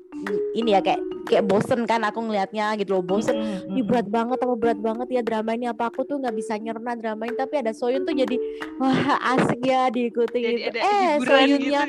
ini 0.58 0.76
ya 0.76 0.82
kayak 0.84 1.00
kayak 1.28 1.46
bosen 1.46 1.84
kan 1.84 2.02
aku 2.08 2.24
ngelihatnya 2.24 2.80
gitu 2.80 2.98
loh 2.98 3.04
bosen. 3.04 3.36
Mm, 3.36 3.44
mm, 3.44 3.70
ini 3.76 3.82
mm. 3.84 3.88
berat 3.88 4.08
banget 4.08 4.38
apa 4.42 4.56
berat 4.56 4.80
banget 4.80 5.08
ya 5.12 5.22
drama 5.22 5.52
ini 5.54 5.68
apa 5.68 5.92
aku 5.92 6.08
tuh 6.08 6.18
nggak 6.18 6.36
bisa 6.36 6.56
nyerna 6.58 6.96
drama 6.96 7.28
ini 7.28 7.36
tapi 7.36 7.56
ada 7.60 7.72
Soyun 7.76 8.08
tuh 8.08 8.16
jadi 8.16 8.36
wah 8.80 9.20
asik 9.36 9.62
ya 9.62 9.92
diikuti 9.92 10.40
jadi 10.40 10.58
gitu. 10.58 10.70
ada 10.74 10.80
eh 10.82 11.10
gitu 11.20 11.28
Soyunnya 11.28 11.82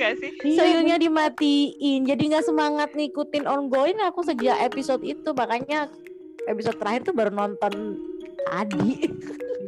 Iya, 0.43 0.57
Soyunnya 0.59 0.97
dimatiin. 0.99 2.01
Jadi 2.07 2.23
nggak 2.35 2.47
semangat 2.47 2.91
ngikutin 2.95 3.45
ongoing 3.47 3.99
aku 4.03 4.27
sejak 4.27 4.59
episode 4.63 5.03
itu. 5.07 5.31
Makanya 5.33 5.87
episode 6.49 6.77
terakhir 6.81 7.13
tuh 7.13 7.15
baru 7.15 7.31
nonton 7.31 7.73
tadi 8.49 9.07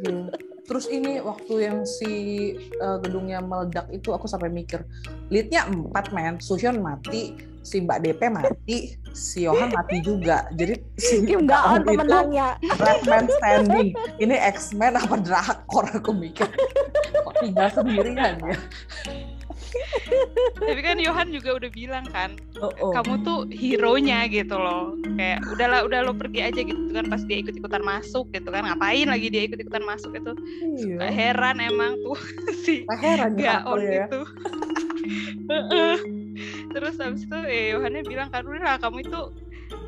Iya. 0.01 0.50
Terus 0.65 0.85
ini 0.87 1.19
waktu 1.19 1.53
yang 1.67 1.77
si 1.83 2.11
eh, 2.57 2.97
gedungnya 3.01 3.41
meledak 3.41 3.89
itu 3.89 4.13
aku 4.13 4.29
sampai 4.29 4.47
mikir, 4.47 4.85
leadnya 5.33 5.67
empat 5.67 6.13
men, 6.15 6.37
Suhyun 6.39 6.79
mati, 6.79 7.35
si 7.61 7.81
Mbak 7.81 7.99
DP 8.01 8.21
mati, 8.33 8.77
si 9.13 9.45
Yohan 9.45 9.69
mati 9.73 10.01
juga. 10.01 10.49
Jadi 10.53 10.75
si 10.97 11.25
Kim 11.25 11.45
Gaon 11.45 11.85
pemenangnya 11.85 12.57
last 12.81 13.05
man 13.05 13.25
standing. 13.41 13.93
Ini 14.17 14.35
X-Men 14.53 14.97
apa 14.97 15.15
drakor 15.21 15.85
aku 15.89 16.11
mikir. 16.13 16.49
Kok 17.13 17.35
tinggal 17.41 17.69
sendirian 17.69 18.37
ya? 18.41 18.57
Tapi 20.55 20.79
kan 20.79 20.97
Yohan 20.97 21.27
juga 21.29 21.55
udah 21.55 21.69
bilang 21.69 22.05
kan 22.05 22.35
Oh, 22.57 22.69
oh. 22.79 22.93
kamu 22.93 23.13
tuh 23.21 23.39
hero 23.49 23.97
nya 23.97 24.25
gitu 24.25 24.53
loh 24.53 24.93
kayak 25.11 25.41
udahlah 25.47 25.81
udah 25.81 25.99
lo 26.01 26.13
pergi 26.13 26.39
aja 26.43 26.61
gitu 26.61 26.77
kan 26.89 27.05
pas 27.05 27.21
dia 27.21 27.39
ikut 27.39 27.53
ikutan 27.53 27.81
masuk 27.81 28.29
gitu 28.29 28.47
kan 28.47 28.63
ngapain 28.63 29.05
lagi 29.05 29.27
dia 29.27 29.43
ikut 29.43 29.57
ikutan 29.57 29.81
masuk 29.81 30.13
itu 30.13 30.31
Iya. 30.77 31.09
Heran 31.09 31.57
emang 31.59 31.97
tuh 31.99 32.17
si 32.63 32.85
Tak 32.85 32.97
heran 32.97 33.31
ya 33.33 33.61
Gaon 33.61 33.79
ya. 33.81 34.05
itu 34.05 34.21
Heeh. 35.47 35.95
terus 36.69 36.95
habis 36.95 37.23
itu 37.23 37.37
ya 37.41 37.75
Yohannya 37.75 38.01
bilang 38.03 38.29
kan 38.29 38.43
udah 38.43 38.77
kamu 38.77 39.03
itu 39.03 39.21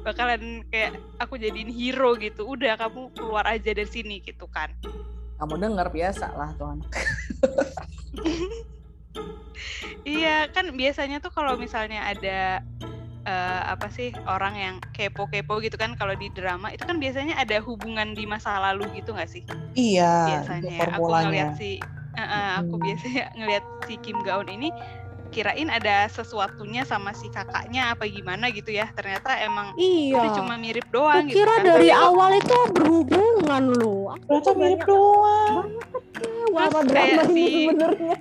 bakalan 0.02 0.42
kayak 0.68 0.92
aku 1.16 1.36
jadiin 1.36 1.70
hero 1.70 2.16
gitu 2.16 2.44
udah 2.46 2.76
kamu 2.76 3.12
keluar 3.14 3.46
aja 3.46 3.70
dari 3.70 3.86
sini 3.86 4.20
gitu 4.20 4.48
kan 4.48 4.72
Kamu 5.34 5.60
denger 5.60 5.88
biasa 5.90 6.32
lah 6.32 6.56
tuh 6.56 6.72
anak. 6.72 6.88
Iya 10.24 10.48
kan 10.50 10.66
biasanya 10.72 11.20
tuh 11.20 11.32
kalau 11.36 11.60
misalnya 11.60 12.00
ada 12.08 12.64
eh, 13.24 13.62
apa 13.68 13.88
sih 13.88 14.16
orang 14.24 14.56
yang 14.56 14.76
kepo-kepo 14.92 15.60
gitu 15.60 15.76
kan 15.76 15.96
kalau 15.96 16.16
di 16.16 16.32
drama 16.32 16.72
itu 16.72 16.84
kan 16.84 16.96
biasanya 16.96 17.36
ada 17.36 17.60
hubungan 17.60 18.16
di 18.16 18.24
masa 18.24 18.56
lalu 18.62 18.88
gitu 18.96 19.12
nggak 19.12 19.28
sih 19.28 19.44
Iya, 19.76 20.40
biasanya 20.40 20.64
itu 20.64 20.84
ya. 20.84 20.96
aku 20.96 21.10
ngeliat 21.12 21.50
si 21.56 21.72
eh, 22.14 22.22
eh, 22.22 22.50
aku 22.56 22.74
Hmm. 22.78 22.84
biasanya 22.84 23.24
ngeliat 23.38 23.64
si 23.84 23.94
Kim 24.00 24.18
Gaon 24.24 24.48
ini 24.48 24.72
kirain 25.34 25.66
ada 25.66 26.06
sesuatunya 26.08 26.86
sama 26.86 27.10
si 27.12 27.26
kakaknya 27.28 27.90
apa 27.90 28.06
gimana 28.06 28.54
gitu 28.54 28.70
ya 28.70 28.86
ternyata 28.94 29.34
emang 29.42 29.74
iya 29.76 30.22
udah 30.22 30.32
cuma 30.38 30.56
mirip 30.56 30.86
doang 30.88 31.26
Aku 31.26 31.34
gitu 31.34 31.42
kira 31.42 31.56
kan. 31.58 31.66
dari 31.66 31.90
Tapi 31.90 32.06
awal 32.06 32.30
itu 32.38 32.58
berhubungan 32.72 33.64
loh 33.76 34.14
Aku 34.14 34.30
Ternyata 34.30 34.52
mirip 34.54 34.80
doang. 34.86 35.74
kecewa 35.90 36.43
Terus 36.56 36.70
sama 36.70 36.80
kayak 36.84 36.88
drama 36.88 37.24
ini 37.26 37.34
si- 37.36 37.66
sebenarnya 37.66 38.18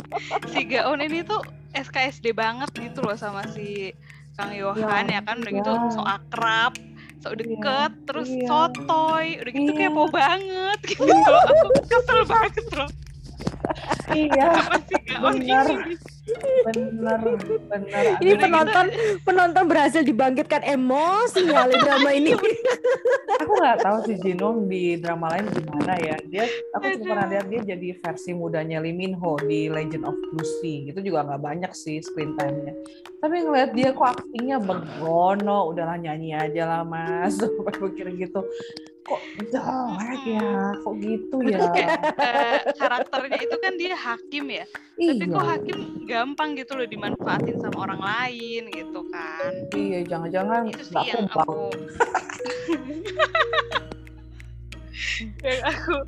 si 0.52 0.60
Gaon 0.64 1.00
ini 1.00 1.18
tuh 1.22 1.40
SKSD 1.72 2.26
banget 2.32 2.70
gitu 2.74 3.00
loh 3.00 3.14
sama 3.14 3.42
si 3.48 3.90
Kang 4.32 4.52
Yohan 4.52 5.06
ya, 5.06 5.20
kan 5.20 5.36
udah 5.38 5.52
gitu 5.52 5.70
ya. 5.70 5.88
so 5.90 6.00
akrab 6.00 6.72
so 7.18 7.30
deket 7.32 7.92
terus 8.02 8.26
iya. 8.26 8.44
sotoy 8.44 9.38
udah 9.38 9.52
gitu 9.52 9.70
Iya. 9.70 9.80
kepo 9.86 10.04
banget 10.08 10.78
gitu 10.90 11.04
aku 11.42 11.66
kesel 11.86 12.20
banget 12.24 12.66
loh 12.72 12.90
Iya, 14.08 14.46
sama 14.58 14.76
si 14.82 14.94
Gaon 15.02 15.34
benar. 15.38 15.64
ini 15.68 15.94
bener, 16.66 17.20
bener. 17.68 18.02
Ini 18.20 18.30
Udah 18.36 18.38
gitu- 18.38 18.42
penonton 18.44 18.86
penonton 19.26 19.64
berhasil 19.66 20.02
dibangkitkan 20.02 20.62
emosinya 20.64 21.66
oleh 21.66 21.78
drama 21.82 22.10
ini. 22.14 22.32
aku 23.42 23.52
nggak 23.58 23.78
tahu 23.82 23.96
si 24.06 24.14
Jinong 24.22 24.70
di 24.70 24.96
drama 25.02 25.34
lain 25.34 25.46
gimana 25.50 25.94
ya. 25.98 26.16
Dia 26.28 26.44
aku 26.76 26.84
cuma 27.02 27.04
pernah 27.16 27.26
lihat 27.28 27.46
dia 27.50 27.60
jadi 27.74 27.88
versi 27.98 28.30
mudanya 28.32 28.78
Lee 28.78 28.94
Min 28.94 29.18
Ho 29.18 29.34
di 29.40 29.66
Legend 29.66 30.04
of 30.06 30.16
Lucy. 30.34 30.88
Itu 30.88 31.02
juga 31.02 31.26
nggak 31.26 31.42
banyak 31.42 31.72
sih 31.74 31.98
screen 32.04 32.38
time-nya. 32.38 32.74
Tapi 33.18 33.34
ngeliat 33.42 33.70
dia 33.74 33.90
kok 33.94 34.18
aktingnya 34.18 34.58
begono 34.62 35.70
udahlah 35.70 35.98
nyanyi 35.98 36.34
aja 36.34 36.66
lah 36.66 36.82
mas. 36.86 37.34
Sampai 37.40 37.74
mikir 37.78 38.06
gitu. 38.18 38.40
Kok 39.02 39.20
jelek 39.50 40.22
ya? 40.30 40.50
Kok 40.78 40.94
gitu 41.02 41.36
ya? 41.42 41.58
Eh, 42.22 42.58
karakternya 42.78 43.38
itu 43.42 43.56
kan 43.58 43.72
dia 43.74 43.94
hakim 43.98 44.44
ya. 44.46 44.64
Tapi 44.94 45.24
kok 45.26 45.42
iya. 45.42 45.50
hakim 45.58 45.78
gampang 46.22 46.54
gitu 46.54 46.78
loh 46.78 46.86
dimanfaatin 46.86 47.58
sama 47.58 47.82
orang 47.82 47.98
lain 47.98 48.70
gitu 48.70 49.02
kan 49.10 49.50
iya 49.74 50.06
jangan-jangan 50.06 50.70
itu 50.70 50.86
sih 50.86 50.94
nggak 50.94 51.06
yang 51.10 51.26
aku 51.34 51.66
yang 55.42 55.62
aku 55.66 55.98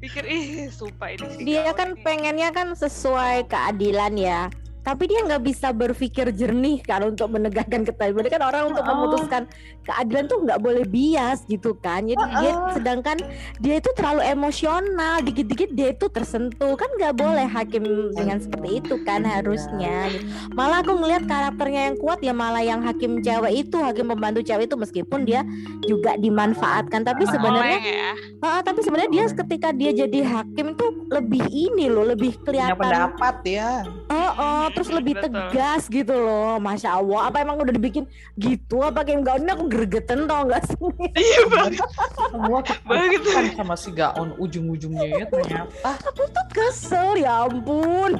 pikir 0.00 0.24
ih 0.24 0.72
sumpah 0.72 1.12
ini 1.12 1.26
sih 1.36 1.44
Dia 1.44 1.68
kan 1.76 1.92
ini." 1.92 2.00
pengennya 2.00 2.48
kan 2.48 2.72
sesuai 2.72 3.44
keadilan 3.44 4.16
ya. 4.16 4.48
Tapi 4.88 5.04
dia 5.04 5.20
nggak 5.20 5.44
bisa 5.44 5.68
berpikir 5.68 6.32
jernih 6.32 6.80
kan 6.80 7.04
untuk 7.04 7.28
menegakkan 7.28 7.84
keadilan. 7.84 8.24
Kan 8.24 8.40
orang 8.40 8.72
untuk 8.72 8.80
Oh. 8.80 8.88
memutuskan 8.88 9.44
keadilan 9.84 10.24
tuh 10.24 10.38
nggak 10.42 10.56
boleh 10.58 10.88
bias 10.88 11.44
gitu 11.44 11.76
kan. 11.76 12.08
Jadi 12.08 12.24
dia 12.40 12.52
Oh. 12.56 12.72
sedangkan 12.72 13.20
dia 13.60 13.76
itu 13.76 13.92
terlalu 13.92 14.24
emosional, 14.24 15.20
dikit-dikit 15.20 15.76
dia 15.76 15.92
itu 15.92 16.08
tersentuh 16.08 16.72
kan 16.72 16.88
nggak 16.96 17.14
boleh 17.14 17.44
hakim 17.44 17.84
dengan 18.16 18.40
seperti 18.40 18.80
itu 18.80 18.96
kan 19.04 19.28
harusnya. 19.28 20.08
gitu. 20.08 20.24
Malah 20.56 20.80
aku 20.80 20.96
ngelihat 20.96 21.28
karakternya 21.28 21.92
yang 21.92 21.96
kuat 21.98 22.18
ya 22.18 22.32
malah 22.32 22.64
yang 22.64 22.80
hakim 22.80 23.20
cewek 23.20 23.68
itu, 23.68 23.76
hakim 23.76 24.08
pembantu 24.08 24.40
cewek 24.40 24.64
itu 24.64 24.76
meskipun 24.78 25.20
dia 25.22 25.44
juga 25.84 26.16
dimanfaatkan, 26.16 27.04
tapi 27.04 27.26
sebenarnya 27.26 27.76
Oleng 27.76 27.84
ya. 27.84 28.10
Ah, 28.40 28.60
tapi 28.62 28.80
sebenarnya 28.80 29.10
dia 29.10 29.24
ketika 29.28 29.68
dia 29.70 29.90
jadi 29.92 30.20
hakim 30.24 30.72
tuh 30.72 31.04
lebih 31.10 31.44
ini 31.44 31.90
loh, 31.90 32.06
lebih 32.06 32.38
Punya 32.40 32.72
kelihatan. 32.72 32.78
pendapat 32.78 33.36
ya. 33.44 33.70
Oh, 34.08 34.30
oh, 34.32 34.64
terus 34.78 34.94
lebih 34.94 35.18
Betul. 35.18 35.26
tegas 35.50 35.82
gitu 35.90 36.14
loh, 36.14 36.56
masya 36.56 36.94
Allah. 36.94 37.26
Apa 37.26 37.42
emang 37.42 37.58
udah 37.58 37.74
dibikin 37.74 38.06
gitu? 38.34 38.78
Apa 38.78 39.02
kayak 39.02 39.26
enggak 39.26 39.36
ini 39.42 39.50
aku 39.50 39.64
gregetan 39.66 40.30
tau 40.30 40.46
gak 40.46 40.62
sih? 40.64 40.78
Iya 41.18 41.40
banget. 41.50 41.82
Semua 42.30 42.60
Banget. 42.86 43.20
kan 43.26 43.44
sama 43.58 43.74
si 43.74 43.90
Gaon 43.90 44.38
ujung-ujungnya 44.38 45.06
ya 45.18 45.24
ternyata. 45.26 45.98
Aku 45.98 46.30
tuh 46.30 46.46
kesel 46.54 47.18
ya 47.18 47.42
ampun. 47.42 48.14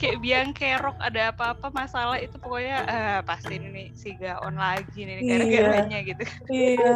Kayak 0.00 0.16
biang 0.18 0.50
kerok 0.52 0.96
ada 0.98 1.30
apa-apa 1.30 1.68
masalah 1.68 2.16
itu 2.16 2.32
pokoknya 2.38 2.78
eh, 2.86 3.18
pasti 3.22 3.60
ini 3.60 3.68
nih 3.68 3.86
si 3.92 4.16
Gaon 4.16 4.56
lagi 4.56 5.00
nih 5.02 5.16
Iya. 5.20 5.28
gara-garanya 5.36 5.98
gitu. 6.00 6.22
Iya. 6.48 6.92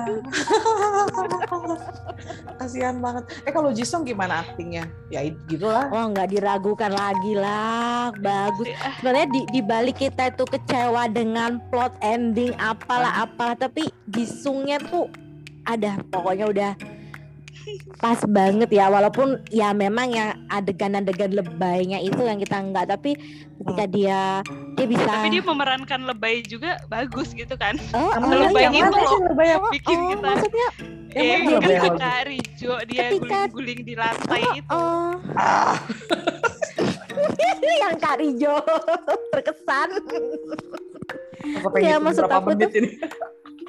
Kasihan 2.57 2.97
banget. 2.99 3.25
Eh 3.45 3.53
kalau 3.53 3.71
Jisung 3.71 4.03
gimana 4.03 4.41
aktingnya? 4.41 4.89
Ya 5.11 5.21
gitu 5.27 5.67
lah. 5.67 5.91
Oh 5.91 6.07
nggak 6.09 6.31
diragukan 6.31 6.89
lagi 6.89 7.35
lah, 7.35 7.66
bagus. 8.19 8.67
Ah, 8.77 8.93
Sebenarnya 8.97 9.29
di, 9.29 9.41
di 9.51 9.61
balik 9.61 9.97
kita 9.99 10.29
itu 10.29 10.45
kecewa 10.45 11.07
dengan 11.09 11.59
plot 11.69 11.95
ending 12.01 12.53
apalah 12.57 13.23
apalah, 13.23 13.55
tapi 13.55 13.87
Jisungnya 14.07 14.79
tuh 14.81 15.11
ada. 15.65 15.99
Pokoknya 16.09 16.47
udah 16.47 16.73
pas 17.99 18.21
banget 18.23 18.71
ya 18.71 18.87
walaupun 18.87 19.43
ya 19.51 19.75
memang 19.75 20.07
yang 20.09 20.39
adegan-adegan 20.49 21.35
lebaynya 21.35 21.99
itu 21.99 22.23
yang 22.23 22.39
kita 22.39 22.63
enggak 22.63 22.87
tapi 22.87 23.19
ketika 23.59 23.85
dia 23.89 24.21
dia 24.77 24.87
bisa 24.87 25.03
Tapi 25.03 25.35
dia 25.35 25.43
memerankan 25.43 26.01
lebay 26.07 26.47
juga 26.47 26.79
bagus 26.87 27.35
gitu 27.35 27.59
kan. 27.59 27.75
oh, 27.91 28.15
oh, 28.15 28.23
lebay 28.23 28.63
iya, 28.63 28.71
yang 28.71 28.75
itu 28.87 28.99
loh. 29.03 29.19
lebay 29.27 29.47
yang- 29.51 29.73
Bikin 29.73 29.99
oh, 29.99 30.07
kita 30.07 30.23
maksudnya 30.23 30.69
Yang 31.11 31.27
eh, 31.27 31.27
lebay 31.27 31.51
yang 31.51 31.83
ketika 31.83 32.13
Rijo 32.23 32.73
dia 32.87 33.05
guling-guling 33.11 33.81
di 33.83 33.95
lantai 33.97 34.43
itu. 34.55 34.69
oh. 34.71 35.11
Ah, 35.35 35.75
yang 37.81 37.95
Kak 37.97 38.17
Rijo 38.19 38.57
terkesan 39.33 39.91
Ya, 41.79 42.03
maksud 42.03 42.27
aku 42.27 42.53
menit 42.53 42.75
ini. 42.75 42.91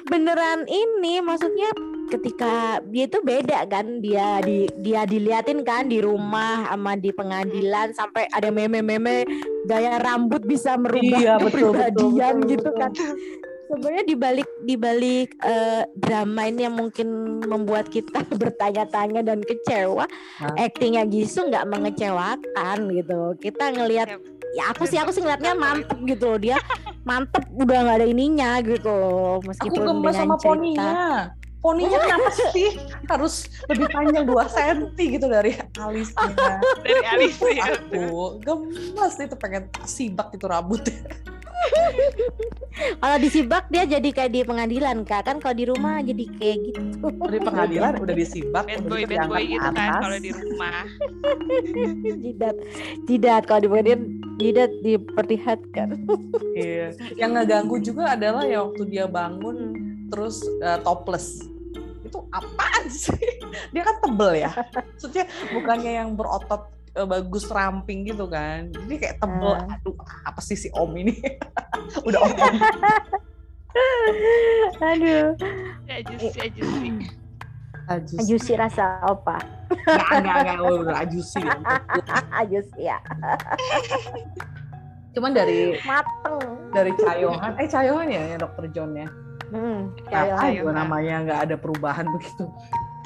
beneran 0.04 0.64
ini 0.66 1.20
maksudnya 1.20 1.68
ketika 2.08 2.80
dia 2.88 3.04
tuh 3.06 3.20
beda 3.20 3.68
kan 3.68 4.00
dia 4.00 4.40
di 4.40 4.64
dia 4.80 5.04
diliatin 5.04 5.60
kan 5.60 5.84
di 5.84 6.00
rumah 6.00 6.64
sama 6.64 6.96
di 6.96 7.12
pengadilan 7.12 7.92
sampai 7.92 8.24
ada 8.32 8.48
meme-meme 8.48 9.28
gaya 9.68 10.00
rambut 10.00 10.40
bisa 10.42 10.74
merubah 10.74 11.20
Iya, 11.20 11.34
betul, 11.36 11.44
betul, 11.44 11.52
kepribadian 11.76 12.34
betul, 12.40 12.50
gitu 12.50 12.68
betul. 12.72 12.80
kan 12.80 12.90
sebenarnya 13.68 14.04
di 14.08 14.16
balik 14.16 14.48
di 14.64 14.74
balik 14.74 15.28
eh, 15.44 15.84
drama 15.94 16.48
ini 16.48 16.64
yang 16.64 16.76
mungkin 16.76 17.40
membuat 17.44 17.92
kita 17.92 18.24
bertanya-tanya 18.40 19.20
dan 19.20 19.44
kecewa 19.44 20.08
Hah? 20.40 20.54
actingnya 20.56 21.04
Jisoo 21.04 21.52
nggak 21.52 21.68
mengecewakan 21.68 22.78
gitu 22.96 23.36
kita 23.38 23.76
ngelihat 23.76 24.08
ya 24.56 24.72
aku 24.72 24.88
sih 24.88 24.96
aku 24.96 25.12
sih 25.12 25.20
ngeliatnya 25.20 25.52
mantep 25.52 26.00
gitu 26.08 26.24
loh 26.34 26.40
dia 26.40 26.56
mantep 27.04 27.44
udah 27.52 27.78
nggak 27.84 27.96
ada 28.02 28.08
ininya 28.08 28.58
gitu 28.64 28.88
loh 28.88 29.38
Aku 29.38 29.48
meskipun 29.52 29.80
gemes 29.84 30.16
dengan 30.16 30.16
sama 30.16 30.34
cerita 30.40 30.48
poninya. 30.48 30.92
Poninya 31.58 31.98
kenapa 32.06 32.30
sih 32.54 32.70
harus 33.10 33.34
lebih 33.66 33.90
panjang 33.90 34.24
2 34.30 34.54
cm 34.54 34.78
gitu 34.94 35.26
dari 35.26 35.58
alisnya? 35.74 36.30
Dari 36.86 37.02
Alicia. 37.02 37.64
Aku 37.82 38.38
gemes 38.38 39.14
itu 39.18 39.34
pengen 39.34 39.66
sibak 39.82 40.30
itu 40.30 40.46
rambutnya. 40.46 41.02
kalau 43.02 43.16
disibak 43.18 43.66
dia 43.68 43.84
jadi 43.84 44.08
kayak 44.08 44.30
di 44.30 44.40
pengadilan 44.42 45.02
kak 45.02 45.26
kan 45.26 45.36
kalau 45.42 45.56
di 45.56 45.66
rumah 45.66 45.98
jadi 46.00 46.24
kayak 46.38 46.56
gitu 46.70 46.80
Di 47.28 47.38
pengadilan 47.40 47.92
udah 47.98 48.14
disibak, 48.14 48.64
Bad 48.66 48.84
boy, 48.86 49.02
bad 49.04 49.26
boy 49.26 49.42
gitu 49.42 49.58
kan 49.60 49.74
atas. 49.74 50.00
kalau 50.00 50.18
di 50.18 50.30
rumah. 50.30 50.78
jidat 52.24 52.56
jidat 53.04 53.42
kalau 53.44 53.60
di 53.60 53.68
pengadilan 53.68 54.00
jidat 54.38 54.70
diperlihatkan 54.80 55.88
Iya. 56.54 56.94
Yang 57.14 57.30
ngeganggu 57.34 57.76
juga 57.82 58.14
adalah 58.14 58.42
ya 58.42 58.62
waktu 58.66 58.82
dia 58.86 59.06
bangun 59.06 59.74
terus 60.08 60.42
uh, 60.62 60.78
topless. 60.82 61.42
Itu 62.02 62.24
apaan 62.32 62.88
sih? 62.88 63.14
Dia 63.74 63.82
kan 63.84 64.00
tebel 64.00 64.42
ya. 64.42 64.50
Maksudnya 64.72 65.28
bukannya 65.52 65.92
yang 65.92 66.16
berotot 66.16 66.66
bagus 67.06 67.44
ramping 67.52 68.08
gitu 68.08 68.26
kan. 68.26 68.72
Jadi 68.72 68.94
kayak 68.98 69.20
tebel. 69.20 69.54
Ah. 69.54 69.76
Aduh, 69.78 69.94
apa 70.24 70.40
sih 70.42 70.56
si 70.56 70.72
Om 70.72 70.90
ini? 70.96 71.14
Udah 72.08 72.20
om. 72.24 72.32
om. 72.32 72.56
aduh 74.82 75.38
Aja 75.86 76.14
sih, 76.18 76.32
aja 76.40 76.62
sih. 76.62 76.90
Ajus. 77.88 78.20
ajusi 78.20 78.52
rasa 78.52 79.00
apa 79.00 79.40
Enggak, 79.72 80.08
enggak, 80.20 80.36
enggak. 80.44 80.56
Udah 80.60 80.96
ajusi. 81.04 81.40
ajusi 82.44 82.80
ya 82.84 82.98
Cuman 85.16 85.32
dari 85.32 85.80
mateng 85.88 86.36
dari 86.70 86.92
Cayohan, 86.94 87.52
eh 87.56 87.66
Cayohan 87.66 88.08
ya, 88.12 88.22
ya 88.28 88.36
Dokter 88.38 88.64
John 88.70 88.92
ya. 88.92 89.08
hmm, 89.50 89.96
Cayohan. 90.04 90.52
juga 90.52 90.72
namanya 90.76 91.14
nggak 91.24 91.40
ada 91.48 91.56
perubahan 91.56 92.06
begitu. 92.12 92.44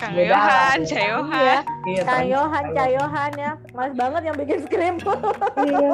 Kang 0.03 0.13
Beda. 0.13 0.35
Yohan, 0.35 0.79
iya 0.83 0.91
Cayohan. 0.91 1.63
Iya, 1.83 2.03
cayohan 2.03 2.65
cayohan 2.73 3.33
ya 3.37 3.53
mas 3.71 3.95
banget 3.95 4.23
yang 4.25 4.35
bikin 4.35 4.59
skrip 4.61 4.97
Iya. 5.57 5.91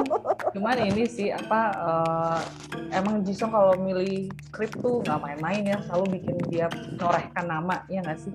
Cuman 0.49 0.77
ini 0.81 1.05
sih 1.05 1.29
apa 1.29 1.61
eh, 1.77 2.41
emang 2.91 3.21
Jisung 3.21 3.49
kalau 3.49 3.77
milih 3.77 4.27
skrip 4.49 4.73
tuh 4.75 5.05
nggak 5.05 5.19
main-main 5.19 5.61
ya, 5.63 5.77
selalu 5.85 6.17
bikin 6.17 6.37
dia 6.49 6.67
norehkan 6.97 7.45
nama 7.47 7.85
ya 7.87 8.01
nggak 8.01 8.17
sih? 8.19 8.33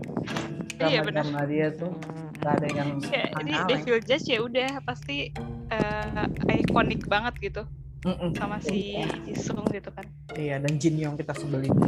Iya, 0.77 1.01
benar. 1.01 1.25
Drama 1.25 1.41
dia 1.45 1.73
tuh 1.73 1.89
nggak 2.37 2.53
ada 2.53 2.67
yang 2.69 2.89
Ya, 3.07 3.25
ini. 3.39 3.51
Devil 3.65 3.97
Judge 3.99 4.27
ya 4.27 4.39
udah 4.39 4.69
pasti 4.83 5.33
eh, 5.69 6.25
ikonik 6.59 7.07
banget 7.07 7.33
gitu 7.41 7.65
Mm-mm. 8.03 8.29
sama 8.35 8.59
si 8.59 8.93
Iya. 8.93 9.09
Jisung 9.25 9.65
gitu 9.67 9.89
kan. 9.89 10.05
Iya 10.33 10.59
dan 10.59 10.77
Jin 10.77 11.01
yang 11.01 11.17
kita 11.17 11.33
sebelin. 11.33 11.73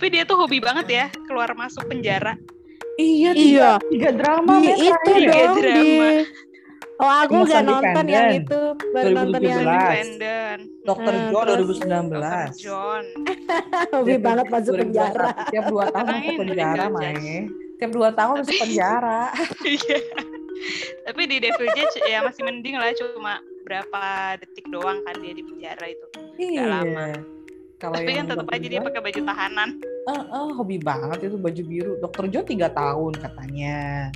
Tapi 0.00 0.16
dia 0.16 0.24
tuh 0.24 0.40
hobi 0.40 0.64
banget 0.64 0.86
ya 0.88 1.06
keluar 1.28 1.52
masuk 1.52 1.84
penjara. 1.84 2.32
Iya, 2.96 3.36
Iya. 3.36 3.70
tiga 3.92 4.16
drama 4.16 4.56
di 4.56 4.72
men, 4.72 4.80
itu 4.80 4.88
terakhir. 4.88 5.12
Tiga 5.12 5.36
dong 5.44 5.56
di 5.60 5.60
drama. 5.60 6.08
oh 7.04 7.12
aku 7.20 7.32
Masa 7.36 7.44
nggak 7.44 7.64
nonton 7.68 8.06
yang 8.08 8.28
itu 8.32 8.60
baru 8.96 9.08
nonton 9.12 9.40
yang 9.44 9.60
2017. 9.60 9.60
Independent. 9.60 10.60
Dokter 10.88 11.12
Hmm, 11.12 11.28
John 11.28 11.44
terus? 11.44 11.58
2019. 11.84 12.16
Dr. 12.16 12.48
John. 12.56 13.04
hobi 14.00 14.14
banget 14.16 14.46
masuk 14.48 14.72
2021. 14.72 14.80
penjara 14.80 15.28
Tiap 15.52 15.64
dua 15.68 15.84
tahun 15.92 16.06
masuk 16.08 16.34
penjara, 16.40 16.84
main. 16.88 17.42
Tiap 17.76 17.90
dua 17.92 18.08
tahun 18.16 18.34
masuk 18.40 18.56
penjara. 18.56 19.20
Iya. 19.68 19.98
Tapi 21.12 21.22
di 21.28 21.36
Devil 21.44 21.68
Judge 21.76 21.96
ya 22.08 22.24
masih 22.24 22.40
mending 22.48 22.80
lah 22.80 22.88
cuma 22.96 23.36
berapa 23.68 24.00
detik 24.40 24.64
doang 24.72 24.96
kan 25.04 25.12
dia 25.20 25.36
di 25.36 25.44
penjara 25.44 25.84
itu. 25.92 26.06
Iya. 26.40 26.64
lama. 26.64 27.39
Kalau 27.80 27.96
Tapi 27.96 28.12
kan 28.12 28.18
yang 28.20 28.28
tetap 28.28 28.44
aja 28.52 28.66
dia 28.68 28.80
pakai 28.84 29.00
baju 29.00 29.20
tahanan. 29.24 29.70
eh, 30.04 30.12
eh, 30.20 30.50
hobi 30.52 30.76
banget 30.76 31.32
itu 31.32 31.36
baju 31.40 31.62
biru. 31.64 31.92
Dokter 31.96 32.24
John 32.28 32.44
tiga 32.44 32.68
tahun 32.68 33.16
katanya. 33.16 34.12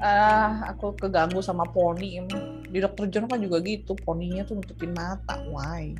Ah, 0.00 0.72
aku 0.72 0.96
keganggu 0.96 1.44
sama 1.44 1.68
poni. 1.68 2.24
emang. 2.24 2.64
Di 2.64 2.80
Dokter 2.80 3.12
John 3.12 3.28
kan 3.28 3.36
juga 3.36 3.60
gitu, 3.60 3.92
poninya 4.00 4.48
tuh 4.48 4.64
nutupin 4.64 4.96
mata. 4.96 5.44
Why? 5.52 5.92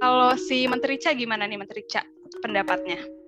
Kalau 0.00 0.36
si 0.36 0.68
Menteri 0.68 1.00
Ca 1.00 1.16
gimana 1.16 1.48
nih 1.48 1.56
Menteri 1.56 1.80
Ca 1.88 2.04
pendapatnya? 2.44 3.19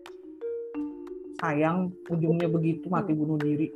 Sayang, 1.42 1.90
ujungnya 2.06 2.46
begitu 2.46 2.86
mati 2.86 3.18
bunuh 3.18 3.34
diri. 3.34 3.66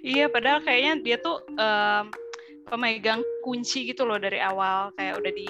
Iya, 0.00 0.32
padahal 0.32 0.64
kayaknya 0.64 0.92
dia 1.04 1.16
tuh 1.20 1.44
em, 1.60 2.08
pemegang 2.64 3.20
kunci 3.44 3.92
gitu 3.92 4.08
loh 4.08 4.16
dari 4.16 4.40
awal. 4.40 4.88
Kayak 4.96 5.20
udah 5.20 5.32
di 5.36 5.48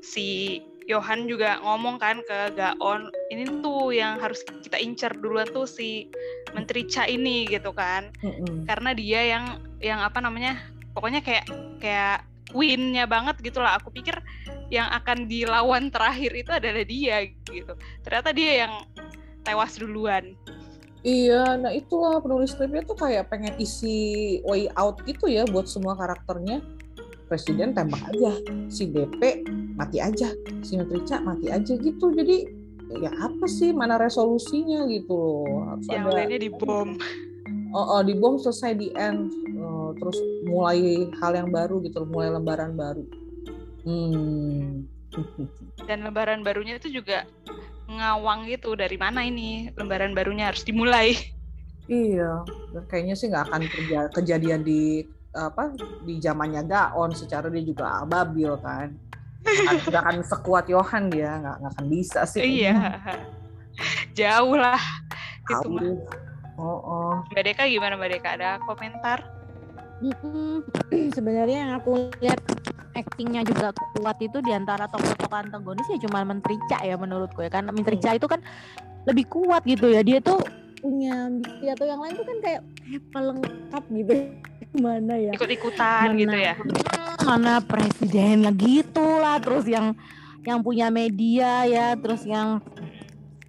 si 0.00 0.26
Johan 0.86 1.28
juga 1.28 1.58
ngomong 1.60 1.98
kan 1.98 2.22
ke 2.24 2.56
Gaon, 2.56 3.10
ini 3.34 3.60
tuh 3.60 3.90
yang 3.92 4.22
harus 4.22 4.40
kita 4.62 4.78
incer 4.78 5.12
duluan 5.18 5.50
tuh 5.50 5.66
si 5.66 6.08
Menteri 6.54 6.88
Cha 6.88 7.04
ini 7.04 7.44
gitu 7.50 7.74
kan. 7.76 8.08
Mm-mm. 8.24 8.64
Karena 8.64 8.96
dia 8.96 9.20
yang 9.26 9.44
yang 9.82 10.00
apa 10.00 10.24
namanya 10.24 10.56
pokoknya 10.96 11.20
kayak 11.20 11.44
kayak 11.84 12.24
queennya 12.50 13.04
banget 13.06 13.38
gitu 13.42 13.58
lah 13.58 13.78
aku 13.78 13.90
pikir 13.90 14.14
yang 14.70 14.86
akan 14.90 15.26
dilawan 15.26 15.90
terakhir 15.90 16.30
itu 16.34 16.50
adalah 16.50 16.84
dia 16.86 17.26
gitu 17.46 17.74
ternyata 18.02 18.30
dia 18.34 18.66
yang 18.66 18.72
tewas 19.46 19.78
duluan 19.78 20.34
Iya, 21.06 21.54
nah 21.62 21.70
itulah 21.70 22.18
penulis 22.18 22.50
skripnya 22.50 22.82
tuh 22.82 22.98
kayak 22.98 23.30
pengen 23.30 23.54
isi 23.62 24.42
way 24.42 24.66
out 24.74 24.98
gitu 25.06 25.30
ya 25.30 25.46
buat 25.46 25.70
semua 25.70 25.94
karakternya. 25.94 26.58
Presiden 27.30 27.78
tembak 27.78 28.02
aja, 28.10 28.34
si 28.66 28.90
DP 28.90 29.46
mati 29.78 30.02
aja, 30.02 30.34
si 30.66 30.74
Nutrica 30.74 31.22
mati 31.22 31.46
aja 31.46 31.78
gitu. 31.78 32.10
Jadi 32.10 32.50
ya 32.90 33.14
apa 33.22 33.46
sih 33.46 33.70
mana 33.70 34.02
resolusinya 34.02 34.82
gitu. 34.90 35.46
Harus 35.46 35.86
yang 35.86 36.10
ada 36.10 36.26
lainnya 36.26 36.42
dibom 36.42 36.98
oh, 37.76 37.86
oh 37.92 38.00
di 38.00 38.16
bom 38.16 38.40
selesai 38.40 38.72
di 38.74 38.88
end 38.90 39.28
Oh, 39.56 39.92
terus 39.92 40.16
mulai 40.42 40.80
hal 41.14 41.32
yang 41.34 41.48
baru 41.48 41.78
gitu 41.80 42.02
mulai 42.04 42.28
lembaran 42.28 42.72
baru. 42.72 43.04
Hmm. 43.84 44.82
dan 45.84 46.02
lembaran 46.02 46.42
barunya 46.42 46.76
itu 46.76 46.90
juga 46.90 47.22
ngawang 47.86 48.48
gitu 48.48 48.74
dari 48.74 48.96
mana 48.96 49.22
ini 49.22 49.70
lembaran 49.72 50.10
barunya 50.10 50.50
harus 50.50 50.60
dimulai 50.60 51.14
Iya, 51.86 52.42
dan 52.74 52.82
kayaknya 52.90 53.14
sih 53.14 53.30
nggak 53.30 53.46
akan 53.46 53.62
kerja, 53.64 53.98
kejadian 54.10 54.60
di 54.60 55.06
apa 55.30 55.70
di 56.02 56.18
zamannya 56.18 56.66
Daon 56.66 57.14
secara 57.14 57.46
dia 57.46 57.62
juga 57.62 58.02
babil 58.02 58.50
kan. 58.58 58.90
Nggak 59.86 60.02
akan- 60.02 60.26
sekuat 60.26 60.66
Johan 60.66 61.06
dia, 61.06 61.38
nggak 61.38 61.56
akan 61.70 61.86
bisa 61.86 62.26
sih. 62.26 62.42
iya 62.42 62.98
jauh 64.12 64.58
lah 64.58 64.82
itu 65.46 65.62
Tahu. 65.62 65.70
mah 65.70 65.84
Oh, 66.56 66.80
oh. 66.80 67.14
Mbak 67.32 67.42
Deka 67.52 67.62
gimana 67.68 67.94
Mbak 68.00 68.10
Deka? 68.16 68.28
Ada 68.40 68.50
komentar? 68.64 69.18
Mm-mm. 70.00 70.64
Sebenarnya 71.16 71.58
yang 71.68 71.72
aku 71.80 72.12
lihat 72.20 72.40
actingnya 72.96 73.44
juga 73.44 73.76
kuat 73.96 74.16
itu 74.24 74.40
di 74.40 74.52
antara 74.52 74.88
tokoh-tokoh 74.88 75.36
antagonis 75.36 75.84
ya 75.92 76.00
cuma 76.08 76.24
Menteri 76.24 76.56
Ca 76.68 76.80
ya 76.80 76.96
menurutku 76.96 77.44
ya. 77.44 77.52
Kan 77.52 77.68
Menteri 77.72 78.00
Ca 78.00 78.16
itu 78.16 78.24
kan 78.24 78.40
lebih 79.04 79.28
kuat 79.28 79.64
gitu 79.68 79.92
ya. 79.92 80.00
Dia 80.00 80.20
tuh 80.20 80.40
punya 80.80 81.28
ambisi 81.28 81.66
atau 81.68 81.84
yang 81.88 82.00
lain 82.00 82.14
tuh 82.16 82.26
kan 82.28 82.38
kayak 82.40 82.60
kayak 82.84 83.02
pelengkap 83.12 83.84
gitu. 83.92 84.12
Mana 84.84 85.14
ya? 85.16 85.32
Ikut-ikutan 85.36 86.12
Mana- 86.12 86.20
gitu 86.20 86.36
ya? 86.36 86.54
Mana? 87.24 87.54
Presidennya 87.64 88.52
gitu 88.56 89.04
lah 89.20 89.40
terus 89.40 89.64
yang 89.68 89.96
yang 90.44 90.60
punya 90.64 90.88
media 90.88 91.68
ya. 91.68 91.96
Terus 91.96 92.24
yang 92.24 92.60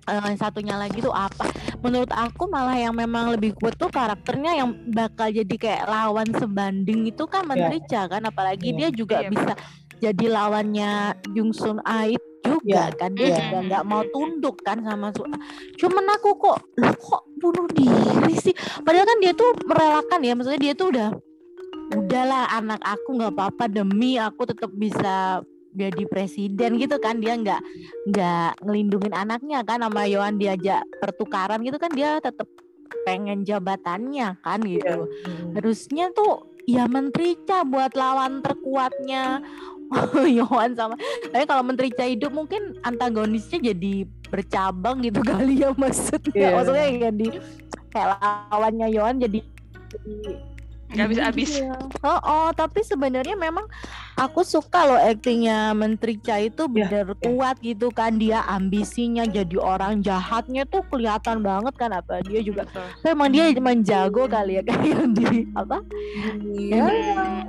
eh, 0.07 0.19
yang 0.23 0.37
satunya 0.39 0.75
lagi 0.75 0.99
tuh 0.99 1.11
apa? 1.11 1.45
Menurut 1.83 2.09
aku 2.09 2.47
malah 2.47 2.73
yang 2.73 2.95
memang 2.95 3.35
lebih 3.35 3.53
kuat 3.55 3.75
tuh 3.75 3.91
karakternya 3.91 4.57
yang 4.57 4.73
bakal 4.89 5.27
jadi 5.29 5.55
kayak 5.55 5.83
lawan 5.85 6.27
sebanding 6.33 7.05
itu 7.05 7.23
kan 7.27 7.45
Menteri 7.45 7.83
Cha 7.85 8.07
kan? 8.07 8.23
Apalagi 8.23 8.73
Iya. 8.73 8.77
dia 8.77 8.89
juga 8.91 9.17
Iya. 9.21 9.29
bisa 9.29 9.53
jadi 9.97 10.25
lawannya 10.29 10.91
Jung 11.33 11.51
Sun 11.51 11.81
Ait 11.83 12.21
juga 12.41 12.89
kan? 12.95 13.11
Dia 13.13 13.27
Iya. 13.27 13.37
juga 13.43 13.57
nggak 13.67 13.83
mau 13.85 14.01
tunduk 14.09 14.55
kan 14.63 14.79
sama 14.81 15.11
Su 15.11 15.27
cuman 15.77 16.05
aku 16.15 16.29
kok 16.39 16.57
"Loh, 16.79 16.95
kok 16.95 17.23
bunuh 17.37 17.67
diri 17.75 18.33
sih? 18.39 18.55
Padahal 18.81 19.05
kan 19.05 19.17
dia 19.19 19.33
tuh 19.35 19.51
merelakan 19.67 20.19
ya 20.23 20.33
maksudnya 20.33 20.61
dia 20.61 20.73
tuh 20.73 20.89
udah 20.89 21.09
udahlah 21.87 22.51
anak 22.51 22.83
aku 22.83 23.15
nggak 23.15 23.31
apa-apa 23.31 23.65
demi 23.67 24.19
aku 24.19 24.43
tetap 24.43 24.71
bisa 24.75 25.39
jadi 25.77 26.03
presiden 26.05 26.75
gitu 26.75 26.97
kan 26.97 27.21
dia 27.21 27.37
nggak 27.37 27.61
nggak 28.09 28.49
ngelindungin 28.65 29.13
anaknya 29.13 29.61
kan 29.61 29.79
sama 29.79 30.03
Yohan 30.03 30.35
diajak 30.35 30.81
pertukaran 30.97 31.61
gitu 31.61 31.77
kan 31.77 31.93
dia 31.93 32.17
tetap 32.17 32.49
pengen 33.05 33.43
jabatannya 33.43 34.35
kan 34.41 34.59
gitu 34.63 35.05
Hmm. 35.23 35.53
harusnya 35.53 36.09
tuh 36.11 36.49
ya 36.65 36.89
menteri 36.89 37.37
Ca 37.45 37.61
buat 37.63 37.93
lawan 37.93 38.41
terkuatnya 38.41 39.39
Yohan 40.39 40.73
sama 40.73 40.95
tapi 41.29 41.45
kalau 41.45 41.63
menteri 41.63 41.93
Ca 41.93 42.03
hidup 42.03 42.33
mungkin 42.33 42.75
antagonisnya 42.81 43.71
jadi 43.71 44.03
bercabang 44.27 44.99
gitu 45.05 45.21
kali 45.29 45.61
ya 45.61 45.71
maksudnya 45.71 46.33
Iya. 46.33 46.49
maksudnya 46.57 46.87
jadi 47.11 47.27
kayak 47.87 48.07
lawannya 48.51 48.87
Yohan 48.91 49.15
jadi 49.19 49.39
jadi 49.87 50.31
nggak 50.87 51.03
habis 51.03 51.19
habis 51.19 51.49
Iya. 51.57 51.75
Oh, 51.99 52.19
oh, 52.19 52.47
tapi 52.51 52.79
sebenarnya 52.79 53.35
memang 53.35 53.67
aku 54.15 54.41
suka 54.41 54.87
loh 54.87 54.95
aktingnya 54.95 55.73
Menteri 55.73 56.15
Cha 56.17 56.39
itu 56.39 56.65
bener 56.65 57.11
kuat 57.19 57.59
gitu 57.59 57.91
kan. 57.91 58.15
Dia 58.15 58.45
ambisinya 58.45 59.27
jadi 59.27 59.57
orang 59.57 59.99
jahatnya 59.99 60.63
tuh 60.63 60.85
kelihatan 60.87 61.43
banget 61.43 61.75
kan 61.75 61.91
apa 61.91 62.23
dia 62.23 62.39
juga 62.39 62.63
Betul. 62.63 62.87
memang 63.03 63.27
dia 63.29 63.43
emang 63.51 63.77
jago 63.81 64.25
kali 64.25 64.57
ya 64.57 64.63
kayak 64.67 64.85
yang 64.85 65.11
di 65.11 65.27
apa? 65.53 65.77
Iya, 66.47 66.85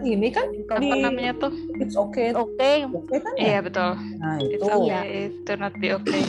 ini 0.02 0.28
kan 0.28 0.46
apa 0.68 0.82
di 0.82 0.88
namanya 0.98 1.32
tuh. 1.38 1.52
It's 1.78 1.94
Okay, 1.98 2.30
oke 2.32 2.72
oke 2.88 3.14
kan? 3.20 3.34
Ya? 3.34 3.42
iya 3.44 3.58
betul. 3.60 3.90
Nah 4.18 4.38
it's 4.40 4.58
itu. 4.58 4.66
Okay. 4.66 5.18
To 5.44 5.52
not 5.54 5.74
be 5.76 5.88
okay. 5.92 6.22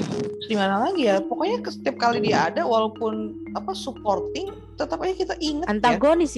Di 0.45 0.55
mana 0.57 0.81
lagi 0.81 1.05
ya? 1.05 1.21
Pokoknya 1.21 1.61
ke- 1.61 1.73
setiap 1.73 1.95
kali 1.97 2.21
dia 2.21 2.49
ada, 2.49 2.65
walaupun 2.65 3.33
apa 3.53 3.71
supporting, 3.71 4.49
tetap 4.75 4.99
aja 4.99 5.13
kita 5.13 5.35
ingat 5.39 5.65
ya. 5.65 5.71
antagonis 5.71 6.33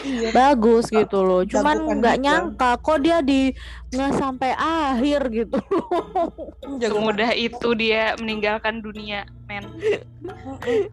Iya. 0.00 0.30
bagus 0.32 0.88
gitu 0.88 1.20
loh. 1.20 1.42
Cuman 1.44 2.00
nggak 2.00 2.16
juga. 2.16 2.24
nyangka 2.24 2.70
kok 2.80 3.04
dia 3.04 3.20
di 3.20 3.52
nggak 3.90 4.12
sampai 4.16 4.54
akhir 4.54 5.20
gitu 5.28 5.58
semudah 6.78 7.34
itu 7.34 7.68
dia 7.74 8.14
meninggalkan 8.16 8.80
dunia 8.80 9.26
men. 9.44 9.66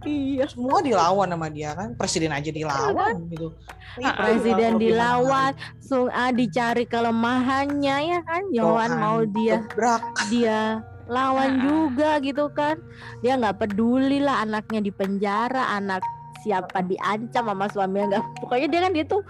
Iya 0.04 0.50
semua 0.50 0.82
dilawan 0.84 1.30
sama 1.30 1.48
dia 1.48 1.72
kan. 1.78 1.96
Presiden 1.96 2.34
aja 2.36 2.50
dilawan 2.52 3.16
gitu. 3.32 3.54
Ini 3.98 4.04
Ah, 4.04 4.14
presiden 4.20 4.72
kalau 4.76 4.82
dilawan 4.84 5.52
Sung 5.80 6.10
A 6.12 6.34
dicari 6.36 6.84
kelemahannya 6.84 7.98
ya 8.12 8.20
kan? 8.26 8.44
Yohan 8.52 8.92
Johan 8.92 8.92
mau 9.00 9.20
dia 9.24 9.56
gebrak. 9.64 10.04
dia 10.28 10.62
lawan 11.08 11.52
Ah. 11.56 11.62
juga 11.64 12.12
gitu 12.20 12.46
kan. 12.52 12.76
Dia 13.24 13.40
nggak 13.40 13.64
peduli 13.64 14.20
lah 14.20 14.44
anaknya 14.44 14.84
di 14.84 14.92
penjara 14.92 15.72
anak 15.72 16.04
siapa 16.48 16.80
diancam 16.80 17.43
sama 17.52 17.66
suaminya 17.68 18.06
nggak 18.16 18.24
pokoknya 18.39 18.68
dia 18.72 18.80
kan 18.88 18.91
dia 18.95 19.06
tuh 19.06 19.22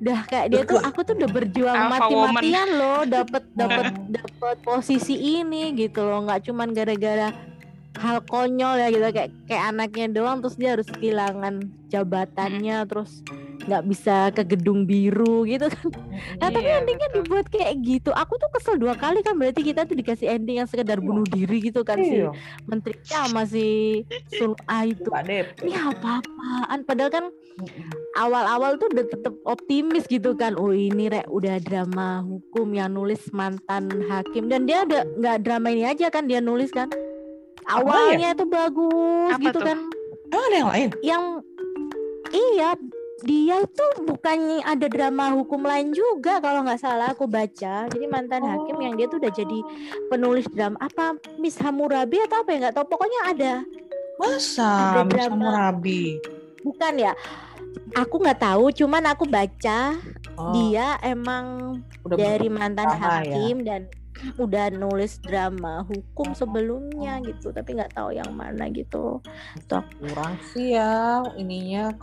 udah 0.00 0.18
kayak 0.24 0.46
dia 0.48 0.62
tuh 0.64 0.80
aku 0.80 1.04
tuh 1.04 1.12
udah 1.12 1.28
berjuang 1.28 1.76
mati-matian 1.92 2.68
loh 2.72 3.04
dapat 3.04 3.44
dapat 3.52 3.92
dapat 4.08 4.56
posisi 4.64 5.12
ini 5.12 5.76
gitu 5.76 6.00
loh. 6.00 6.24
Nggak 6.24 6.48
cuman 6.48 6.72
gara-gara 6.72 7.28
hal 8.00 8.18
konyol 8.24 8.74
ya 8.76 8.88
gitu 8.88 9.04
kayak 9.06 9.30
kayak 9.44 9.64
anaknya 9.68 10.06
doang 10.10 10.40
terus 10.40 10.56
dia 10.56 10.72
harus 10.72 10.88
kehilangan 10.88 11.60
jabatannya 11.88 12.88
terus 12.88 13.20
nggak 13.60 13.84
bisa 13.84 14.32
ke 14.32 14.42
gedung 14.48 14.88
biru 14.88 15.44
gitu 15.44 15.68
kan 15.68 15.92
Nah, 16.36 16.48
tapi 16.48 16.64
Iya, 16.64 16.80
endingnya 16.80 17.08
betul. 17.08 17.16
dibuat 17.22 17.46
kayak 17.48 17.74
gitu. 17.80 18.10
Aku 18.12 18.36
tuh 18.36 18.48
kesel 18.52 18.76
dua 18.76 18.92
kali 18.92 19.20
kan 19.20 19.36
berarti 19.36 19.60
kita 19.60 19.84
tuh 19.84 19.96
dikasih 19.96 20.28
ending 20.28 20.60
yang 20.60 20.68
sekedar 20.68 21.00
bunuh 21.00 21.24
diri 21.24 21.60
gitu 21.60 21.80
kan 21.80 21.96
si 21.96 22.20
Iya, 22.20 22.32
menterinya 22.64 23.18
sama 23.24 23.42
si 23.44 24.00
Sun 24.30 24.52
A 24.64 24.84
itu. 24.84 25.08
Ini 25.60 25.72
apa-apaan? 25.72 26.84
Padahal 26.84 27.08
kan 27.10 27.24
awal-awal 28.16 28.76
tuh 28.76 28.88
udah 28.90 29.06
tetap 29.06 29.34
optimis 29.44 30.04
gitu 30.06 30.32
kan. 30.34 30.56
Oh 30.56 30.72
ini 30.72 31.08
rek 31.08 31.28
udah 31.28 31.56
drama 31.60 32.20
hukum 32.20 32.68
yang 32.72 32.92
nulis 32.92 33.28
mantan 33.32 33.88
hakim 34.08 34.48
dan 34.48 34.64
dia 34.64 34.84
udah 34.84 35.04
nggak 35.16 35.36
drama 35.40 35.68
ini 35.68 35.84
aja 35.84 36.08
kan 36.08 36.24
dia 36.24 36.40
nulis 36.40 36.68
kan. 36.68 36.88
Awalnya 37.72 38.30
tuh 38.32 38.46
bagus 38.46 39.30
Apa 39.30 39.42
gitu 39.42 39.56
tuh? 39.56 39.64
kan 39.64 39.78
Emang 40.26 40.44
ada 40.44 40.56
yang 40.56 40.70
lain? 40.70 40.88
yang 41.00 41.24
iya 42.30 42.70
dia 43.20 43.56
itu 43.60 43.84
bukannya 44.00 44.62
ada 44.62 44.86
drama 44.86 45.34
hukum 45.34 45.60
lain 45.60 45.90
juga 45.90 46.38
kalau 46.38 46.62
nggak 46.62 46.78
salah 46.78 47.10
aku 47.10 47.26
baca 47.26 47.84
jadi 47.84 48.06
mantan 48.06 48.40
hakim 48.40 48.78
yang 48.78 48.94
dia 48.94 49.04
tuh 49.04 49.18
udah 49.18 49.28
jadi 49.28 49.58
penulis 50.08 50.48
drama 50.48 50.78
apa 50.78 51.14
Miss 51.36 51.54
Hammurabi 51.54 52.16
atau 52.22 52.40
apa 52.40 52.48
ya 52.48 52.58
nggak 52.62 52.74
tahu 52.74 52.86
pokoknya 52.88 53.20
ada 53.28 53.52
Masa 54.16 54.70
Ada 54.90 55.02
Miss 55.02 55.12
drama. 55.12 55.28
Hammurabi? 55.28 56.02
bukan 56.60 56.92
ya 56.94 57.12
aku 57.92 58.14
nggak 58.18 58.40
tahu 58.40 58.64
cuman 58.70 59.02
aku 59.06 59.24
baca 59.26 59.98
Oh, 60.32 60.56
dia 60.56 60.96
emang 61.02 61.76
udah 62.00 62.16
dari 62.16 62.48
mantan 62.48 62.88
ya? 62.88 62.96
hakim 62.96 63.60
dan 63.60 63.84
udah 64.36 64.72
nulis 64.72 65.18
drama 65.18 65.84
hukum 65.84 66.32
sebelumnya 66.32 67.20
gitu 67.20 67.50
tapi 67.50 67.74
nggak 67.74 67.94
tahu 67.94 68.12
yang 68.12 68.30
mana 68.32 68.68
gitu 68.68 69.18
Tuh. 69.66 69.82
kurang 70.00 70.36
sih 70.52 70.76
ya 70.76 71.24
ininya 71.34 71.94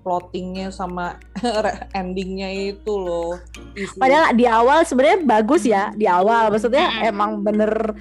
plottingnya 0.00 0.70
sama 0.70 1.18
endingnya 1.98 2.48
itu 2.48 2.92
loh. 2.96 3.36
Isi- 3.76 3.98
Padahal 4.00 4.32
di 4.32 4.46
awal 4.48 4.82
sebenarnya 4.84 5.20
bagus 5.22 5.62
ya 5.64 5.92
di 5.92 6.08
awal 6.08 6.48
maksudnya 6.48 7.04
emang 7.04 7.44
bener 7.44 7.94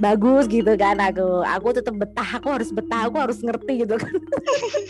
bagus 0.00 0.48
gitu 0.48 0.72
kan 0.74 0.96
aku 0.96 1.44
aku 1.44 1.68
tetap 1.76 1.92
betah 1.92 2.40
aku 2.40 2.48
harus 2.48 2.72
betah 2.72 3.06
aku 3.06 3.16
harus 3.20 3.38
ngerti 3.44 3.84
gitu 3.84 4.00
kan 4.00 4.14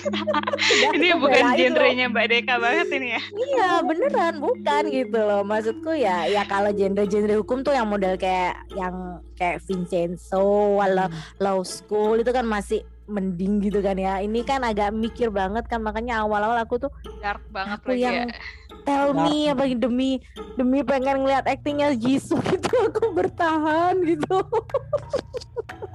ini 0.96 1.10
bukan 1.18 1.44
loh. 1.44 1.58
genrenya 1.58 2.06
Mbak 2.08 2.26
Deka 2.30 2.54
banget 2.62 2.86
ini 2.94 3.08
ya 3.18 3.22
iya 3.34 3.70
beneran 3.82 4.38
bukan 4.38 4.82
gitu 4.88 5.18
loh 5.18 5.42
maksudku 5.42 5.92
ya 5.92 6.30
ya 6.30 6.46
kalau 6.46 6.70
genre-genre 6.70 7.34
hukum 7.42 7.66
tuh 7.66 7.74
yang 7.74 7.90
model 7.90 8.14
kayak 8.14 8.54
yang 8.78 9.18
kayak 9.34 9.58
Vincenzo 9.66 10.78
walau 10.78 11.10
Hmm. 11.10 11.16
law 11.42 11.58
school 11.66 12.20
itu 12.20 12.30
kan 12.30 12.46
masih 12.46 12.86
mending 13.10 13.58
gitu 13.58 13.82
kan 13.82 13.98
ya. 13.98 14.22
Ini 14.22 14.46
kan 14.46 14.62
agak 14.62 14.94
mikir 14.94 15.34
banget 15.34 15.66
kan 15.66 15.82
makanya 15.82 16.22
awal-awal 16.22 16.54
aku 16.62 16.78
tuh 16.78 16.90
dark 17.18 17.42
banget 17.50 17.82
aku 17.82 17.90
lagi 17.90 18.04
yang 18.06 18.14
ya. 18.30 18.38
Tell 18.82 19.10
me 19.12 19.48
apa 19.48 19.66
demi 19.68 20.18
demi 20.54 20.80
pengen 20.80 21.22
ngeliat 21.22 21.44
aktingnya 21.44 21.94
Jisoo 21.94 22.38
gitu 22.50 22.70
aku 22.86 23.12
bertahan 23.12 23.94
gitu. 24.02 24.40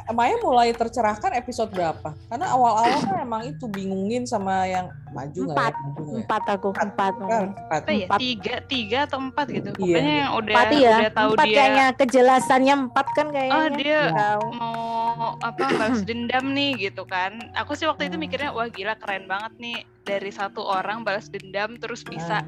Maya 0.05 0.37
mulai 0.39 0.69
tercerahkan 0.71 1.33
episode 1.33 1.73
berapa? 1.73 2.13
Karena 2.29 2.53
awal-awal 2.53 3.01
kan 3.01 3.17
emang 3.19 3.41
itu 3.43 3.65
bingungin 3.65 4.23
sama 4.23 4.63
yang 4.63 4.87
maju 5.09 5.33
nggak 5.33 5.49
ya? 5.49 5.57
Empat. 5.57 5.73
Ya? 5.73 6.13
Empat 6.21 6.43
aku 6.47 6.67
empat. 6.71 7.13
Kan, 7.17 7.43
empat. 7.51 7.81
Apa 7.83 7.91
ya? 7.91 8.05
Empat. 8.07 8.19
Tiga, 8.21 8.55
tiga 8.69 8.99
atau 9.09 9.17
empat 9.19 9.45
gitu. 9.49 9.69
Iya. 9.73 9.81
Pokoknya 9.81 10.13
yang 10.15 10.31
udah 10.37 10.53
Empat 10.53 10.69
ya. 10.71 10.95
udah 10.95 11.11
tahu 11.11 11.29
Empat 11.33 11.45
dia 11.45 11.57
kayaknya 11.57 11.85
kejelasannya 11.97 12.75
empat 12.85 13.07
kan 13.11 13.27
kayaknya. 13.33 13.57
oh 13.57 13.67
dia 13.73 13.99
Tahu. 14.13 14.45
mau 14.53 14.79
apa 15.41 15.63
balas 15.65 15.99
dendam 16.05 16.45
nih 16.53 16.71
gitu 16.79 17.03
kan. 17.03 17.31
Aku 17.57 17.73
sih 17.73 17.89
waktu 17.89 18.07
itu 18.07 18.15
Hmm. 18.15 18.23
mikirnya 18.23 18.49
wah 18.53 18.69
gila 18.69 18.95
keren 18.95 19.25
banget 19.25 19.51
nih 19.57 19.77
dari 20.05 20.29
satu 20.29 20.61
orang 20.61 21.01
balas 21.01 21.27
dendam 21.27 21.75
terus 21.81 22.05
bisa 22.05 22.45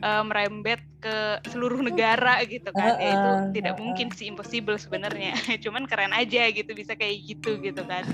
eh, 0.00 0.22
merembet 0.22 0.80
ke 1.02 1.42
seluruh 1.50 1.82
negara 1.82 2.38
gitu 2.46 2.70
kan. 2.70 2.94
Ya 2.96 3.18
itu 3.18 3.30
tidak 3.60 3.74
heeh. 3.74 3.82
mungkin 3.82 4.08
sih 4.14 4.30
impossible 4.30 4.78
sebenarnya. 4.78 5.34
Cuman 5.64 5.90
keren 5.90 6.14
aja 6.14 6.46
gitu 6.48 6.70
bisa 6.72 6.94
kayak 6.94 7.18
gitu 7.26 7.58
gitu 7.58 7.82
kan. 7.84 8.06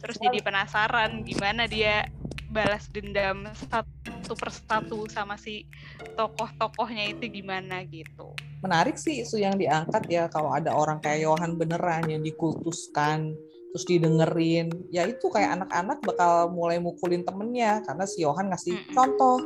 Terus 0.00 0.16
jadi 0.22 0.38
penasaran 0.40 1.26
gimana 1.26 1.66
dia 1.66 2.06
balas 2.46 2.86
dendam 2.88 3.50
satu 3.68 4.32
persatu 4.38 4.98
sama 5.10 5.34
si 5.36 5.66
tokoh-tokohnya 6.14 7.10
itu 7.10 7.42
gimana 7.42 7.82
gitu. 7.84 8.32
menarik 8.64 8.96
sih 8.98 9.22
isu 9.22 9.38
yang 9.38 9.54
diangkat 9.54 10.08
ya 10.10 10.26
kalau 10.26 10.50
ada 10.50 10.74
orang 10.74 10.98
kayak 10.98 11.28
Yohan 11.28 11.54
beneran 11.54 12.08
yang 12.10 12.24
dikultuskan 12.24 13.36
terus 13.76 13.92
didengerin 13.92 14.72
ya 14.88 15.04
itu 15.04 15.28
kayak 15.28 15.60
anak-anak 15.60 16.00
bakal 16.00 16.48
mulai 16.48 16.80
mukulin 16.80 17.20
temennya 17.28 17.84
karena 17.84 18.08
si 18.08 18.24
Yohan 18.24 18.48
ngasih 18.48 18.72
Mm-mm. 18.72 18.96
contoh 18.96 19.36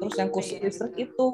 terus 0.00 0.14
yang 0.16 0.32
kursi 0.32 0.56
Iya, 0.56 0.72
listrik 0.72 0.96
itu 0.96 1.28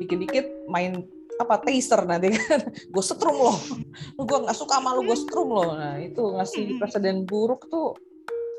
dikit-dikit 0.00 0.46
main 0.72 1.04
apa 1.36 1.60
taser 1.60 2.08
nanti 2.08 2.32
kan. 2.32 2.60
Gue 2.92 3.04
setrum 3.04 3.36
loh. 3.36 3.56
Lu 4.16 4.28
gue 4.28 4.38
nggak 4.44 4.56
suka 4.56 4.76
sama 4.76 4.92
lu 4.92 5.08
gue 5.08 5.16
setrum 5.16 5.48
loh. 5.52 5.72
Nah 5.72 5.96
itu 6.00 6.20
ngasih 6.20 6.76
presiden 6.76 7.24
buruk 7.24 7.68
tuh 7.68 7.96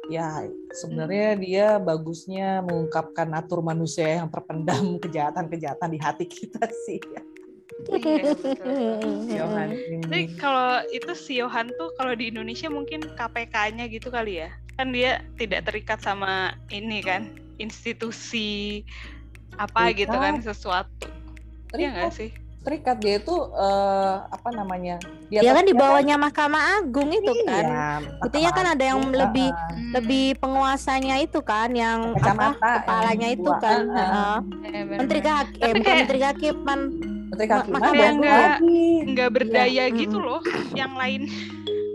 ya 0.09 0.45
sebenarnya 0.73 1.29
dia 1.37 1.67
bagusnya 1.77 2.65
mengungkapkan 2.65 3.29
natur 3.31 3.61
manusia 3.61 4.21
yang 4.21 4.29
terpendam 4.29 4.97
kejahatan-kejahatan 5.03 5.89
di 5.93 5.99
hati 6.01 6.25
kita 6.29 6.65
sih 6.85 7.01
Iya, 7.81 8.23
betul. 8.35 9.27
Yohan 9.27 9.69
Tapi 10.01 10.19
ini. 10.21 10.35
kalau 10.35 10.71
itu 10.87 11.11
si 11.13 11.33
Yohan 11.35 11.71
tuh 11.71 11.89
kalau 11.93 12.13
di 12.13 12.29
Indonesia 12.29 12.67
mungkin 12.67 13.01
KPK-nya 13.09 13.87
gitu 13.87 14.07
kali 14.07 14.39
ya. 14.39 14.49
Kan 14.73 14.91
dia 14.91 15.19
tidak 15.35 15.65
terikat 15.65 15.99
sama 15.99 16.53
ini 16.67 16.99
kan 16.99 17.31
institusi 17.57 18.81
apa 19.53 19.91
gitu 19.91 20.11
kan 20.11 20.39
sesuatu. 20.39 21.09
Iya 21.71 21.87
nggak 21.89 22.03
terikat, 22.03 22.13
sih? 22.13 22.29
terikat 22.61 22.97
dia 22.97 23.17
itu 23.17 23.33
eh, 23.49 24.15
apa 24.23 24.49
namanya 24.51 25.01
Dia 25.27 25.49
kan 25.49 25.63
di 25.63 25.73
bawahnya 25.73 26.13
Mahkamah 26.15 26.61
Agung 26.77 27.09
itu 27.09 27.33
kan. 27.41 27.65
iya, 27.65 27.87
Buktinya 28.19 28.51
kan 28.51 28.65
ada 28.69 28.83
yang 28.85 29.01
lebih 29.03 29.49
Hmm, 29.49 29.91
lebih 29.93 30.37
penguasanya 30.37 31.17
itu 31.17 31.41
kan 31.41 31.71
yang 31.71 32.13
apa 32.13 32.19
kacamata 32.21 32.45
yang 32.45 32.77
kepalanya 32.77 33.27
itu 33.29 33.43
dua. 33.43 33.57
kan 33.57 33.79
heeh. 33.87 34.35
ya 34.61 34.81
bener. 34.83 34.97
menteri 34.99 35.19
kehakim 35.19 35.57
Tapi 35.57 35.65
eh, 35.65 35.73
bukan 35.73 35.81
kayak- 35.81 35.99
menteri 35.99 36.19
kehakiman 36.19 36.79
Menteri 37.31 37.47
Ma- 37.47 37.51
Kehakiman 37.55 37.79
makanya 37.79 37.95
bagus 38.03 38.19
nggak- 38.19 38.43
lagi. 38.43 38.83
nggak 39.07 39.29
berdaya 39.31 39.69
Iya, 39.81 39.95
gitu 39.95 40.17
mm-mm. 40.17 40.27
loh 40.27 40.41
yang 40.73 40.93
lain. 40.93 41.21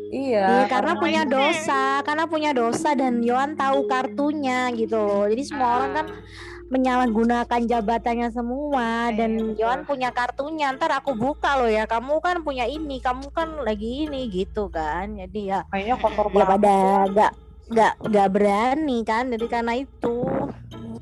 Iya, 0.06 0.44
Iya, 0.46 0.64
karena 0.64 0.70
karena 0.70 0.92
punya 0.96 1.22
dosa 1.26 1.82
karena 2.00 2.24
punya 2.24 2.50
dosa 2.52 2.90
dan 2.92 3.20
Yohan 3.20 3.52
tahu 3.52 3.84
kartunya 3.84 4.70
gitu 4.72 4.96
loh 4.96 5.26
jadi 5.26 5.42
semua 5.44 5.68
orang 5.76 5.92
kan 5.92 6.06
Ah, 6.08 6.18
menyalahgunakan 6.66 7.60
jabatannya 7.62 8.28
semua 8.28 8.86
Iya, 9.06 9.16
dan 9.16 9.30
betul. 9.36 9.58
Yohan 9.58 9.80
punya 9.82 10.10
kartunya 10.10 10.66
ntar 10.72 10.94
aku 10.94 11.12
buka 11.12 11.54
loh 11.56 11.68
ya 11.68 11.84
kamu 11.84 12.18
kan 12.18 12.36
punya 12.40 12.64
ini 12.64 12.98
kamu 12.98 13.28
kan 13.30 13.60
lagi 13.60 14.04
ini 14.04 14.26
gitu 14.26 14.66
kan 14.66 15.14
jadi 15.16 15.40
ya 15.42 15.60
mainnya 15.68 15.94
kotor 15.94 16.26
ya 16.26 16.32
banget. 16.32 16.48
pada 16.48 16.76
gak 17.08 17.32
gak 17.68 17.92
gak 18.06 18.28
berani 18.30 18.98
kan 19.02 19.26
jadi 19.26 19.46
karena 19.48 19.72
itu 19.76 20.16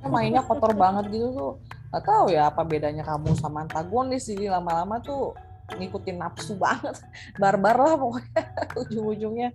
mainnya 0.04 0.40
kotor 0.42 0.72
banget 0.72 1.04
gitu 1.10 1.28
tuh. 1.30 1.52
Gak 1.94 2.10
tahu 2.10 2.26
ya 2.34 2.50
apa 2.50 2.66
bedanya 2.66 3.06
kamu 3.06 3.38
sama 3.38 3.62
antagonis. 3.62 4.26
Jadi 4.26 4.50
lama-lama 4.50 4.98
tuh 4.98 5.30
ngikutin 5.78 6.18
nafsu 6.18 6.58
banget. 6.58 6.98
Barbar 7.40 7.78
lah 7.78 7.94
pokoknya. 7.94 8.42
Ujung-ujungnya 8.82 9.48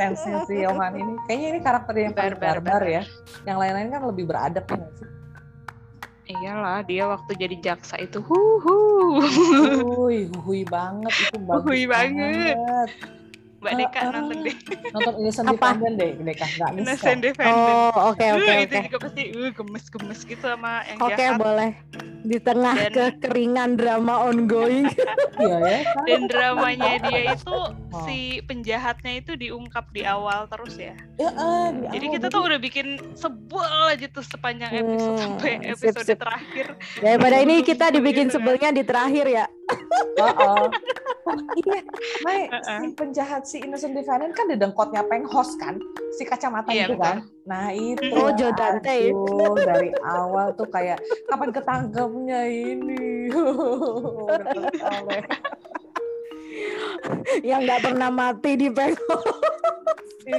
sense 0.00 0.24
si 0.48 0.64
Yohan 0.64 0.96
ini. 0.96 1.12
Kayaknya 1.28 1.48
ini 1.52 1.60
karakter 1.60 1.94
yang 2.00 2.16
paling 2.16 2.40
Barbar, 2.40 2.56
barbar 2.64 2.82
ya. 2.88 3.02
Yang 3.44 3.56
lain-lain 3.60 3.88
kan 3.92 4.02
lebih 4.08 4.24
beradab 4.24 4.64
ya 4.64 4.88
sih? 4.96 5.08
Iyalah 6.32 6.80
dia 6.86 7.04
waktu 7.12 7.32
jadi 7.36 7.56
jaksa 7.60 8.00
itu 8.00 8.22
huhu. 8.24 9.20
Hui, 9.84 10.32
hui 10.32 10.62
banget. 10.64 11.12
Itu 11.28 11.36
bagus 11.44 11.66
Hui 11.66 11.84
banget. 11.84 12.56
banget. 12.56 12.88
Mbak 13.62 13.72
Deka 13.76 13.98
ah. 14.00 14.10
nonton 14.12 14.38
deh. 14.40 14.56
Nonton 14.90 15.14
Innocent 15.16 15.46
Apa? 15.46 15.54
Defendant 15.54 15.94
deh, 15.96 16.10
Deka 16.20 16.46
nggak 16.50 16.70
Innocent. 16.74 17.18
Defendant. 17.22 17.54
oh 17.54 18.10
oke 18.10 18.24
Uh, 18.24 18.36
oke 18.36 18.52
itu 18.58 18.74
oke 18.74 18.84
juga 18.84 18.98
pasti 19.00 19.22
uh, 19.30 19.50
gemes-gemes 19.52 20.20
gitu 20.24 20.44
sama 20.44 20.72
yang 20.84 20.98
oke 20.98 21.14
jahat. 21.16 21.38
boleh 21.38 21.70
di 22.22 22.38
tengah 22.38 22.76
Dan- 22.76 22.92
kekeringan 22.92 23.70
drama 23.74 24.14
ongoing 24.24 24.86
Iya 25.42 25.56
ya. 25.58 25.78
Dan 26.04 26.20
dramanya 26.26 26.90
dia 27.00 27.22
itu 27.32 27.56
Oh. 27.92 28.08
si 28.08 28.40
penjahatnya 28.42 29.20
itu 29.20 29.32
diungkap 29.34 29.84
di 29.90 30.00
awal 30.02 30.48
terus 30.48 30.74
ya. 30.74 30.96
Ya, 31.14 31.28
ah, 31.30 31.68
di 31.68 31.92
Jadi 31.92 32.06
awal 32.06 32.14
kita 32.14 32.26
tuh 32.26 32.40
udah 32.42 32.56
bikin 32.58 32.86
sebel 33.12 33.60
aja 33.86 34.06
tuh 34.08 34.24
sepanjang 34.24 34.72
episode 34.72 35.12
Hmm, 35.12 35.20
sampai 35.36 35.52
sip, 35.70 35.92
episode 35.92 36.06
sip. 36.06 36.16
terakhir. 36.16 36.66
daripada 36.98 37.36
ini 37.38 37.60
kita 37.60 37.86
dibikin 37.90 38.26
Gitu 38.26 38.32
kan. 38.32 38.34
sebelnya 38.38 38.68
di 38.70 38.82
terakhir 38.82 39.26
ya 39.26 39.44
Heeh. 40.18 40.66
Oh, 41.22 41.38
iya, 41.54 41.86
Mai, 42.26 42.50
Heeh. 42.50 42.82
si 42.82 42.86
penjahat 42.98 43.46
si 43.46 43.62
Innocent 43.62 43.94
Defendant 43.94 44.34
kan 44.34 44.50
didengkotnya 44.50 45.06
penghos 45.06 45.54
kan, 45.54 45.78
si 46.18 46.26
kacamata 46.26 46.74
Iya, 46.74 46.90
itu 46.90 46.98
betul. 46.98 47.06
kan. 47.06 47.16
Nah 47.46 47.70
itu, 47.70 48.18
Oh, 48.18 48.34
Joe 48.34 48.50
Dante. 48.58 48.90
aduh, 48.90 49.54
dari 49.62 49.94
awal 50.02 50.58
tuh 50.58 50.66
kayak 50.66 50.98
kapan 51.30 51.54
ketangkepnya 51.54 52.42
ini. 52.50 53.30
Yang 57.40 57.60
nggak 57.66 57.80
pernah 57.82 58.10
mati 58.10 58.50
di 58.56 58.68
pengo 58.70 59.16
Iya, 60.22 60.38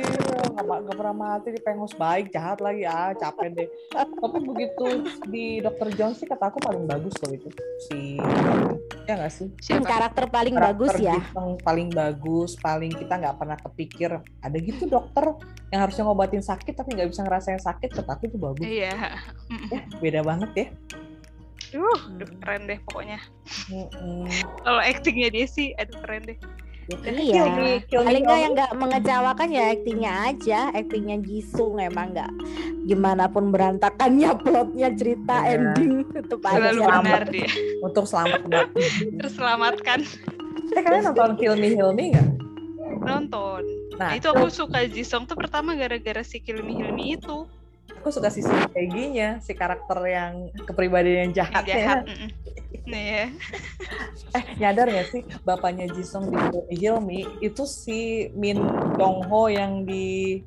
nggak 0.63 0.95
pernah 0.95 1.15
mati 1.15 1.51
di 1.51 1.59
penghos 1.59 1.91
baik, 1.99 2.31
jahat 2.31 2.63
lagi 2.63 2.87
ah, 2.87 3.11
capek 3.11 3.51
deh. 3.51 3.67
Tapi 3.91 4.37
begitu 4.39 4.85
di 5.27 5.59
Dr. 5.59 5.91
Jones 5.99 6.23
sih 6.23 6.27
kata 6.27 6.55
aku 6.55 6.63
paling 6.63 6.87
bagus 6.87 7.11
loh 7.19 7.35
itu 7.35 7.49
si 7.91 8.15
ya 9.03 9.19
nggak 9.19 9.33
sih? 9.33 9.51
Siapa? 9.59 9.83
karakter 9.83 10.31
paling 10.31 10.55
karakter 10.55 10.71
bagus 10.71 10.93
ya 11.03 11.19
paling 11.67 11.91
bagus, 11.91 12.55
paling 12.63 12.91
kita 12.95 13.19
nggak 13.19 13.35
pernah 13.35 13.57
kepikir 13.59 14.11
ada 14.39 14.57
gitu 14.57 14.87
dokter 14.87 15.35
yang 15.75 15.83
harusnya 15.83 16.03
ngobatin 16.07 16.43
sakit 16.43 16.73
tapi 16.79 16.95
nggak 16.95 17.11
bisa 17.11 17.21
ngerasain 17.27 17.59
sakit, 17.59 17.89
kata 17.91 18.11
aku 18.15 18.31
itu 18.31 18.37
bagus. 18.39 18.63
Iya. 18.63 19.19
Ya, 19.67 19.81
beda 19.99 20.21
banget 20.23 20.51
ya. 20.55 20.67
Duh, 21.73 21.99
duh, 22.15 22.29
keren 22.37 22.63
deh 22.63 22.77
pokoknya. 22.85 23.17
Mm-mm. 23.67 24.29
Kalau 24.61 24.77
actingnya 24.79 25.29
dia 25.29 25.45
sih, 25.45 25.73
aduh 25.75 25.97
keren 25.99 26.23
deh. 26.23 26.37
iya 27.15 27.47
paling 27.89 28.27
nggak 28.27 28.39
yang 28.41 28.53
nggak 28.53 28.71
mengecewakan 28.75 29.47
ya 29.49 29.71
aktingnya 29.71 30.11
aja 30.27 30.67
aktingnya 30.69 31.15
Jisung 31.23 31.79
emang 31.79 32.11
nggak 32.11 32.27
gimana 32.83 33.31
pun 33.31 33.49
berantakannya 33.49 34.35
plotnya 34.43 34.91
cerita 34.91 35.47
Iya. 35.47 35.63
ending 35.71 36.03
tetap 36.11 36.43
aja 36.43 36.59
Selalu 36.59 36.81
selamat. 36.83 37.03
benar 37.07 37.25
dia. 37.31 37.47
untuk 37.79 38.03
selamat 38.03 38.39
kembali. 38.43 38.67
Terselamatkan. 39.23 39.99
Eh, 40.69 40.81
kalian 40.83 41.03
nonton 41.07 41.31
Kill 41.39 41.55
Me 41.55 41.71
Heal 41.71 41.91
Me 41.95 42.03
nggak? 42.11 42.27
Nonton. 42.99 43.63
Nah, 43.93 43.99
Nah, 44.03 44.11
itu 44.17 44.27
aku 44.27 44.51
suka 44.51 44.83
Jisung 44.83 45.23
tuh 45.23 45.37
pertama 45.37 45.73
gara-gara 45.73 46.19
si 46.19 46.41
Hilmi 46.41 46.75
Hilmi 46.75 47.15
itu 47.15 47.47
aku 48.03 48.11
suka 48.11 48.27
sisi 48.27 48.51
Peggy-nya, 48.75 49.39
si 49.39 49.55
karakter 49.55 49.95
yang 50.03 50.51
kepribadian 50.67 51.31
yang 51.31 51.31
yang 51.31 51.31
jahat. 51.31 51.63
jahat. 51.63 52.03
mm-mm. 52.03 52.29
Nih 52.83 53.03
ya. 53.07 53.25
Eh, 54.33 54.43
nyadar 54.57 54.89
nggak 54.89 55.07
sih 55.07 55.21
bapaknya 55.45 55.85
Jisung 55.87 56.27
di 56.27 56.35
Me 56.99 57.21
itu 57.37 57.63
si 57.63 58.27
Min 58.33 58.57
Dong 58.97 59.21
Ho 59.29 59.45
yang 59.45 59.85
di 59.85 60.41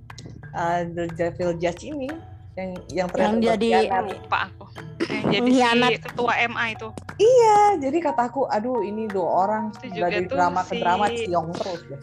uh, 0.52 0.82
The 0.84 1.06
Devil 1.14 1.54
Judge 1.54 1.86
ini 1.86 2.10
yang 2.58 2.70
yang 2.90 3.06
ternyata 3.08 3.30
Yang 3.30 3.40
jadi- 3.46 3.88
lupa 4.10 4.38
aku. 4.50 4.64
Yang 5.06 5.24
jadi 5.30 5.50
si 5.94 6.02
ketua 6.02 6.32
MA 6.50 6.64
itu. 6.74 6.88
Iya, 7.16 7.56
jadi 7.78 7.98
kataku, 8.02 8.50
aduh 8.50 8.82
ini 8.82 9.06
dua 9.06 9.46
orang 9.46 9.64
Itu 9.78 9.96
dari 9.96 10.26
drama 10.26 10.60
ke 10.60 10.74
si- 10.74 10.82
drama 10.82 11.06
ciong 11.06 11.48
terus 11.54 11.80
deh. 11.86 12.00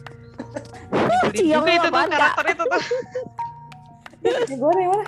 Nyebelin 0.94 1.36
Ciong 1.36 1.66
juga 1.68 1.74
itu 1.76 1.88
tuh 1.92 2.04
karakter 2.10 2.46
itu 2.48 2.64
tuh. 2.64 2.82
Ini 4.24 4.56
gue 4.56 4.72
nih 4.72 4.88
mana? 4.88 5.06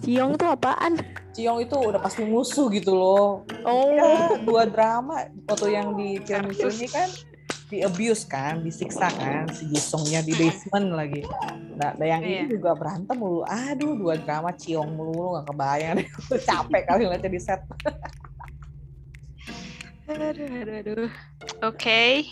Ciong 0.00 0.36
tuh 0.36 0.52
apaan 0.52 1.00
Ciong 1.32 1.64
itu 1.64 1.74
udah 1.74 1.98
pasti 1.98 2.22
musuh 2.22 2.68
gitu 2.68 2.92
loh. 2.92 3.42
oh 3.64 3.90
Ya, 3.90 4.38
dua 4.38 4.68
drama. 4.68 5.26
Waktu 5.48 5.74
yang 5.74 5.96
di 5.96 6.20
film 6.22 6.52
Versus. 6.52 6.78
ini 6.78 6.86
kan 6.86 7.08
di 7.64 7.80
abuse 7.80 8.22
kan, 8.22 8.62
disiksa 8.62 9.08
kan 9.10 9.50
si 9.50 9.66
Jisungnya 9.66 10.20
di 10.20 10.30
basement 10.30 10.94
lagi. 10.94 11.24
Nah, 11.74 11.90
nah 11.96 12.06
yang 12.06 12.22
ini 12.22 12.46
Iya. 12.46 12.54
juga 12.54 12.76
berantem 12.76 13.16
mulu. 13.16 13.42
Aduh, 13.42 13.98
dua 13.98 14.14
drama 14.14 14.52
ciong 14.52 14.94
mulu 14.94 15.34
nggak 15.34 15.46
kebayang. 15.48 15.98
Capek 16.46 16.82
kali 16.86 17.00
ngeliatnya 17.02 17.30
di 17.32 17.40
set. 17.40 17.60
Aduh, 20.04 20.28
aduh, 20.28 20.76
aduh. 20.84 21.10
Oke, 21.64 22.28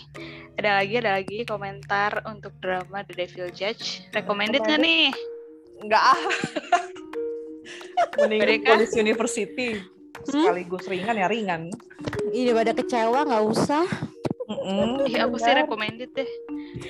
ada 0.60 0.78
lagi, 0.78 0.94
ada 1.00 1.16
lagi 1.16 1.42
komentar 1.42 2.20
untuk 2.28 2.52
drama 2.60 3.00
The 3.02 3.16
Devil 3.16 3.48
Judge. 3.50 4.04
Recommended 4.12 4.60
nggak 4.60 4.78
nih? 4.78 5.08
Enggak 5.82 6.02
ah. 6.06 6.20
Mending 8.18 8.40
Mereka- 8.40 8.70
Police 8.72 8.94
University. 8.94 9.68
Sekaligus 10.22 10.86
ringan 10.86 11.16
ya 11.16 11.26
ringan. 11.26 11.62
Ini 12.30 12.54
pada 12.54 12.70
kecewa 12.70 13.26
nggak 13.26 13.44
usah. 13.44 13.84
Mm-mm, 14.42 15.06
Ih, 15.06 15.16
aku 15.18 15.36
sih 15.36 15.48
bener. 15.48 15.64
recommended 15.64 16.10
deh. 16.12 16.30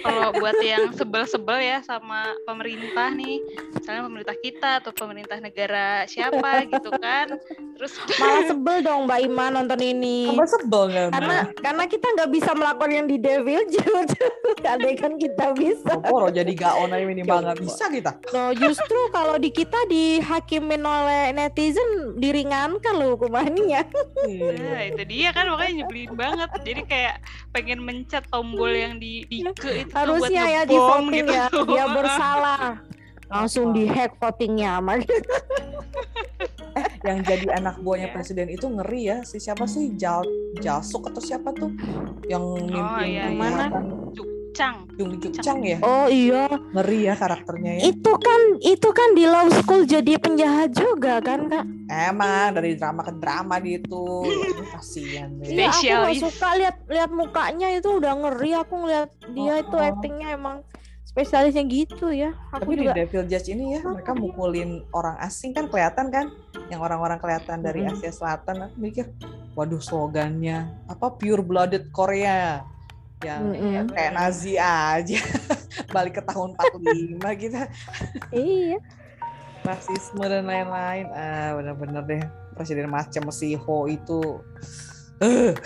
Kalau 0.02 0.30
buat 0.38 0.56
yang 0.62 0.94
sebel-sebel 0.94 1.58
ya 1.58 1.78
sama 1.82 2.32
pemerintah 2.46 3.10
nih, 3.12 3.42
misalnya 3.74 4.02
pemerintah 4.06 4.36
kita 4.38 4.70
atau 4.78 4.92
pemerintah 4.94 5.38
negara 5.42 6.06
siapa 6.06 6.66
gitu 6.70 6.90
kan. 7.02 7.36
Terus 7.76 7.92
Malah 8.22 8.42
sebel 8.46 8.76
dong 8.86 9.10
Mbak 9.10 9.20
Ima 9.26 9.46
nonton 9.50 9.80
ini. 9.82 10.30
Tambah 10.30 10.48
sebel 10.48 10.82
nggak? 10.90 11.08
Karena 11.12 11.36
karena 11.58 11.84
kita 11.90 12.06
nggak 12.14 12.30
bisa 12.30 12.50
melakukan 12.54 12.90
yang 12.94 13.06
di 13.10 13.16
Devil 13.18 13.62
Judge. 13.74 14.14
Andai 14.62 14.94
kan 14.94 15.18
kita 15.18 15.52
bisa. 15.58 15.98
Poro 15.98 16.30
jadi 16.30 16.52
gaon 16.54 16.94
aja 16.94 17.04
minimal 17.04 17.38
nggak 17.42 17.58
bisa 17.60 17.84
kita. 17.90 18.10
No, 18.30 18.54
justru 18.54 19.00
kalau 19.10 19.36
di 19.36 19.50
kita 19.50 19.78
dihakimin 19.90 20.82
oleh 20.86 21.34
netizen 21.34 22.16
diringankan 22.16 22.94
loh 22.96 23.18
hukumannya. 23.18 23.82
Nah, 24.22 24.82
itu 24.86 25.02
dia 25.10 25.34
kan 25.34 25.50
makanya 25.50 25.84
nyebelin 25.84 26.12
banget. 26.14 26.48
Jadi 26.62 26.82
kayak 26.86 27.16
pengen 27.50 27.82
mencet 27.82 28.24
tombol 28.30 28.70
yang 28.70 29.02
di 29.02 29.26
di 29.26 29.42
ke 29.62 29.70
itu 29.86 29.92
Harusnya 29.94 30.42
ya 30.50 30.62
di 30.66 30.74
voting 30.74 31.22
gitu 31.22 31.30
ya 31.30 31.46
tuh. 31.46 31.64
dia 31.70 31.84
bersalah. 31.96 32.82
Langsung 33.30 33.70
di 33.70 33.86
hack 33.86 34.18
votingnya 34.18 34.82
aman. 34.82 34.98
yang 37.02 37.18
jadi 37.26 37.58
anak 37.58 37.82
buahnya 37.82 38.14
presiden 38.14 38.46
itu 38.46 38.64
ngeri 38.70 39.10
ya 39.10 39.18
si 39.26 39.42
siapa 39.42 39.66
sih 39.66 39.90
Jal 39.98 40.22
Jalsuk 40.62 41.10
atau 41.10 41.18
siapa 41.18 41.50
tuh 41.50 41.74
yang 42.30 42.42
mimpin 42.62 43.10
iya, 43.10 43.26
iya. 43.26 43.34
Mana? 43.34 43.66
Cang. 44.52 44.84
Jung 44.92 45.16
Jukcang 45.16 45.58
ya 45.60 45.80
Oh 45.80 46.04
iya, 46.04 46.44
ngeri 46.70 47.04
ya 47.04 47.14
karakternya 47.14 47.72
ya 47.76 47.82
itu 47.88 48.12
kan 48.14 48.40
itu 48.60 48.88
kan 48.88 49.08
di 49.12 49.24
law 49.24 49.48
school 49.50 49.82
jadi 49.82 50.16
penjahat 50.16 50.72
juga 50.72 51.18
kan 51.18 51.48
kak? 51.48 51.64
emang 51.88 52.52
dari 52.52 52.72
drama 52.72 53.00
ke 53.02 53.12
drama 53.14 53.54
di 53.56 53.76
itu 53.76 54.04
Aduh, 54.22 54.68
kasihan 54.70 55.28
deh 55.36 55.48
Iya 55.48 55.68
aku 55.68 55.80
nggak 55.80 56.04
Spesialis. 56.08 56.20
suka 56.22 56.48
lihat 56.54 56.76
lihat 56.86 57.10
mukanya 57.10 57.68
itu 57.70 57.88
udah 57.90 58.12
ngeri 58.14 58.50
aku 58.54 58.74
ngeliat 58.78 59.08
dia 59.28 59.54
itu 59.58 59.72
Oh. 59.72 59.82
actingnya 59.82 60.28
emang 60.30 60.56
spesialisnya 61.02 61.64
gitu 61.64 62.08
ya. 62.08 62.32
Aku 62.50 62.64
tapi 62.64 62.80
juga 62.80 62.92
di 62.92 63.04
Devil 63.04 63.24
Judge 63.26 63.48
ini 63.48 63.76
ya 63.76 63.84
mereka 63.84 64.12
mukulin 64.12 64.80
orang 64.90 65.20
asing 65.20 65.52
kan 65.52 65.68
kelihatan 65.68 66.08
kan 66.08 66.32
yang 66.68 66.80
orang-orang 66.80 67.16
kelihatan 67.16 67.60
dari 67.60 67.84
Mm-mm. 67.84 67.92
Asia 67.94 68.08
Selatan 68.10 68.64
aku 68.64 68.76
mikir 68.78 69.12
waduh 69.52 69.76
slogannya 69.76 70.72
apa 70.88 71.12
pure 71.12 71.40
blooded 71.40 71.92
Korea 71.92 72.64
yang 73.22 73.42
Mm-mm. 73.50 73.86
kayak 73.90 74.12
Nazi 74.12 74.54
aja 74.58 75.18
balik 75.94 76.18
ke 76.18 76.22
tahun 76.26 76.54
45 76.58 77.42
gitu 77.42 77.58
iya. 78.34 78.76
rasisme 79.62 80.24
dan 80.26 80.44
lain-lain 80.46 81.06
ah 81.10 81.54
bener-bener 81.54 82.02
deh 82.04 82.22
presiden 82.52 82.90
macam 82.90 83.30
si 83.30 83.54
Ho 83.54 83.86
itu 83.86 84.42
eh 85.22 85.54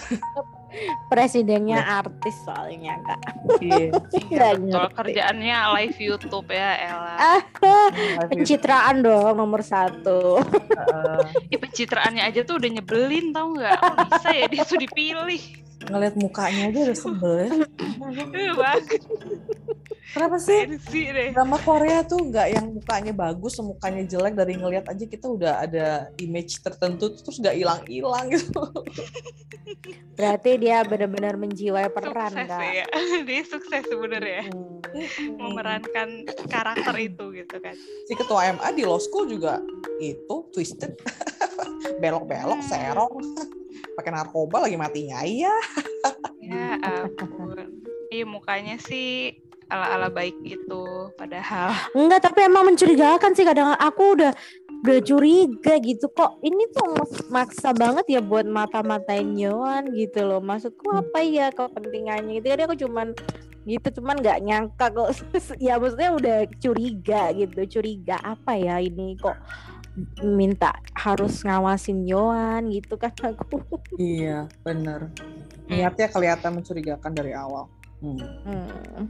Presidennya 1.08 1.80
artis 1.80 2.36
soalnya 2.44 3.00
kak. 3.00 3.20
iya 3.64 3.88
Betul 3.96 4.60
ngerti. 4.68 4.92
kerjaannya 4.92 5.56
live 5.80 5.96
YouTube 5.96 6.48
ya 6.52 6.70
Ella. 6.76 7.14
Ah, 7.16 7.40
pencitraan 8.28 9.00
dong 9.00 9.40
nomor 9.40 9.64
satu. 9.64 10.42
eh, 10.76 11.22
Ih, 11.48 11.58
pencitraannya 11.58 12.28
aja 12.28 12.44
tuh 12.44 12.60
udah 12.60 12.70
nyebelin 12.76 13.32
tau 13.32 13.56
nggak? 13.56 13.78
Bisa 14.12 14.28
ya 14.36 14.46
dia 14.50 14.62
tuh 14.68 14.76
dipilih? 14.76 15.42
Ngeliat 15.86 16.14
mukanya 16.18 16.62
aja 16.70 16.78
udah 16.90 16.98
sebel 16.98 17.34
ya. 17.46 17.50
Banget 18.56 19.02
kenapa 20.16 20.36
sih? 20.40 20.60
Drama 21.36 21.58
Korea 21.60 22.00
tuh 22.08 22.24
nggak 22.32 22.48
yang 22.56 22.66
mukanya 22.72 23.12
bagus 23.12 23.60
mukanya 23.60 24.02
jelek 24.08 24.32
dari 24.32 24.56
ngelihat 24.56 24.88
aja 24.88 25.04
kita 25.04 25.26
udah 25.28 25.60
ada 25.60 26.08
image 26.16 26.64
tertentu 26.64 27.12
terus 27.12 27.36
nggak 27.36 27.52
hilang-hilang 27.52 28.32
gitu. 28.32 28.64
Berarti 30.16 30.50
dia 30.56 30.80
benar-benar 30.88 31.36
menjiwai 31.36 31.92
peran 31.92 32.32
Sukses 32.32 32.48
kak. 32.48 32.62
ya. 32.72 32.86
Dia 33.28 33.42
sukses 33.44 33.82
sebenarnya. 33.84 34.48
Hmm. 34.48 35.36
memerankan 35.36 36.24
karakter 36.48 36.94
itu 36.96 37.24
gitu 37.36 37.60
kan. 37.60 37.76
si 38.08 38.16
ketua 38.16 38.48
MA 38.56 38.72
di 38.72 38.88
law 38.88 38.96
school 38.96 39.28
juga 39.28 39.60
itu 40.00 40.48
twisted. 40.56 40.96
Belok-belok 42.00 42.64
serong 42.64 43.20
pakai 43.96 44.10
narkoba 44.12 44.66
lagi 44.66 44.76
matinya 44.78 45.20
iya. 45.24 45.54
Ya 46.40 46.78
ampun. 46.78 47.82
Iya 48.12 48.24
mukanya 48.24 48.78
sih 48.78 49.34
ala-ala 49.66 50.08
baik 50.10 50.38
gitu. 50.46 51.10
Padahal. 51.18 51.74
Enggak, 51.94 52.30
tapi 52.30 52.46
emang 52.46 52.70
mencurigakan 52.70 53.34
sih 53.34 53.42
kadang 53.42 53.74
aku 53.74 54.14
udah 54.18 54.32
udah 54.86 54.98
curiga 55.02 55.74
gitu. 55.82 56.06
Kok 56.12 56.42
ini 56.46 56.70
tuh 56.70 57.02
maksa 57.32 57.74
banget 57.74 58.06
ya 58.06 58.20
buat 58.22 58.46
mata-matain 58.46 59.34
Yohan 59.34 59.90
gitu 59.94 60.22
loh. 60.22 60.38
Maksudku 60.38 60.86
apa 60.94 61.18
ya 61.26 61.50
kepentingannya 61.50 62.38
gitu. 62.38 62.46
Jadi 62.54 62.62
aku 62.62 62.76
cuman 62.86 63.10
gitu 63.66 63.98
cuman 63.98 64.22
nggak 64.22 64.38
nyangka 64.46 64.86
kok. 64.94 65.10
Ya 65.58 65.82
maksudnya 65.82 66.14
udah 66.14 66.38
curiga 66.62 67.34
gitu. 67.34 67.60
Curiga 67.66 68.22
apa 68.22 68.54
ya 68.54 68.78
ini 68.78 69.18
kok 69.18 69.34
minta 70.20 70.76
harus 70.92 71.40
ngawasin 71.40 72.04
Yohan 72.04 72.68
gitu 72.68 73.00
kan 73.00 73.12
aku. 73.16 73.64
Iya 73.96 74.46
bener 74.60 75.08
niatnya 75.66 76.06
kelihatan 76.10 76.62
mencurigakan 76.62 77.12
dari 77.12 77.34
awal 77.34 77.66
Hmm. 78.14 79.08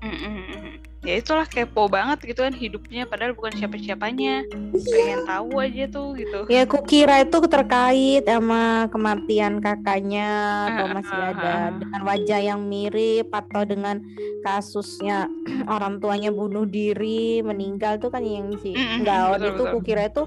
Hmm. 0.00 0.80
Ya 1.00 1.16
itulah 1.16 1.48
kepo 1.48 1.88
banget 1.88 2.28
gitu 2.28 2.44
kan 2.44 2.52
hidupnya 2.52 3.08
padahal 3.08 3.32
bukan 3.32 3.56
siapa-siapanya 3.56 4.44
pengen 4.72 5.20
tahu 5.24 5.56
aja 5.56 5.84
tuh 5.88 6.12
gitu 6.12 6.44
Ya 6.52 6.68
aku 6.68 6.84
kira 6.84 7.24
itu 7.24 7.40
terkait 7.48 8.24
sama 8.28 8.84
kematian 8.92 9.64
kakaknya 9.64 10.28
atau 10.68 10.86
Ah, 10.88 10.92
masih 11.00 11.16
ah, 11.20 11.30
ada 11.32 11.52
ah. 11.52 11.68
dengan 11.72 12.00
wajah 12.04 12.40
yang 12.52 12.60
mirip 12.68 13.32
atau 13.32 13.64
dengan 13.64 13.96
kasusnya 14.44 15.24
orang 15.72 16.00
tuanya 16.04 16.28
bunuh 16.32 16.68
diri 16.68 17.40
meninggal 17.40 17.96
tuh 17.96 18.12
kan 18.12 18.20
yang 18.20 18.52
si 18.60 18.76
Mm-mm, 18.76 19.00
Gaon 19.04 19.40
betul, 19.40 19.48
itu 19.52 19.62
betul. 19.64 19.74
kukira 19.80 20.04
itu 20.08 20.22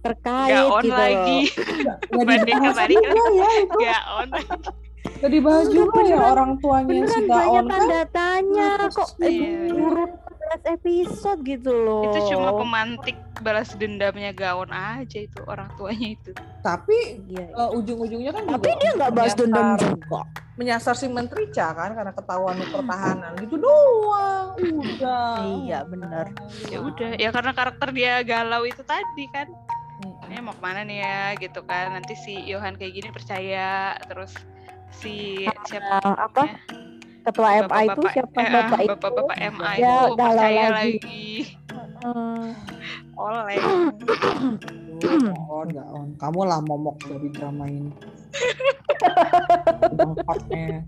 terkait 0.00 0.52
gaon 0.52 0.80
gitu 0.84 0.96
lagi 0.96 1.40
Nggak 2.12 2.24
Banding 2.28 2.44
dibahas 2.60 2.76
kebalik 2.76 2.96
juga 3.04 3.24
ya 3.36 3.48
itu 3.56 3.78
gaon 3.84 4.28
nggak 5.00 5.30
dibahas 5.30 5.64
Enggak, 5.64 5.76
juga 5.76 6.00
ya 6.02 6.18
orang 6.28 6.52
tuanya 6.56 6.88
si 6.88 6.94
Beneran 6.94 7.22
Gaon 7.22 7.30
banyak 7.30 7.62
kan 7.62 7.80
tanda 7.80 8.02
tanya 8.10 8.68
kok 8.86 9.08
sih? 9.14 9.28
Iya, 9.30 9.48
iya. 9.62 9.72
urut 9.74 10.12
11 10.50 10.74
episode 10.74 11.40
gitu 11.42 11.70
loh. 11.70 12.02
itu 12.04 12.18
cuma 12.28 12.50
pemantik 12.52 13.14
balas 13.38 13.70
dendamnya 13.72 14.32
gaon 14.32 14.68
aja 14.68 15.18
itu 15.18 15.40
orang 15.42 15.68
tuanya 15.74 16.08
itu 16.10 16.30
tapi 16.60 17.22
Iya. 17.26 17.46
eh, 17.50 17.70
ujung-ujungnya 17.72 18.30
kan 18.30 18.44
Tapi 18.50 18.68
dia 18.74 18.90
nggak 18.94 19.10
menyasar- 19.10 19.38
dendam 19.38 19.68
juga. 19.76 20.20
menyasar 20.54 20.94
si 20.94 21.06
Menteri 21.06 21.44
Cha 21.48 21.70
kan 21.70 21.90
karena 21.90 22.10
ketahuan 22.10 22.56
pertahanan 22.62 23.32
gitu 23.38 23.56
doang 23.56 24.52
udah 24.60 25.32
Iya, 25.58 25.78
bener. 25.82 26.26
ya 26.66 26.78
udah 26.78 27.10
ya 27.14 27.28
karena 27.30 27.52
karakter 27.52 27.88
dia 27.90 28.20
galau 28.20 28.62
itu 28.62 28.82
tadi 28.82 29.24
kan 29.28 29.48
ini 30.26 30.40
mau 30.40 30.52
ke 30.52 30.60
mana 30.60 30.80
nih 30.80 30.98
ya 30.98 31.20
gitu 31.36 31.60
kan 31.62 31.92
nanti 31.92 32.14
si 32.16 32.34
Yohan 32.44 32.74
kayak 32.74 32.92
gini 32.92 33.08
percaya 33.08 33.70
terus 34.02 34.32
si 34.92 35.46
siapa 35.64 35.98
Nah, 36.00 36.16
apa? 36.20 36.42
namanya? 36.44 36.58
Ketua 37.20 37.48
MA 37.60 37.78
itu 37.84 38.00
Bapak-bapak- 38.00 38.12
siapa 38.12 38.32
eh, 38.34 38.40
ah, 38.40 38.50
bapak 38.50 38.78
itu? 38.78 38.90
bapak-bapak 38.90 39.36
MA 39.50 39.70
Ya, 39.72 39.96
itu 40.00 40.14
percaya 40.16 40.64
lagi. 40.64 40.70
lagi, 40.72 41.28
Hmm. 42.00 42.48
oleh 43.14 43.60
Aduh, 43.60 44.16
Gaon, 45.00 45.68
Gaon. 45.70 46.08
Kamu 46.16 46.40
lah 46.42 46.60
momok 46.60 46.96
dari 47.02 47.28
drama 47.30 47.64
ini. 47.66 47.92
Tempatnya. 49.92 50.84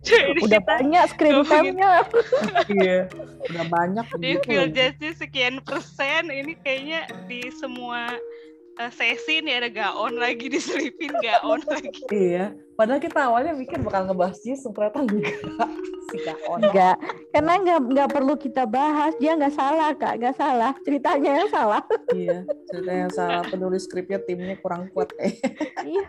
Jadi 0.00 0.40
Udah 0.40 0.60
banyak 0.62 1.02
screen 1.10 1.40
time-nya. 1.42 2.04
Iya. 2.66 3.08
Udah 3.46 3.64
banyak 3.66 4.06
di 4.18 4.36
feel 4.42 4.64
lagi. 4.66 4.76
judge 4.94 5.16
sekian 5.18 5.60
persen 5.60 6.28
ini 6.28 6.56
kayaknya 6.58 7.04
di 7.26 7.48
semua 7.50 8.12
eh, 8.80 8.90
sesi 8.90 9.40
nih 9.44 9.54
ada 9.62 9.70
gaon 9.70 10.18
lagi 10.18 10.50
diselipin 10.50 11.14
gaon 11.22 11.60
lagi. 11.68 11.90
Iya. 12.10 12.54
Padahal 12.74 12.98
kita 12.98 13.20
awalnya 13.30 13.54
mikir 13.54 13.78
bakal 13.82 14.10
ngebahas 14.10 14.38
Jisung, 14.42 14.74
ternyata 14.74 15.02
enggak. 15.06 15.38
Si. 16.10 16.18
Enggak, 16.58 16.96
karena 17.34 17.52
nggak 17.58 17.80
nggak 17.90 18.08
perlu 18.10 18.34
kita 18.38 18.66
bahas. 18.70 19.14
Dia 19.18 19.34
nggak 19.34 19.54
salah 19.54 19.90
kak, 19.98 20.22
nggak 20.22 20.36
salah. 20.38 20.72
Ceritanya 20.86 21.42
yang 21.42 21.50
salah. 21.50 21.82
Iya, 22.14 22.46
cerita 22.70 22.92
yang 22.92 23.10
salah 23.10 23.42
penulis 23.46 23.86
skripnya 23.86 24.22
timnya 24.22 24.54
kurang 24.62 24.90
kuat 24.94 25.10
eh. 25.18 25.34
Iya, 25.90 26.04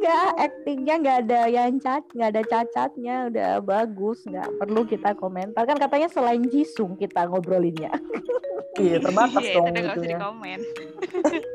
nggak 0.00 0.26
actingnya 0.36 0.94
nggak 1.00 1.18
ada 1.28 1.40
yang 1.48 1.80
cat, 1.80 2.04
nggak 2.12 2.30
ada 2.36 2.42
cacatnya, 2.44 3.14
udah 3.32 3.50
bagus, 3.64 4.24
nggak 4.28 4.48
perlu 4.60 4.84
kita 4.84 5.16
komentar. 5.16 5.64
Kan 5.64 5.80
katanya 5.80 6.08
selain 6.12 6.44
Jisung 6.48 6.96
kita 6.96 7.28
ngobrolinnya. 7.28 7.92
Iya, 8.78 9.02
terbatas 9.02 9.42
Iya, 9.42 9.50
itu 9.50 9.58
dong 9.58 9.74
gitu 9.74 10.00
usah 10.06 10.30
ya. 10.46 10.58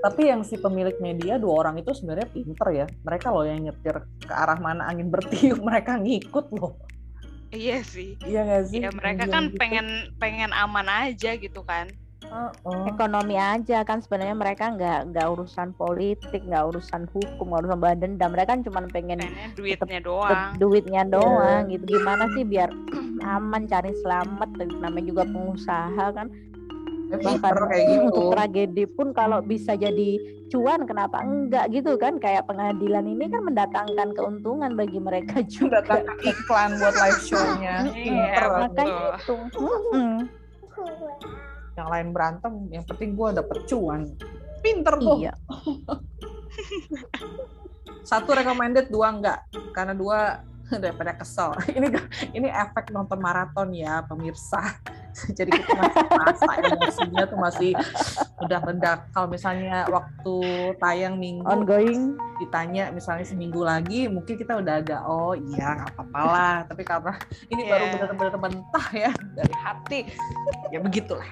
Tapi 0.03 0.21
yang 0.27 0.41
si 0.43 0.55
pemilik 0.59 0.97
media 0.99 1.39
dua 1.39 1.63
orang 1.63 1.79
itu 1.79 1.95
sebenarnya 1.95 2.27
pinter 2.27 2.67
ya. 2.75 2.85
Mereka 3.07 3.27
loh 3.31 3.47
yang 3.47 3.63
nyetir 3.63 3.95
ke 4.19 4.33
arah 4.43 4.59
mana 4.59 4.85
angin 4.91 5.07
bertiup, 5.07 5.63
mereka 5.67 5.95
ngikut 5.95 6.51
loh. 6.51 6.75
Iya 7.53 7.85
sih. 7.85 8.17
Iya 8.25 8.41
nggak 8.43 8.63
sih? 8.67 8.81
Ya 8.81 8.89
mereka 8.89 9.29
Yang 9.29 9.33
kan 9.33 9.43
gitu. 9.47 9.57
pengen 9.61 9.87
pengen 10.17 10.51
aman 10.51 10.87
aja 10.89 11.37
gitu 11.37 11.61
kan. 11.61 11.85
Heeh. 12.23 12.83
Ekonomi 12.89 13.35
aja 13.37 13.85
kan 13.85 14.01
sebenarnya 14.01 14.33
mereka 14.33 14.73
nggak 14.73 15.13
nggak 15.13 15.27
urusan 15.37 15.69
politik, 15.77 16.41
nggak 16.49 16.63
urusan 16.73 17.05
hukum, 17.13 17.53
nggak 17.53 17.61
urusan 17.67 17.79
bahan 17.79 17.99
dendam. 18.01 18.33
Mereka 18.33 18.57
kan 18.57 18.61
cuma 18.65 18.79
pengen 18.89 19.21
Pengennya 19.21 19.53
duitnya 19.53 19.99
doang. 20.01 20.49
duitnya 20.57 21.03
doang 21.05 21.69
gitu. 21.69 21.85
Gimana 21.85 22.25
sih 22.33 22.41
biar 22.41 22.73
aman 23.37 23.69
cari 23.69 23.93
selamat 24.01 24.49
namanya 24.81 25.05
juga 25.05 25.23
pengusaha 25.29 26.05
kan 26.09 26.27
bahkan 27.19 27.41
pinter 27.41 27.57
kayak 27.69 27.85
gitu. 27.85 28.01
untuk 28.07 28.23
tragedi 28.33 28.83
pun 28.89 29.07
kalau 29.11 29.39
bisa 29.43 29.71
jadi 29.75 30.09
cuan 30.49 30.85
kenapa 30.85 31.17
enggak 31.25 31.65
gitu 31.73 31.97
kan 31.97 32.17
kayak 32.21 32.45
pengadilan 32.45 33.05
ini 33.05 33.25
kan 33.29 33.41
mendatangkan 33.41 34.09
keuntungan 34.13 34.71
bagi 34.77 34.99
mereka 35.01 35.41
juga 35.45 35.81
Datangkan 35.81 36.17
iklan 36.21 36.69
buat 36.77 36.95
live 36.95 37.21
show-nya. 37.21 37.75
Iya, 37.89 37.93
Pinter. 37.93 38.43
makanya 38.49 38.95
itu 39.17 39.33
Mm-mm. 39.57 40.13
Yang 41.73 41.87
lain 41.89 42.07
berantem, 42.13 42.53
yang 42.69 42.85
penting 42.85 43.17
gue 43.17 43.29
dapet 43.33 43.57
cuan. 43.65 44.01
Pinter 44.61 44.95
tuh. 45.01 45.17
iya 45.19 45.33
Satu 48.03 48.35
recommended, 48.35 48.91
dua 48.91 49.15
enggak. 49.15 49.39
Karena 49.73 49.95
dua 49.95 50.43
daripada 50.83 51.15
kesel. 51.15 51.55
Ini 51.77 51.87
ini 52.33 52.47
efek 52.49 52.91
nonton 52.91 53.19
maraton 53.19 53.71
ya 53.73 54.03
pemirsa. 54.05 54.79
Jadi 55.37 55.49
kita 55.53 55.73
masih 55.77 56.05
masa 56.09 56.51
emosinya 56.57 57.23
tuh 57.29 57.39
masih 57.39 57.71
udah-udah. 58.41 58.95
Kalau 59.13 59.27
misalnya 59.29 59.85
waktu 59.87 60.35
tayang 60.81 61.15
minggu 61.21 61.45
ongoing 61.45 62.17
ditanya 62.41 62.89
misalnya 62.91 63.23
seminggu 63.23 63.61
lagi 63.63 64.09
mungkin 64.11 64.35
kita 64.35 64.59
udah 64.59 64.83
agak 64.83 65.01
oh 65.05 65.31
iya 65.37 65.79
nggak 65.79 65.95
apa-apa 65.95 66.19
lah 66.33 66.55
tapi 66.67 66.83
karena 66.83 67.13
ini 67.47 67.61
baru 67.69 67.83
Iya. 67.83 67.93
benar-benar 67.93 68.35
mentah 68.41 68.87
ya 68.91 69.11
dari 69.37 69.55
hati 69.55 69.99
ya 70.73 70.79
begitulah 70.81 71.27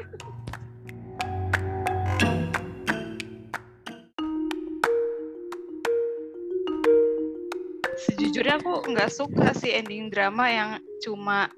Sejujurnya 8.01 8.57
aku 8.57 8.81
nggak 8.89 9.11
suka 9.13 9.53
sih 9.53 9.77
ending 9.77 10.09
drama 10.09 10.49
yang 10.49 10.69
cuma 11.05 11.53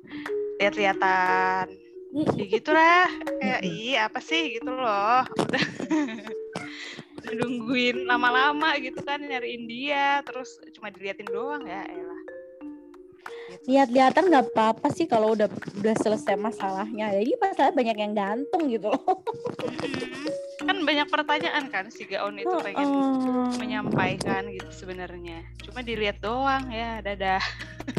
lihat-lihatan. 0.59 1.82
Ya 2.13 2.45
gitu 2.45 2.69
lah. 2.69 3.09
Kayak 3.41 3.61
ih 3.65 3.97
apa 3.97 4.19
sih 4.21 4.61
gitu 4.61 4.69
loh. 4.69 5.25
Udah 5.25 5.65
nungguin 7.41 8.05
lama-lama 8.05 8.77
gitu 8.77 9.01
kan 9.01 9.17
nyariin 9.25 9.65
dia 9.65 10.21
terus 10.21 10.61
cuma 10.77 10.93
diliatin 10.93 11.25
doang 11.33 11.65
ya 11.65 11.81
elah. 11.89 12.21
Gitu. 13.43 13.75
lihat-lihatan 13.75 14.33
nggak 14.33 14.45
apa-apa 14.55 14.87
sih 14.89 15.05
kalau 15.05 15.35
udah 15.37 15.45
udah 15.77 15.95
selesai 16.01 16.33
masalahnya 16.39 17.11
jadi 17.11 17.31
masalah 17.37 17.71
banyak 17.75 17.97
yang 17.99 18.13
gantung 18.15 18.65
gitu 18.71 18.89
loh. 18.89 19.21
Kan 20.63 20.81
banyak 20.87 21.07
pertanyaan 21.11 21.67
kan 21.69 21.91
si 21.91 22.07
Gaon 22.07 22.39
itu 22.39 22.55
pengen 22.63 22.87
Heeh. 22.87 23.49
menyampaikan 23.59 24.47
gitu 24.47 24.69
sebenarnya. 24.71 25.43
Cuma 25.59 25.83
dilihat 25.83 26.17
doang 26.23 26.71
ya, 26.71 27.03
dadah. 27.03 27.43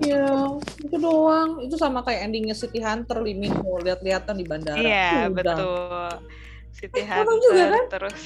Iya, 0.00 0.58
itu 0.80 0.96
doang. 0.96 1.60
Itu 1.64 1.76
sama 1.80 2.04
kayak 2.04 2.28
endingnya 2.28 2.56
City 2.56 2.80
Hunter, 2.80 3.20
Limin 3.20 3.52
mau 3.64 3.80
lihat-lihatan 3.80 4.36
di 4.36 4.44
bandara. 4.44 4.80
Iya, 4.80 5.28
Udah. 5.28 5.56
betul. 5.56 6.10
Siti 6.74 7.00
Eh, 7.00 7.06
Hunter 7.06 7.36
juga 7.38 7.64
kan? 7.70 7.84
terus 7.88 8.18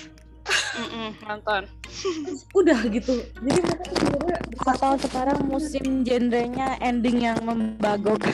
Mm-mm, 0.49 1.09
nonton. 1.28 1.62
Udah 2.59 2.80
gitu. 2.89 3.20
Jadi 3.45 3.61
mereka 3.61 3.84
sebenarnya 3.93 4.39
atau 4.64 4.93
sekarang 4.97 5.41
musim 5.45 5.86
genrenya 6.03 6.80
ending 6.80 7.20
yang 7.20 7.36
membagongkan 7.45 8.32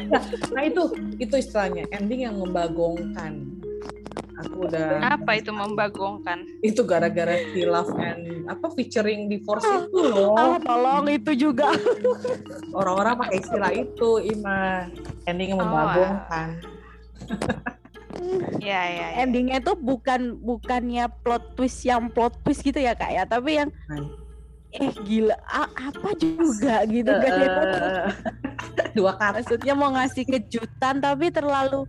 Nah 0.56 0.62
itu, 0.64 0.82
itu 1.20 1.34
istilahnya 1.36 1.84
ending 1.92 2.24
yang 2.24 2.40
membagongkan. 2.40 3.44
Aku 4.40 4.64
udah 4.64 5.04
Apa 5.12 5.36
itu 5.36 5.50
membagongkan? 5.50 6.44
itu 6.60 6.80
gara-gara 6.82 7.36
si 7.46 7.62
Love 7.62 7.92
and 7.96 8.22
apa 8.46 8.72
featuring 8.72 9.26
divorce 9.26 9.62
itu 9.62 10.00
loh. 10.00 10.32
ah 10.32 10.56
tolong 10.58 11.06
itu 11.08 11.32
juga 11.38 11.68
Orang-orang 12.78 13.18
pakai 13.18 13.36
istilah 13.38 13.70
itu, 13.70 14.10
Ima. 14.22 14.88
Ending 15.24 15.52
Oh, 15.52 15.60
membagongkan. 15.60 16.48
Ya, 18.58 18.80
ya, 18.82 19.06
ya. 19.08 19.08
endingnya 19.18 19.58
itu 19.58 19.72
bukan 19.74 20.36
bukannya 20.36 21.08
plot 21.20 21.54
twist 21.54 21.82
yang 21.82 22.06
plot 22.06 22.36
twist 22.40 22.60
gitu 22.60 22.76
ya 22.76 22.92
kak 22.92 23.08
ya 23.08 23.24
tapi 23.24 23.56
yang 23.56 23.70
Hmm. 23.86 24.06
eh 24.70 24.92
gila 25.00 25.34
a- 25.42 25.72
apa 25.82 26.14
juga 26.14 26.84
gitu 26.84 27.10
kan 27.10 27.32
ya. 27.34 27.54
Dua 28.96 29.12
kata. 29.14 29.34
maksudnya 29.36 29.74
mau 29.74 29.90
ngasih 29.90 30.24
kejutan 30.24 30.98
tapi 30.98 31.28
terlalu 31.28 31.88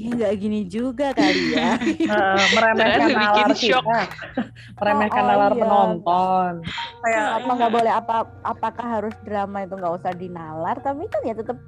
ya 0.00 0.08
nggak 0.10 0.32
gini 0.34 0.60
juga 0.64 1.12
kali 1.12 1.52
ya 1.52 1.76
Eh, 2.10 2.44
meremehkan 2.50 3.08
nalar 3.12 3.52
shock. 3.52 3.84
kita. 3.84 4.00
Meremehkan 4.80 5.20
Oh, 5.20 5.20
oh, 5.20 5.30
nalar 5.30 5.52
iya. 5.52 5.60
penonton. 5.60 6.52
Kayak 7.00 7.24
apa 7.36 7.50
nggak 7.52 7.72
boleh 7.72 7.92
apa 7.92 8.14
apakah 8.42 8.86
harus 8.90 9.14
drama 9.20 9.58
itu 9.60 9.74
nggak 9.74 9.94
usah 9.94 10.12
dinalar 10.12 10.76
tapi 10.78 11.04
kan 11.06 11.20
ya 11.22 11.34
tetap 11.34 11.58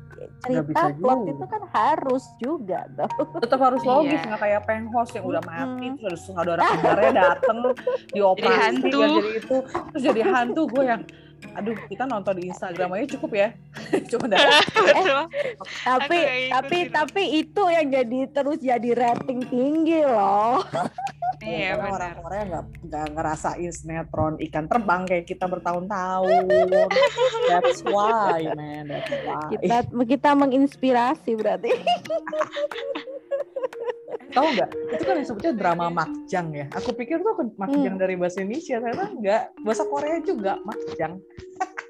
cerita 0.40 0.94
plot 0.94 1.18
juga. 1.18 1.30
itu 1.30 1.44
kan 1.46 1.62
harus 1.68 2.24
juga 2.38 2.80
tuh 2.90 3.10
tetap 3.38 3.58
harus 3.60 3.82
logis 3.90 4.14
Iya. 4.14 4.24
nggak 4.24 4.40
kayak 4.40 4.60
penghos 4.64 5.10
yang 5.10 5.24
udah 5.26 5.42
mati 5.42 5.86
Mm-mm. 5.88 6.00
terus 6.00 6.22
ada 6.22 6.32
saudara 6.32 6.62
kembarnya 6.64 7.12
dateng 7.12 7.58
dioperasi 8.08 8.54
hantu. 8.56 8.96
nggak 8.96 9.10
jadi 9.12 9.30
itu 9.36 9.56
terus 9.90 10.02
jadi 10.04 10.20
hantu 10.24 10.62
gue 10.68 10.84
yang 10.84 11.02
aduh 11.52 11.76
kita 11.90 12.04
nonton 12.08 12.34
di 12.38 12.48
Instagram 12.48 12.96
aja 12.96 13.06
cukup 13.18 13.30
ya. 13.36 13.48
Cuma 14.10 14.26
dah 14.32 14.38
Betul. 14.72 15.22
tapi 15.84 16.18
tapi 16.48 16.78
loh. 16.86 16.92
tapi 16.94 17.22
itu 17.44 17.62
yang 17.68 17.86
jadi 17.90 18.20
terus 18.32 18.58
jadi 18.62 18.90
rating 18.96 19.40
tinggi 19.48 20.00
loh. 20.06 20.62
Iya, 21.42 21.74
orang 21.74 22.22
Korea 22.22 22.42
nggak 22.46 22.64
nggak 22.86 23.06
ngerasain 23.18 23.72
sinetron 23.74 24.38
ikan 24.46 24.70
terbang 24.70 25.02
kayak 25.02 25.26
kita 25.26 25.50
bertahun-tahun. 25.50 26.46
That's 27.50 27.82
why 27.82 28.46
man. 28.54 28.86
That's 28.86 29.10
why. 29.10 29.50
Kita 29.50 29.90
kita 30.06 30.30
menginspirasi 30.38 31.34
berarti 31.34 31.74
tahu 34.32 34.46
nggak? 34.56 34.70
Itu 34.96 35.02
kan 35.04 35.14
yang 35.20 35.28
sebutnya 35.28 35.52
drama 35.52 35.86
makjang 35.92 36.46
ya. 36.52 36.66
Aku 36.76 36.92
pikir 36.96 37.20
tuh 37.20 37.34
makjang 37.56 37.96
dari 37.96 38.14
bahasa 38.16 38.40
Indonesia 38.44 38.76
ternyata 38.80 39.04
enggak 39.12 39.42
bahasa 39.62 39.82
Korea 39.88 40.18
juga 40.22 40.58
makjang 40.64 41.20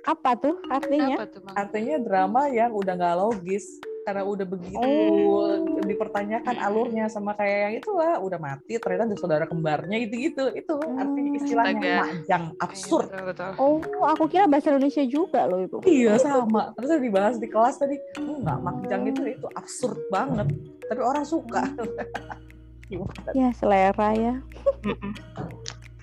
apa 0.03 0.35
tuh 0.35 0.59
artinya? 0.67 1.15
Apa 1.15 1.25
tuh, 1.31 1.43
artinya 1.55 1.97
drama 2.03 2.51
yang 2.51 2.75
udah 2.75 2.95
nggak 2.99 3.17
logis 3.23 3.79
karena 4.03 4.23
udah 4.23 4.43
begitu 4.45 4.83
Oh. 4.83 5.63
dipertanyakan 5.79 6.59
alurnya 6.59 7.07
sama 7.07 7.33
kayak 7.33 7.59
yang 7.61 7.75
itu 7.77 7.91
lah 7.93 8.19
udah 8.19 8.35
mati 8.37 8.75
ternyata 8.77 9.07
ada 9.07 9.17
saudara 9.17 9.45
kembarnya 9.45 9.95
gitu-gitu 10.01 10.51
itu 10.51 10.75
artinya 10.75 11.07
Hmm, 11.29 11.39
istilahnya 11.39 11.79
astaga. 11.79 12.01
makjang 12.03 12.45
absurd 12.59 13.07
Iya, 13.07 13.23
betul, 13.25 13.47
betul. 13.49 13.63
oh 13.95 14.05
aku 14.05 14.25
kira 14.27 14.45
bahasa 14.45 14.67
Indonesia 14.69 15.05
juga 15.05 15.41
loh 15.45 15.61
itu 15.61 15.79
iya 15.85 16.15
sama 16.17 16.75
terus 16.75 16.91
dibahas 16.97 17.37
di 17.37 17.47
kelas 17.47 17.77
tadi 17.77 17.97
enggak 18.17 18.59
makjang 18.61 19.03
itu 19.07 19.23
itu 19.29 19.47
absurd 19.53 19.99
banget 20.09 20.47
tapi 20.85 21.01
orang 21.01 21.23
suka 21.23 21.63
ya 23.33 23.49
selera 23.53 24.11
ya. 24.13 24.35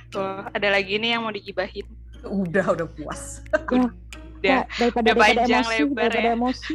Tuh, 0.09 0.41
ada 0.49 0.67
lagi 0.67 0.97
nih 0.97 1.13
yang 1.13 1.21
mau 1.21 1.29
digibahin. 1.29 1.85
udah 2.19 2.73
udah 2.73 2.87
puas 2.89 3.45
Udah. 3.69 3.93
Ya, 4.39 4.63
daripada, 4.73 5.03
udah 5.05 5.13
daripada 5.13 5.41
panjang 5.45 5.61
emosi 5.61 5.81
lebar 5.85 6.01
daripada 6.01 6.19
ya. 6.25 6.33
emosi 6.33 6.73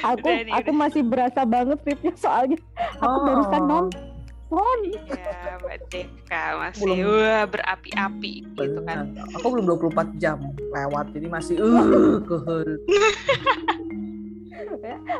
aku 0.00 0.24
Udah 0.24 0.56
aku 0.56 0.70
masih 0.70 1.02
berasa 1.02 1.42
banget 1.42 1.78
tripnya 1.82 2.12
soalnya 2.14 2.58
aku 2.96 3.16
barusan 3.22 3.58
Oh. 3.58 3.68
nonton 3.68 4.06
Ya, 5.12 5.60
Mbak 5.60 5.92
Deka 5.92 6.44
masih 6.56 6.88
Belum. 6.88 7.20
wah 7.20 7.44
berapi-api 7.44 8.32
gitu 8.48 8.80
kan. 8.82 9.12
Aku 9.36 9.52
belum 9.52 9.68
24 9.68 10.08
jam 10.16 10.40
lewat 10.72 11.12
jadi 11.12 11.28
masih 11.28 11.60
uh 11.60 12.16
kehel 12.24 12.80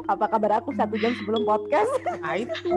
apa 0.06 0.24
kabar 0.26 0.58
aku 0.58 0.72
satu 0.72 0.96
jam 0.96 1.12
sebelum 1.14 1.44
podcast 1.44 1.92
nah 2.18 2.34
itu 2.34 2.72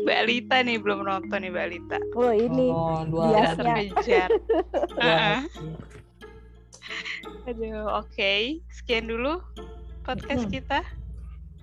Mbak 0.00 0.18
Alita 0.18 0.56
nih 0.60 0.76
belum 0.76 1.00
nonton 1.02 1.38
nih 1.38 1.48
Mbak 1.48 1.64
Alita. 1.64 1.98
Oh 2.14 2.32
ini 2.32 2.68
Oh, 2.68 3.00
dua 3.04 3.24
Biasnya. 3.32 3.64
Terkejar. 3.64 4.28
Aduh, 7.48 7.86
oke. 8.04 8.62
Sekian 8.70 9.08
dulu 9.08 9.40
podcast 10.06 10.46
Hmm. 10.46 10.52
kita. 10.52 10.80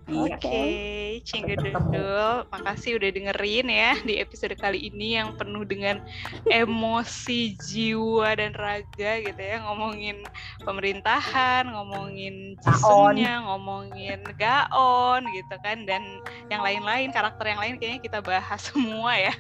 Oke, 0.07 1.20
Cinggedudul, 1.28 2.47
makasih 2.47 2.95
udah 2.95 3.11
dengerin 3.11 3.68
ya 3.68 3.91
di 4.07 4.15
episode 4.24 4.55
kali 4.55 4.88
ini 4.88 5.20
yang 5.20 5.36
penuh 5.36 5.68
dengan 5.68 5.99
emosi 6.47 7.59
jiwa 7.59 8.39
dan 8.39 8.55
raga 8.55 9.20
gitu 9.20 9.36
ya, 9.36 9.59
ngomongin 9.68 10.24
pemerintahan, 10.63 11.68
ngomongin 11.76 12.55
Jisungnya, 12.63 13.43
ngomongin 13.51 14.24
Gaon 14.39 15.28
gitu 15.36 15.55
kan, 15.59 15.84
dan 15.84 16.24
yang 16.47 16.63
lain-lain 16.63 17.11
karakter 17.11 17.51
yang 17.51 17.59
lain 17.59 17.76
kayaknya 17.76 17.99
kita 17.99 18.20
bahas 18.24 18.63
semua 18.72 19.11
ya 19.20 19.36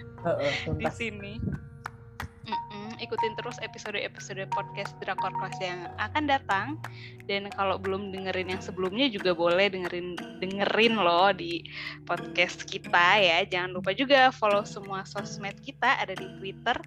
di 0.75 0.87
sini. 0.91 1.39
Ikutin 2.97 3.37
terus 3.37 3.61
episode-episode 3.61 4.49
podcast 4.49 4.97
Drakor 4.97 5.29
Class 5.37 5.53
yang 5.61 5.85
akan 6.01 6.25
datang 6.25 6.67
dan 7.29 7.45
kalau 7.53 7.77
belum 7.77 8.09
dengerin 8.09 8.57
yang 8.57 8.61
sebelumnya 8.61 9.05
juga 9.05 9.37
boleh 9.37 9.69
dengerin 9.69 10.17
dengerin 10.41 10.97
loh 10.97 11.29
di 11.29 11.61
podcast 12.09 12.65
kita 12.65 13.21
ya. 13.21 13.45
Jangan 13.45 13.77
lupa 13.77 13.93
juga 13.93 14.33
follow 14.33 14.65
semua 14.65 15.05
sosmed 15.05 15.61
kita 15.61 16.01
ada 16.01 16.17
di 16.17 16.25
Twitter, 16.41 16.77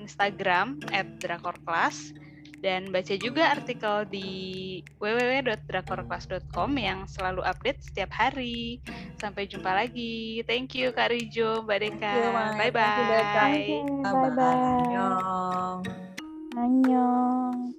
Instagram 0.00 0.80
@drakorclass 1.20 2.16
dan 2.58 2.90
baca 2.90 3.14
juga 3.14 3.54
artikel 3.54 4.02
di 4.10 4.28
www.drakorclass.com 4.98 6.70
yang 6.74 7.06
selalu 7.06 7.46
update 7.46 7.80
setiap 7.82 8.10
hari. 8.10 8.82
Sampai 9.18 9.46
jumpa 9.46 9.74
lagi. 9.74 10.42
Thank 10.46 10.74
you 10.74 10.90
Kak 10.90 11.14
Rijo, 11.14 11.62
Mbak 11.62 11.78
Deka. 11.78 12.14
Bye 12.58 12.70
Deka. 12.70 12.74
bye. 12.74 13.66
bye 14.02 14.32
bye. 14.34 14.58
Annyeong. 14.58 15.80
Annyeong. 16.58 17.78